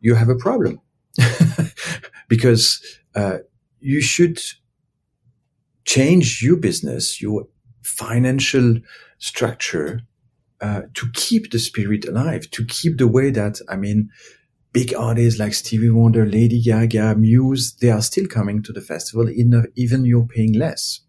you 0.00 0.14
have 0.14 0.28
a 0.28 0.34
problem 0.34 0.80
because 2.28 2.82
uh, 3.14 3.38
you 3.80 4.00
should 4.00 4.40
change 5.90 6.40
your 6.40 6.56
business, 6.56 7.20
your 7.20 7.48
financial 7.82 8.76
structure 9.18 10.00
uh, 10.60 10.82
to 10.94 11.10
keep 11.14 11.50
the 11.50 11.58
spirit 11.58 12.06
alive, 12.06 12.48
to 12.52 12.64
keep 12.66 12.96
the 12.96 13.08
way 13.08 13.30
that, 13.30 13.58
I 13.68 13.74
mean, 13.74 14.08
big 14.72 14.94
artists 14.94 15.40
like 15.40 15.52
Stevie 15.52 15.90
Wonder, 15.90 16.24
Lady 16.24 16.62
Gaga, 16.62 17.16
Muse, 17.16 17.74
they 17.80 17.90
are 17.90 18.02
still 18.02 18.26
coming 18.28 18.62
to 18.62 18.72
the 18.72 18.80
festival, 18.80 19.28
even 19.74 20.04
you're 20.04 20.26
paying 20.26 20.52
less. 20.52 21.00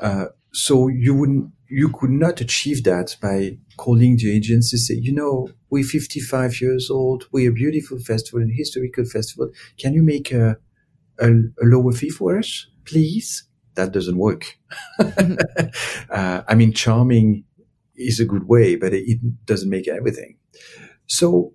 Uh, 0.00 0.26
so 0.52 0.88
you 0.88 1.14
wouldn't, 1.14 1.52
you 1.68 1.88
could 1.88 2.10
not 2.10 2.40
achieve 2.40 2.82
that 2.82 3.16
by 3.22 3.58
calling 3.76 4.16
the 4.16 4.34
agency, 4.34 4.76
say, 4.76 4.94
you 4.94 5.14
know, 5.14 5.50
we're 5.70 5.84
55 5.84 6.60
years 6.60 6.90
old, 6.90 7.28
we're 7.30 7.52
a 7.52 7.54
beautiful 7.54 8.00
festival, 8.00 8.40
an 8.40 8.52
historical 8.52 9.04
festival. 9.04 9.50
Can 9.78 9.94
you 9.94 10.02
make 10.02 10.32
a, 10.32 10.56
a, 11.20 11.28
a 11.28 11.64
lower 11.64 11.92
fee 11.92 12.10
for 12.10 12.36
us, 12.36 12.66
please? 12.84 13.44
That 13.74 13.92
doesn't 13.92 14.18
work. 14.18 14.56
uh, 14.98 16.42
I 16.48 16.54
mean, 16.54 16.72
charming 16.72 17.44
is 17.96 18.20
a 18.20 18.24
good 18.24 18.48
way, 18.48 18.76
but 18.76 18.92
it 18.92 19.18
doesn't 19.46 19.70
make 19.70 19.88
everything. 19.88 20.36
So 21.06 21.52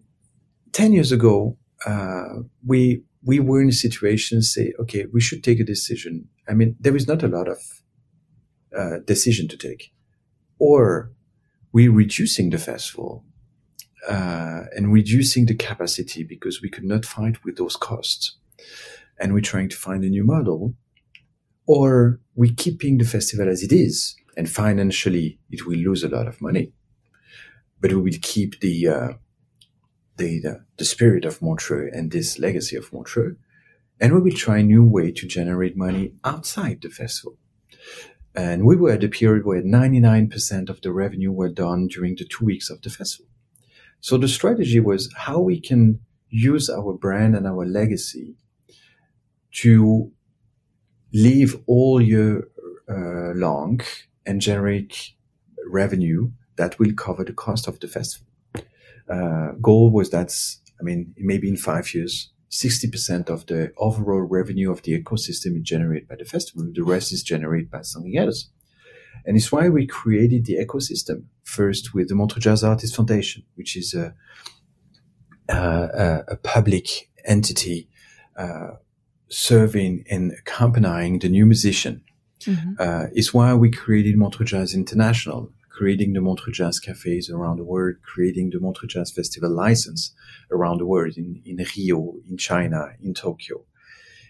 10 0.74 0.93
years 0.93 1.11
ago, 1.11 1.57
uh, 1.86 2.41
we, 2.65 3.03
we 3.24 3.39
were 3.39 3.61
in 3.61 3.70
a 3.70 3.74
situation 3.74 4.41
say, 4.41 4.74
okay, 4.80 5.05
we 5.13 5.22
should 5.22 5.43
take 5.43 5.59
a 5.59 5.65
decision. 5.65 6.28
I 6.47 6.53
mean, 6.53 6.76
there 6.80 6.95
is 6.95 7.07
not 7.07 7.24
a 7.24 7.28
lot 7.28 7.47
of 7.47 7.57
uh, 8.76 8.99
decision 9.05 9.47
to 9.49 9.57
take. 9.57 9.91
Or 10.59 11.11
we're 11.72 11.91
reducing 11.91 12.49
the 12.49 12.57
festival 12.57 13.24
uh, 14.07 14.63
and 14.76 14.91
reducing 14.91 15.45
the 15.45 15.55
capacity 15.55 16.24
because 16.24 16.61
we 16.61 16.70
could 16.70 16.84
not 16.84 17.05
fight 17.05 17.43
with 17.43 17.57
those 17.57 17.76
costs. 17.76 18.38
And 19.20 19.34
we're 19.34 19.41
trying 19.41 19.70
to 19.70 19.76
find 19.76 20.03
a 20.03 20.09
new 20.09 20.24
model. 20.24 20.76
Or 21.70 22.20
we're 22.34 22.55
keeping 22.57 22.97
the 22.97 23.05
festival 23.05 23.47
as 23.47 23.61
it 23.61 23.72
is 23.72 24.15
and 24.36 24.49
financially 24.49 25.38
it 25.51 25.67
will 25.67 25.78
lose 25.78 26.03
a 26.03 26.09
lot 26.09 26.28
of 26.28 26.41
money, 26.41 26.72
but 27.80 27.93
we 27.93 28.01
will 28.01 28.20
keep 28.24 28.59
the 28.59 28.88
uh, 28.88 29.09
the, 30.17 30.39
the, 30.39 30.65
the 30.78 30.84
spirit 30.84 31.26
of 31.26 31.43
Montreux 31.43 31.91
and 31.93 32.11
this 32.11 32.39
legacy 32.39 32.76
of 32.76 32.91
Montreux, 32.91 33.36
and 34.01 34.15
we 34.15 34.20
will 34.20 34.36
try 34.36 34.57
a 34.57 34.63
new 34.63 34.84
way 34.84 35.11
to 35.11 35.28
generate 35.28 35.78
money 35.78 36.13
outside 36.24 36.82
the 36.82 36.89
festival. 36.89 37.38
And 38.34 38.65
we 38.65 38.76
were 38.76 38.93
at 38.93 39.03
a 39.03 39.07
period 39.07 39.45
where 39.45 39.61
99% 39.61 40.70
of 40.70 40.82
the 40.82 40.91
revenue 40.91 41.32
were 41.32 41.49
done 41.49 41.86
during 41.86 42.15
the 42.15 42.26
two 42.26 42.45
weeks 42.45 42.72
of 42.72 42.82
the 42.82 42.89
festival. 42.89 43.30
So 44.01 44.17
the 44.17 44.28
strategy 44.28 44.80
was 44.80 45.13
how 45.15 45.39
we 45.39 45.59
can 45.61 45.99
use 46.30 46.67
our 46.67 46.93
brand 46.93 47.36
and 47.36 47.45
our 47.45 47.63
legacy 47.63 48.38
to 49.61 50.11
live 51.14 51.55
all 51.66 52.01
year 52.01 52.47
uh, 52.89 53.34
long 53.36 53.82
and 54.26 54.41
generate 54.41 55.14
revenue 55.68 56.32
that 56.55 56.78
will 56.80 56.93
cover 56.93 57.24
the 57.24 57.34
cost 57.34 57.68
of 57.68 57.80
the 57.80 57.88
festival. 57.88 58.28
Uh, 59.10 59.51
goal 59.62 59.91
was 59.91 60.10
that, 60.12 60.36
I 60.80 60.84
mean, 60.84 61.14
maybe 61.18 61.49
in 61.49 61.57
five 61.57 61.93
years, 61.93 62.32
60% 62.51 63.30
of 63.30 63.45
the 63.45 63.72
overall 63.78 64.22
revenue 64.22 64.72
of 64.72 64.82
the 64.84 64.99
ecosystem 64.99 65.57
is 65.57 65.64
generated 65.64 66.07
by 66.07 66.16
the 66.16 66.26
festival. 66.26 66.68
The 66.74 66.84
rest 66.84 67.12
is 67.12 67.24
generated 67.24 67.70
by 67.70 67.82
something 67.82 68.18
else. 68.18 68.49
And 69.26 69.38
it's 69.38 69.51
why 69.51 69.70
we 69.70 69.86
created 69.86 70.45
the 70.45 70.57
ecosystem 70.57 71.26
first 71.43 71.93
with 71.93 72.10
the 72.10 72.16
Montreux 72.16 72.41
Jazz 72.41 72.64
Artists 72.64 72.95
Foundation, 72.95 73.43
which 73.55 73.76
is 73.76 73.93
a, 73.93 74.14
a, 75.47 76.24
a 76.30 76.38
public 76.38 77.10
entity 77.26 77.89
uh, 78.36 78.72
serving 79.30 80.06
and 80.10 80.32
accompanying 80.32 81.20
the 81.20 81.30
new 81.30 81.46
musician 81.46 82.04
Mm-hmm. 82.42 82.74
Uh, 82.80 83.08
it's 83.14 83.34
why 83.34 83.54
we 83.54 83.70
created 83.70 84.18
Montreux 84.18 84.46
Jazz 84.46 84.74
International, 84.74 85.52
creating 85.70 86.14
the 86.14 86.22
Montreux 86.22 86.54
Jazz 86.54 86.80
cafes 86.80 87.30
around 87.30 87.58
the 87.58 87.64
world, 87.64 87.96
creating 88.04 88.52
the 88.52 88.60
Montreux 88.60 88.88
Jazz 88.88 89.12
Festival 89.12 89.50
license 89.50 90.14
around 90.52 90.80
the 90.80 90.86
world 90.86 91.18
in, 91.18 91.42
in 91.46 91.58
Rio, 91.76 92.16
in 92.30 92.38
China, 92.38 92.90
in 93.02 93.14
Tokyo. 93.14 93.66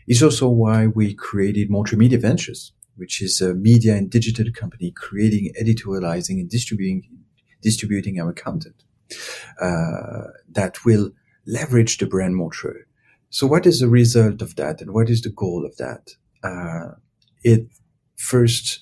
It's 0.08 0.24
also 0.24 0.50
why 0.50 0.88
we 0.88 1.14
created 1.14 1.70
Montreux 1.70 1.98
Media 1.98 2.18
Ventures, 2.18 2.74
which 2.96 3.22
is 3.22 3.42
a 3.42 3.54
media 3.54 3.96
and 3.96 4.10
digital 4.10 4.52
company 4.52 4.92
creating, 4.92 5.54
editorializing, 5.62 6.40
and 6.40 6.50
distributing 6.50 7.04
distributing 7.62 8.22
our 8.22 8.32
content 8.32 8.86
uh, 9.60 10.28
that 10.50 10.86
will 10.86 11.12
leverage 11.46 11.98
the 11.98 12.06
brand 12.06 12.38
Montreux. 12.38 12.86
So, 13.30 13.46
what 13.48 13.66
is 13.66 13.80
the 13.80 13.90
result 13.90 14.42
of 14.42 14.56
that, 14.56 14.82
and 14.82 14.92
what 14.92 15.10
is 15.10 15.22
the 15.22 15.30
goal 15.30 15.66
of 15.66 15.78
that? 15.78 16.16
Uh, 16.44 16.96
it 17.44 17.68
first 18.16 18.80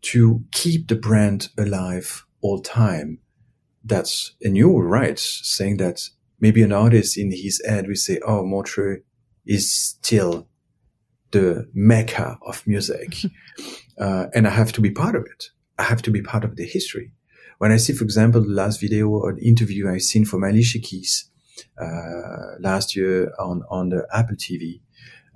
to 0.00 0.44
keep 0.52 0.88
the 0.88 0.94
brand 0.94 1.48
alive 1.58 2.24
all 2.40 2.60
time. 2.60 3.18
That's, 3.84 4.32
and 4.42 4.56
you 4.56 4.68
were 4.68 4.86
right 4.86 5.18
saying 5.18 5.78
that 5.78 6.08
maybe 6.40 6.62
an 6.62 6.72
artist 6.72 7.16
in 7.16 7.32
his 7.32 7.62
head 7.66 7.88
will 7.88 7.94
say, 7.94 8.20
Oh, 8.26 8.44
Montreux 8.44 8.98
is 9.46 9.72
still 9.72 10.48
the 11.30 11.68
mecca 11.74 12.38
of 12.46 12.66
music. 12.66 13.16
uh, 14.00 14.26
and 14.34 14.46
I 14.46 14.50
have 14.50 14.72
to 14.72 14.80
be 14.80 14.90
part 14.90 15.16
of 15.16 15.24
it. 15.24 15.50
I 15.78 15.84
have 15.84 16.02
to 16.02 16.10
be 16.10 16.22
part 16.22 16.44
of 16.44 16.56
the 16.56 16.64
history. 16.64 17.12
When 17.58 17.72
I 17.72 17.76
see, 17.76 17.92
for 17.92 18.04
example, 18.04 18.42
the 18.42 18.48
last 18.48 18.80
video 18.80 19.08
or 19.08 19.38
interview 19.38 19.88
I've 19.88 20.02
seen 20.02 20.24
from 20.24 20.44
Alicia 20.44 20.78
Keys, 20.78 21.28
last 22.60 22.96
year 22.96 23.32
on, 23.38 23.62
on 23.70 23.88
the 23.90 24.06
Apple 24.12 24.36
TV, 24.36 24.80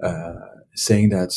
uh, 0.02 0.34
saying 0.74 1.10
that 1.10 1.34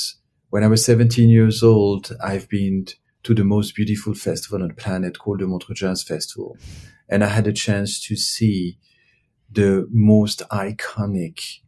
when 0.49 0.63
I 0.63 0.67
was 0.67 0.85
17 0.85 1.29
years 1.29 1.63
old, 1.63 2.11
I've 2.23 2.47
been 2.49 2.85
to 3.23 3.33
the 3.33 3.43
most 3.43 3.75
beautiful 3.75 4.13
festival 4.13 4.61
on 4.61 4.69
the 4.69 4.73
planet 4.73 5.19
called 5.19 5.39
the 5.39 5.47
Montreux 5.47 5.75
Jazz 5.75 6.03
Festival. 6.03 6.57
And 7.09 7.23
I 7.23 7.27
had 7.27 7.47
a 7.47 7.53
chance 7.53 7.99
to 8.07 8.15
see 8.15 8.77
the 9.51 9.87
most 9.91 10.41
iconic 10.49 11.59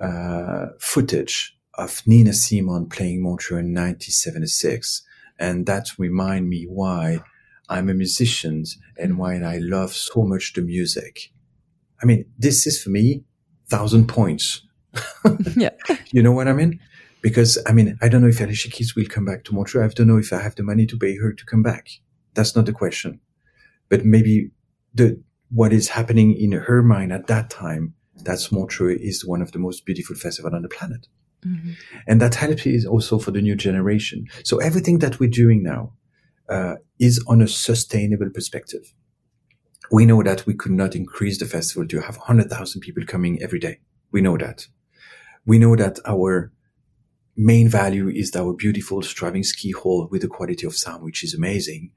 uh, 0.00 0.66
footage 0.78 1.56
of 1.74 2.02
Nina 2.06 2.32
Simone 2.32 2.88
playing 2.88 3.22
Montreux 3.22 3.58
in 3.58 3.74
1976. 3.74 5.02
And 5.38 5.66
that 5.66 5.88
remind 5.98 6.48
me 6.48 6.64
why 6.64 7.20
I'm 7.68 7.88
a 7.88 7.94
musician 7.94 8.64
and 8.98 9.16
why 9.16 9.36
I 9.36 9.58
love 9.58 9.92
so 9.92 10.24
much 10.24 10.52
the 10.52 10.62
music. 10.62 11.32
I 12.02 12.06
mean, 12.06 12.24
this 12.38 12.66
is 12.66 12.82
for 12.82 12.90
me, 12.90 13.24
thousand 13.68 14.08
points. 14.08 14.66
yeah. 15.56 15.70
You 16.12 16.24
know 16.24 16.32
what 16.32 16.48
I 16.48 16.52
mean? 16.52 16.80
because 17.22 17.58
I 17.66 17.72
mean, 17.72 17.98
I 18.00 18.08
don't 18.08 18.22
know 18.22 18.28
if 18.28 18.40
Alicia 18.40 18.70
Keys 18.70 18.94
will 18.96 19.06
come 19.06 19.24
back 19.24 19.44
to 19.44 19.54
Montreux. 19.54 19.84
I 19.84 19.88
don't 19.88 20.06
know 20.06 20.18
if 20.18 20.32
I 20.32 20.40
have 20.40 20.54
the 20.54 20.62
money 20.62 20.86
to 20.86 20.96
pay 20.96 21.16
her 21.16 21.32
to 21.32 21.44
come 21.44 21.62
back. 21.62 21.88
That's 22.34 22.56
not 22.56 22.66
the 22.66 22.72
question. 22.72 23.20
But 23.88 24.04
maybe 24.04 24.50
the, 24.94 25.22
what 25.50 25.72
is 25.72 25.88
happening 25.88 26.34
in 26.34 26.52
her 26.52 26.82
mind 26.82 27.12
at 27.12 27.26
that 27.26 27.50
time, 27.50 27.94
that's 28.22 28.52
Montreux 28.52 28.96
is 29.00 29.26
one 29.26 29.42
of 29.42 29.52
the 29.52 29.58
most 29.58 29.84
beautiful 29.84 30.16
festivals 30.16 30.54
on 30.54 30.62
the 30.62 30.68
planet. 30.68 31.06
Mm-hmm. 31.44 31.72
And 32.06 32.20
that 32.20 32.34
helps 32.34 32.66
is 32.66 32.86
also 32.86 33.18
for 33.18 33.30
the 33.30 33.42
new 33.42 33.56
generation. 33.56 34.26
So 34.44 34.58
everything 34.58 34.98
that 34.98 35.18
we're 35.18 35.30
doing 35.30 35.62
now, 35.62 35.94
uh, 36.48 36.76
is 36.98 37.22
on 37.28 37.40
a 37.40 37.48
sustainable 37.48 38.28
perspective. 38.28 38.92
We 39.90 40.06
know 40.06 40.22
that 40.22 40.46
we 40.46 40.54
could 40.54 40.72
not 40.72 40.94
increase 40.94 41.38
the 41.38 41.46
festival 41.46 41.86
to 41.88 42.00
have 42.00 42.16
100,000 42.16 42.80
people 42.80 43.04
coming 43.06 43.42
every 43.42 43.58
day. 43.58 43.80
We 44.12 44.20
know 44.20 44.36
that. 44.36 44.66
We 45.44 45.58
know 45.58 45.76
that 45.76 45.98
our 46.06 46.52
main 47.36 47.68
value 47.68 48.08
is 48.08 48.34
our 48.36 48.52
beautiful 48.52 49.02
Stravinsky 49.02 49.70
hall 49.70 50.08
with 50.10 50.22
the 50.22 50.28
quality 50.28 50.66
of 50.66 50.76
sound, 50.76 51.02
which 51.02 51.24
is 51.24 51.34
amazing. 51.34 51.92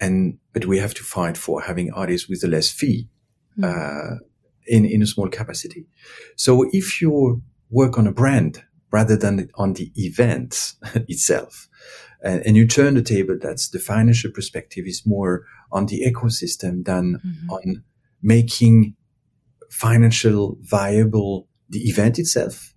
And, 0.00 0.38
but 0.52 0.66
we 0.66 0.78
have 0.78 0.94
to 0.94 1.02
fight 1.02 1.36
for 1.36 1.62
having 1.62 1.90
artists 1.92 2.28
with 2.28 2.44
a 2.44 2.48
less 2.48 2.70
fee. 2.70 3.08
mm. 3.58 4.18
in 4.66 4.84
in 4.84 5.02
a 5.02 5.06
small 5.06 5.28
capacity. 5.28 5.86
So 6.36 6.68
if 6.72 7.00
you 7.00 7.42
work 7.70 7.98
on 7.98 8.06
a 8.06 8.12
brand 8.12 8.62
rather 8.90 9.16
than 9.16 9.48
on 9.56 9.74
the 9.74 9.92
event 9.94 10.74
itself, 11.08 11.68
and, 12.22 12.46
and, 12.46 12.56
you 12.56 12.66
turn 12.66 12.94
the 12.94 13.02
table, 13.02 13.36
that's 13.38 13.68
the 13.68 13.78
financial 13.78 14.30
perspective 14.30 14.86
is 14.86 15.02
more 15.04 15.44
on 15.74 15.86
the 15.86 16.02
ecosystem 16.06 16.84
than 16.84 17.20
mm-hmm. 17.24 17.50
on 17.50 17.84
making 18.22 18.96
financial 19.70 20.56
viable 20.62 21.46
the 21.68 21.80
event 21.88 22.18
itself. 22.18 22.74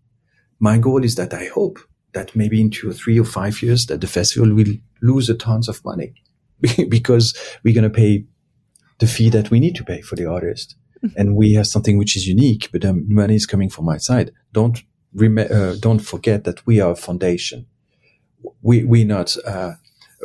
My 0.60 0.78
goal 0.78 1.04
is 1.04 1.16
that 1.16 1.34
I 1.34 1.46
hope 1.46 1.80
that 2.14 2.36
maybe 2.36 2.60
in 2.60 2.72
two 2.72 2.90
or 2.90 2.94
three 2.94 3.20
or 3.20 3.26
five 3.26 3.62
years 3.62 3.86
that 3.86 4.02
the 4.02 4.08
festival 4.08 4.54
will 4.54 4.74
lose 5.02 5.30
a 5.30 5.36
tons 5.36 5.70
of 5.70 5.86
money 5.86 6.16
because 6.90 7.38
we're 7.64 7.76
going 7.76 7.84
to 7.84 7.90
pay 7.90 8.26
the 8.98 9.08
fee 9.08 9.30
that 9.30 9.52
we 9.52 9.60
need 9.60 9.76
to 9.76 9.86
pay 9.86 10.02
for 10.02 10.16
the 10.16 10.26
artist. 10.26 10.76
Mm-hmm. 11.04 11.20
and 11.20 11.36
we 11.36 11.54
have 11.54 11.68
something 11.68 12.00
which 12.00 12.16
is 12.18 12.28
unique, 12.28 12.70
but 12.72 12.82
the 12.82 12.92
money 12.92 13.36
is 13.36 13.46
coming 13.46 13.70
from 13.70 13.88
outside. 13.88 14.32
Don't 14.52 14.82
rem- 15.14 15.38
uh, 15.38 15.76
don't 15.80 16.00
forget 16.00 16.44
that 16.46 16.66
we 16.66 16.80
are 16.80 16.92
a 16.92 16.96
foundation. 16.96 17.68
We 18.64 18.84
we're 18.84 19.06
not 19.06 19.38
uh, 19.46 19.74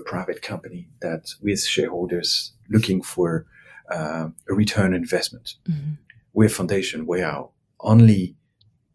a 0.02 0.08
private 0.10 0.42
company 0.42 0.88
that 1.00 1.34
with 1.40 1.62
shareholders 1.64 2.52
looking 2.68 3.02
for 3.02 3.46
uh, 3.90 4.28
a 4.48 4.54
return 4.54 4.94
investment. 4.94 5.54
Mm-hmm. 5.68 5.92
We're 6.32 6.46
a 6.46 6.50
foundation 6.50 7.06
where 7.06 7.26
our 7.26 7.50
only 7.80 8.36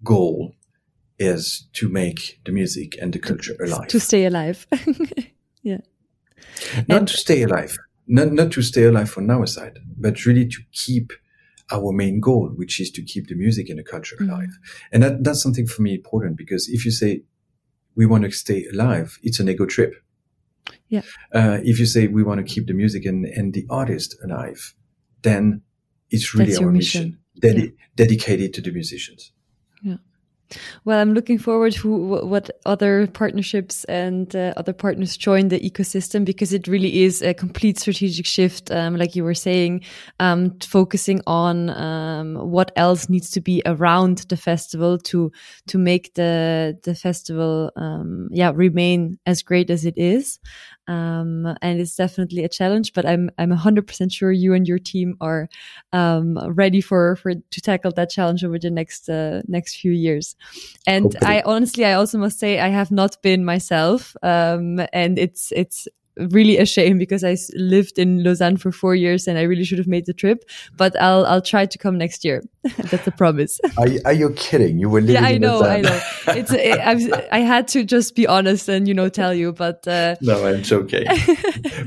goal 0.04 0.54
is 1.20 1.68
to 1.74 1.90
make 1.90 2.40
the 2.46 2.52
music 2.52 2.98
and 3.02 3.14
the 3.14 3.20
culture 3.20 3.56
alive. 3.60 3.88
To 3.88 4.00
stay 4.00 4.26
alive. 4.26 4.68
yeah. 5.64 5.80
Not 6.88 7.00
and 7.00 7.08
to 7.08 7.18
stay 7.18 7.44
alive. 7.44 7.78
Not, 8.08 8.32
not 8.32 8.52
to 8.54 8.62
stay 8.62 8.84
alive 8.84 9.10
from 9.10 9.30
our 9.30 9.46
side, 9.48 9.80
but 9.98 10.26
really 10.26 10.48
to 10.48 10.60
keep 10.72 11.12
our 11.72 11.92
main 11.92 12.20
goal, 12.20 12.50
which 12.56 12.80
is 12.80 12.90
to 12.92 13.02
keep 13.02 13.28
the 13.28 13.36
music 13.36 13.70
and 13.70 13.80
the 13.80 13.84
culture 13.84 14.16
mm-hmm. 14.16 14.30
alive. 14.30 14.60
And 14.92 15.04
that, 15.04 15.24
that's 15.24 15.42
something 15.42 15.68
for 15.68 15.82
me 15.82 15.96
important 15.96 16.38
because 16.38 16.70
if 16.70 16.86
you 16.86 16.92
say 16.92 17.24
we 17.96 18.06
want 18.06 18.24
to 18.24 18.32
stay 18.32 18.66
alive, 18.72 19.20
it's 19.24 19.40
an 19.40 19.50
ego 19.50 19.66
trip. 19.66 19.96
Yeah. 20.90 21.02
Uh, 21.34 21.60
if 21.64 21.80
you 21.80 21.86
say 21.86 22.08
we 22.08 22.24
want 22.24 22.46
to 22.46 22.54
keep 22.54 22.68
the 22.68 22.74
music 22.74 23.06
and, 23.06 23.26
and 23.26 23.54
the 23.54 23.66
artist 23.70 24.16
alive, 24.24 24.74
then 25.22 25.62
it's 26.10 26.34
really 26.34 26.52
That's 26.52 26.62
our 26.62 26.72
mission, 26.72 27.20
mission 27.42 27.62
yeah. 27.62 27.72
dedicated 27.96 28.54
to 28.54 28.62
the 28.62 28.72
musicians. 28.72 29.32
Yeah. 29.82 29.98
Well, 30.86 31.00
I'm 31.00 31.14
looking 31.14 31.38
forward 31.38 31.74
to 31.74 31.90
what 32.26 32.50
other 32.66 33.08
partnerships 33.08 33.84
and 33.86 34.34
uh, 34.34 34.54
other 34.56 34.72
partners 34.72 35.18
join 35.18 35.50
the 35.50 35.60
ecosystem 35.60 36.24
because 36.24 36.54
it 36.54 36.68
really 36.68 37.04
is 37.04 37.22
a 37.22 37.34
complete 37.34 37.78
strategic 37.78 38.26
shift, 38.26 38.72
um, 38.72 38.96
like 38.96 39.16
you 39.16 39.26
were 39.26 39.34
saying, 39.34 39.84
um, 40.22 40.58
focusing 40.62 41.22
on 41.28 41.70
um, 41.72 42.36
what 42.36 42.72
else 42.78 43.10
needs 43.10 43.30
to 43.32 43.42
be 43.42 43.62
around 43.66 44.20
the 44.30 44.38
festival 44.38 44.98
to 45.00 45.32
to 45.68 45.78
make 45.78 46.14
the 46.14 46.78
the 46.84 46.96
festival, 46.96 47.72
um, 47.76 48.30
yeah, 48.32 48.52
remain 48.56 49.20
as 49.26 49.42
great 49.44 49.70
as 49.70 49.86
it 49.86 49.98
is. 49.98 50.40
Um, 50.88 51.46
and 51.62 51.80
it's 51.80 51.96
definitely 51.96 52.44
a 52.44 52.50
challenge, 52.50 52.94
but 52.94 53.06
I'm 53.06 53.30
I'm 53.38 53.52
100% 53.52 54.12
sure 54.12 54.32
you 54.32 54.54
and 54.54 54.68
your 54.68 54.80
team 54.80 55.18
are 55.20 55.50
um, 55.92 56.38
ready 56.54 56.82
for 56.82 57.16
for 57.18 57.34
to 57.36 57.62
tackle 57.62 57.92
that 57.92 58.10
challenge 58.10 58.44
over 58.44 58.58
the 58.58 58.70
next 58.70 59.10
uh, 59.10 59.42
next 59.48 59.78
few 59.78 59.92
years. 59.92 60.36
And 60.86 61.14
Hopefully. 61.14 61.38
I 61.40 61.42
honestly, 61.46 61.86
I 61.86 61.94
also 61.94 62.18
must 62.18 62.40
say, 62.40 62.60
I 62.60 62.70
have 62.70 62.92
not 62.92 63.22
been 63.22 63.44
myself, 63.44 64.16
um, 64.24 64.80
and 64.94 65.20
it's 65.20 65.52
it's 65.52 65.88
really 66.32 66.58
a 66.58 66.66
shame 66.66 66.98
because 66.98 67.24
I 67.24 67.38
lived 67.56 68.00
in 68.00 68.24
Lausanne 68.24 68.58
for 68.58 68.72
four 68.72 68.96
years 68.96 69.28
and 69.28 69.38
I 69.38 69.44
really 69.44 69.64
should 69.64 69.78
have 69.78 69.88
made 69.88 70.06
the 70.06 70.14
trip. 70.14 70.44
But 70.76 71.00
I'll 71.02 71.26
I'll 71.26 71.42
try 71.42 71.66
to 71.66 71.78
come 71.78 71.98
next 71.98 72.26
year. 72.26 72.44
That's 72.78 73.08
a 73.08 73.12
promise. 73.12 73.60
Are, 73.78 73.88
are 74.06 74.14
you 74.14 74.32
kidding? 74.32 74.78
You 74.80 74.90
were 74.90 75.02
living 75.02 75.24
yeah, 75.24 75.30
I 75.30 75.38
know. 75.38 75.64
I 75.64 75.82
know. 75.82 76.00
It's 76.28 76.52
it, 76.52 76.80
I, 76.80 77.28
I 77.32 77.40
had 77.40 77.68
to 77.70 77.84
just 77.84 78.16
be 78.16 78.28
honest 78.28 78.68
and 78.68 78.88
you 78.88 78.94
know 78.94 79.10
tell 79.10 79.34
you, 79.34 79.54
but 79.54 79.88
uh, 79.88 80.16
no, 80.22 80.46
I'm 80.46 80.64
joking. 80.64 81.06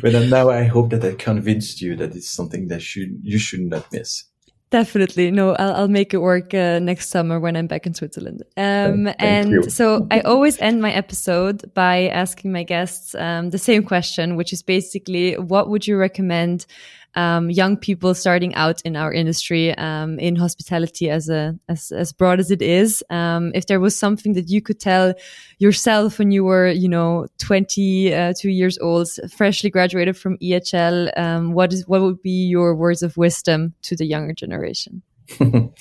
but 0.00 0.12
now 0.12 0.48
I 0.48 0.64
hope 0.64 0.90
that 0.90 1.04
I 1.04 1.14
convinced 1.14 1.80
you 1.80 1.96
that 1.96 2.14
it's 2.14 2.30
something 2.30 2.68
that 2.68 2.82
should 2.82 3.20
you 3.22 3.38
should 3.38 3.60
not 3.60 3.92
miss. 3.92 4.24
Definitely. 4.70 5.32
No, 5.32 5.56
I'll, 5.56 5.74
I'll 5.74 5.88
make 5.88 6.14
it 6.14 6.18
work 6.18 6.54
uh, 6.54 6.78
next 6.78 7.10
summer 7.10 7.40
when 7.40 7.56
I'm 7.56 7.66
back 7.66 7.86
in 7.86 7.94
Switzerland. 7.94 8.44
Um, 8.56 9.12
and 9.18 9.50
you. 9.50 9.62
so 9.70 10.06
I 10.12 10.20
always 10.24 10.60
end 10.60 10.80
my 10.80 10.92
episode 10.92 11.74
by 11.74 12.06
asking 12.06 12.52
my 12.52 12.62
guests 12.62 13.16
um, 13.16 13.50
the 13.50 13.58
same 13.58 13.82
question, 13.82 14.36
which 14.36 14.52
is 14.52 14.62
basically 14.62 15.36
what 15.36 15.68
would 15.68 15.88
you 15.88 15.96
recommend 15.96 16.66
um, 17.14 17.50
young 17.50 17.76
people 17.76 18.14
starting 18.14 18.54
out 18.54 18.80
in 18.82 18.96
our 18.96 19.12
industry 19.12 19.76
um, 19.76 20.18
in 20.18 20.36
hospitality 20.36 21.10
as 21.10 21.28
a 21.28 21.58
as, 21.68 21.90
as 21.92 22.12
broad 22.12 22.40
as 22.40 22.50
it 22.50 22.62
is. 22.62 23.02
Um, 23.10 23.52
if 23.54 23.66
there 23.66 23.80
was 23.80 23.98
something 23.98 24.34
that 24.34 24.48
you 24.48 24.62
could 24.62 24.80
tell 24.80 25.14
yourself 25.58 26.18
when 26.18 26.30
you 26.30 26.44
were 26.44 26.68
you 26.68 26.88
know 26.88 27.26
22 27.38 28.14
uh, 28.14 28.32
years 28.48 28.78
old 28.78 29.08
freshly 29.32 29.70
graduated 29.70 30.16
from 30.16 30.36
ehl 30.38 31.10
um, 31.18 31.52
what 31.52 31.72
is 31.72 31.86
what 31.88 32.00
would 32.00 32.22
be 32.22 32.46
your 32.46 32.74
words 32.74 33.02
of 33.02 33.16
wisdom 33.16 33.74
to 33.82 33.96
the 33.96 34.06
younger 34.06 34.34
generation? 34.34 35.02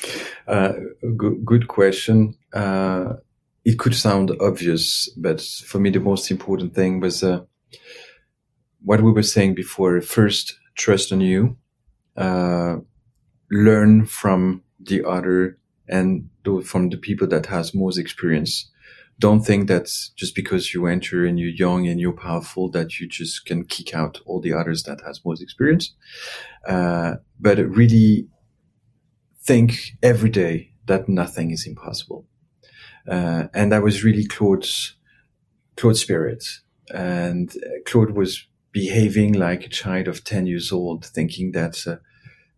Uh, 0.47 0.73
good, 1.15 1.45
good 1.45 1.67
question. 1.67 2.35
Uh, 2.53 3.13
it 3.65 3.77
could 3.77 3.93
sound 3.93 4.31
obvious 4.41 5.07
but 5.15 5.39
for 5.39 5.77
me 5.77 5.91
the 5.91 5.99
most 5.99 6.31
important 6.31 6.73
thing 6.73 6.99
was 6.99 7.21
uh, 7.23 7.41
what 8.83 9.01
we 9.01 9.11
were 9.11 9.23
saying 9.23 9.53
before. 9.53 10.01
First 10.01 10.55
trust 10.79 11.11
on 11.11 11.21
you, 11.21 11.57
uh, 12.15 12.77
learn 13.51 14.05
from 14.05 14.63
the 14.79 15.03
other 15.03 15.59
and 15.87 16.29
do, 16.43 16.61
from 16.61 16.89
the 16.89 16.97
people 16.97 17.27
that 17.27 17.47
has 17.47 17.75
most 17.75 17.97
experience. 17.97 18.71
Don't 19.19 19.41
think 19.41 19.67
that 19.67 19.89
just 20.15 20.33
because 20.33 20.73
you 20.73 20.85
enter 20.87 21.25
and 21.25 21.37
you're 21.37 21.49
young 21.49 21.85
and 21.87 21.99
you're 21.99 22.13
powerful 22.13 22.71
that 22.71 22.99
you 22.99 23.07
just 23.07 23.45
can 23.45 23.65
kick 23.65 23.93
out 23.93 24.21
all 24.25 24.39
the 24.39 24.53
others 24.53 24.83
that 24.83 25.01
has 25.05 25.19
most 25.25 25.41
experience. 25.41 25.93
Uh, 26.65 27.15
but 27.37 27.57
really 27.57 28.27
think 29.43 29.97
every 30.01 30.29
day 30.29 30.71
that 30.85 31.09
nothing 31.09 31.51
is 31.51 31.67
impossible. 31.67 32.25
Uh, 33.05 33.47
and 33.53 33.71
that 33.73 33.83
was 33.83 34.03
really 34.03 34.25
Claude's, 34.25 34.95
Claude's 35.75 35.99
spirit. 35.99 36.45
And 36.93 37.53
Claude 37.85 38.11
was 38.11 38.47
behaving 38.71 39.33
like 39.33 39.65
a 39.65 39.69
child 39.69 40.07
of 40.07 40.23
10 40.23 40.45
years 40.45 40.71
old, 40.71 41.05
thinking 41.05 41.51
that 41.53 41.87
uh, 41.87 41.97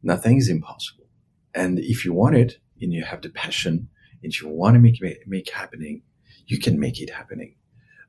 nothing 0.03 0.37
is 0.37 0.49
impossible. 0.49 1.05
And 1.53 1.79
if 1.79 2.05
you 2.05 2.13
want 2.13 2.35
it 2.35 2.59
and 2.81 2.93
you 2.93 3.03
have 3.03 3.21
the 3.21 3.29
passion 3.29 3.89
and 4.23 4.37
you 4.37 4.47
want 4.47 4.75
to 4.75 4.79
make 4.79 5.01
it 5.01 5.19
make 5.27 5.49
happening, 5.51 6.03
you 6.45 6.59
can 6.59 6.79
make 6.79 7.01
it 7.01 7.09
happening. 7.09 7.55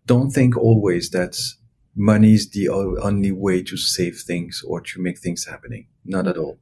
Don't 0.06 0.30
think 0.30 0.56
always 0.56 1.10
that 1.10 1.36
money 1.94 2.34
is 2.34 2.50
the 2.50 2.68
only 2.68 3.32
way 3.32 3.62
to 3.62 3.76
save 3.76 4.20
things 4.20 4.62
or 4.66 4.80
to 4.80 5.00
make 5.00 5.18
things 5.18 5.44
happening. 5.44 5.86
Not 6.04 6.26
at 6.26 6.36
all. 6.36 6.58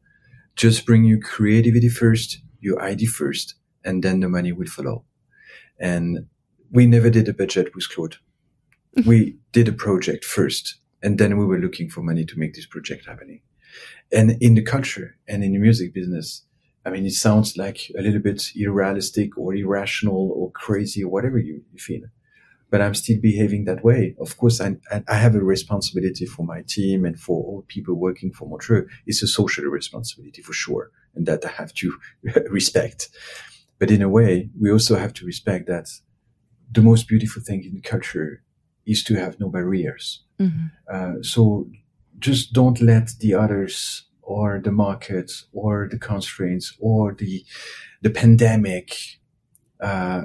Just 0.57 0.85
bring 0.85 1.05
your 1.05 1.21
creativity 1.21 1.89
first, 1.89 2.41
your 2.61 2.83
idea 2.83 3.09
first, 3.09 3.55
and 3.85 4.03
then 4.03 4.21
the 4.21 4.29
money 4.29 4.53
will 4.53 4.67
follow. 4.67 5.05
And 5.79 6.27
we 6.71 6.87
never 6.87 7.09
did 7.09 7.29
a 7.29 7.35
budget 7.35 7.75
with 7.75 7.89
Claude. 7.89 8.17
we 9.07 9.37
did 9.53 9.69
a 9.69 9.73
project 9.73 10.25
first 10.25 10.81
and 11.03 11.19
then 11.19 11.39
we 11.39 11.45
were 11.45 11.59
looking 11.59 11.89
for 11.89 12.03
money 12.03 12.25
to 12.25 12.39
make 12.39 12.55
this 12.55 12.67
project 12.67 13.07
happening. 13.07 13.41
And 14.13 14.37
in 14.41 14.55
the 14.55 14.63
culture 14.63 15.17
and 15.29 15.45
in 15.45 15.53
the 15.53 15.59
music 15.59 15.95
business, 15.95 16.43
I 16.85 16.91
mean, 16.91 17.07
it 17.07 17.13
sounds 17.13 17.57
like 17.57 17.91
a 17.97 18.03
little 18.03 18.21
bit 18.21 18.51
irrealistic 18.57 19.37
or 19.37 19.55
irrational 19.55 20.33
or 20.35 20.51
crazy 20.51 21.05
or 21.05 21.11
whatever 21.11 21.39
you, 21.39 21.63
you 21.73 21.79
feel. 21.79 22.03
But 22.71 22.81
I'm 22.81 22.95
still 22.95 23.21
behaving 23.21 23.65
that 23.65 23.85
way. 23.85 24.15
Of 24.21 24.37
course, 24.37 24.61
I, 24.61 24.77
I 25.09 25.15
have 25.15 25.35
a 25.35 25.41
responsibility 25.41 26.25
for 26.25 26.45
my 26.45 26.63
team 26.63 27.05
and 27.05 27.19
for 27.19 27.43
all 27.43 27.65
people 27.69 27.95
working 27.95 28.33
for 28.33 28.49
Montreux. 28.49 28.87
It's 29.07 29.23
a 29.23 29.27
social 29.27 29.65
responsibility 29.65 30.41
for 30.41 30.53
sure. 30.53 30.91
And 31.15 31.27
that 31.27 31.45
I 31.45 31.49
have 31.49 31.75
to 31.75 31.99
respect. 32.51 33.09
But 33.79 33.91
in 33.91 34.03
a 34.03 34.09
way, 34.09 34.51
we 34.59 34.71
also 34.71 34.97
have 34.97 35.13
to 35.15 35.27
respect 35.27 35.67
that 35.67 35.89
the 36.71 36.83
most 36.83 37.09
beautiful 37.09 37.43
thing 37.43 37.65
in 37.65 37.81
culture 37.83 38.43
is 38.87 39.03
to 39.05 39.15
have 39.15 39.39
no 39.41 39.49
barriers. 39.49 40.23
Mm-hmm. 40.39 40.67
Uh, 40.91 41.23
so 41.23 41.69
just 42.19 42.53
don't 42.53 42.81
let 42.81 43.11
the 43.21 43.35
others 43.35 44.05
or 44.23 44.61
the 44.63 44.73
market 44.73 45.33
or 45.53 45.89
the 45.91 45.99
constraints 45.99 46.77
or 46.79 47.15
the 47.15 47.45
the 48.03 48.11
pandemic 48.11 48.97
uh, 49.81 50.23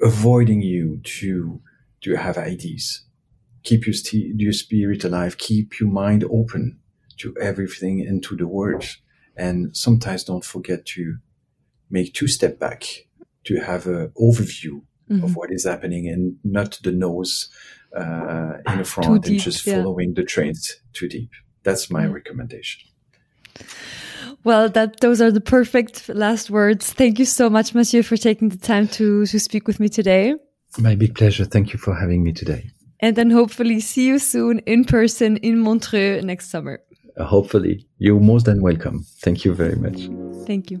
avoiding 0.00 0.62
you 0.62 1.00
to 1.04 1.60
to 2.02 2.16
have 2.16 2.36
ideas. 2.36 3.04
Keep 3.62 3.86
your, 3.86 3.94
st- 3.94 4.38
your 4.38 4.52
spirit 4.52 5.04
alive. 5.04 5.38
Keep 5.38 5.80
your 5.80 5.88
mind 5.88 6.22
open 6.24 6.78
to 7.16 7.34
everything 7.40 8.06
and 8.06 8.22
to 8.22 8.36
the 8.36 8.46
words. 8.46 8.98
And 9.36 9.74
sometimes 9.74 10.24
don't 10.24 10.44
forget 10.44 10.84
to 10.86 11.16
make 11.90 12.12
two 12.12 12.28
step 12.28 12.58
back 12.58 12.84
to 13.44 13.60
have 13.60 13.86
an 13.86 14.12
overview 14.20 14.82
mm-hmm. 15.10 15.24
of 15.24 15.36
what 15.36 15.50
is 15.52 15.64
happening 15.64 16.08
and 16.08 16.36
not 16.44 16.78
the 16.82 16.92
nose 16.92 17.48
uh, 17.96 18.54
in 18.68 18.78
the 18.78 18.84
front 18.84 19.24
deep, 19.24 19.32
and 19.32 19.40
just 19.40 19.66
yeah. 19.66 19.82
following 19.82 20.14
the 20.14 20.24
trains 20.24 20.80
too 20.92 21.08
deep. 21.08 21.30
That's 21.62 21.90
my 21.90 22.06
recommendation. 22.06 22.82
Well, 24.42 24.68
that 24.70 25.00
those 25.00 25.22
are 25.22 25.30
the 25.30 25.40
perfect 25.40 26.08
last 26.08 26.50
words. 26.50 26.92
Thank 26.92 27.18
you 27.18 27.24
so 27.24 27.48
much, 27.48 27.74
Mathieu, 27.74 28.02
for 28.02 28.16
taking 28.16 28.50
the 28.50 28.58
time 28.58 28.88
to 28.88 29.24
to 29.26 29.40
speak 29.40 29.66
with 29.66 29.80
me 29.80 29.88
today. 29.88 30.34
My 30.78 30.94
big 30.94 31.14
pleasure. 31.14 31.44
Thank 31.44 31.72
you 31.72 31.78
for 31.78 31.94
having 31.94 32.22
me 32.22 32.32
today. 32.32 32.70
And 33.00 33.16
then 33.16 33.30
hopefully 33.30 33.80
see 33.80 34.06
you 34.06 34.18
soon 34.18 34.60
in 34.60 34.84
person 34.84 35.36
in 35.38 35.60
Montreux 35.60 36.20
next 36.22 36.50
summer. 36.50 36.80
Hopefully. 37.18 37.86
You're 37.98 38.20
most 38.20 38.46
than 38.46 38.60
welcome. 38.60 39.04
Thank 39.20 39.44
you 39.44 39.54
very 39.54 39.76
much. 39.76 40.08
Thank 40.46 40.70
you. 40.70 40.80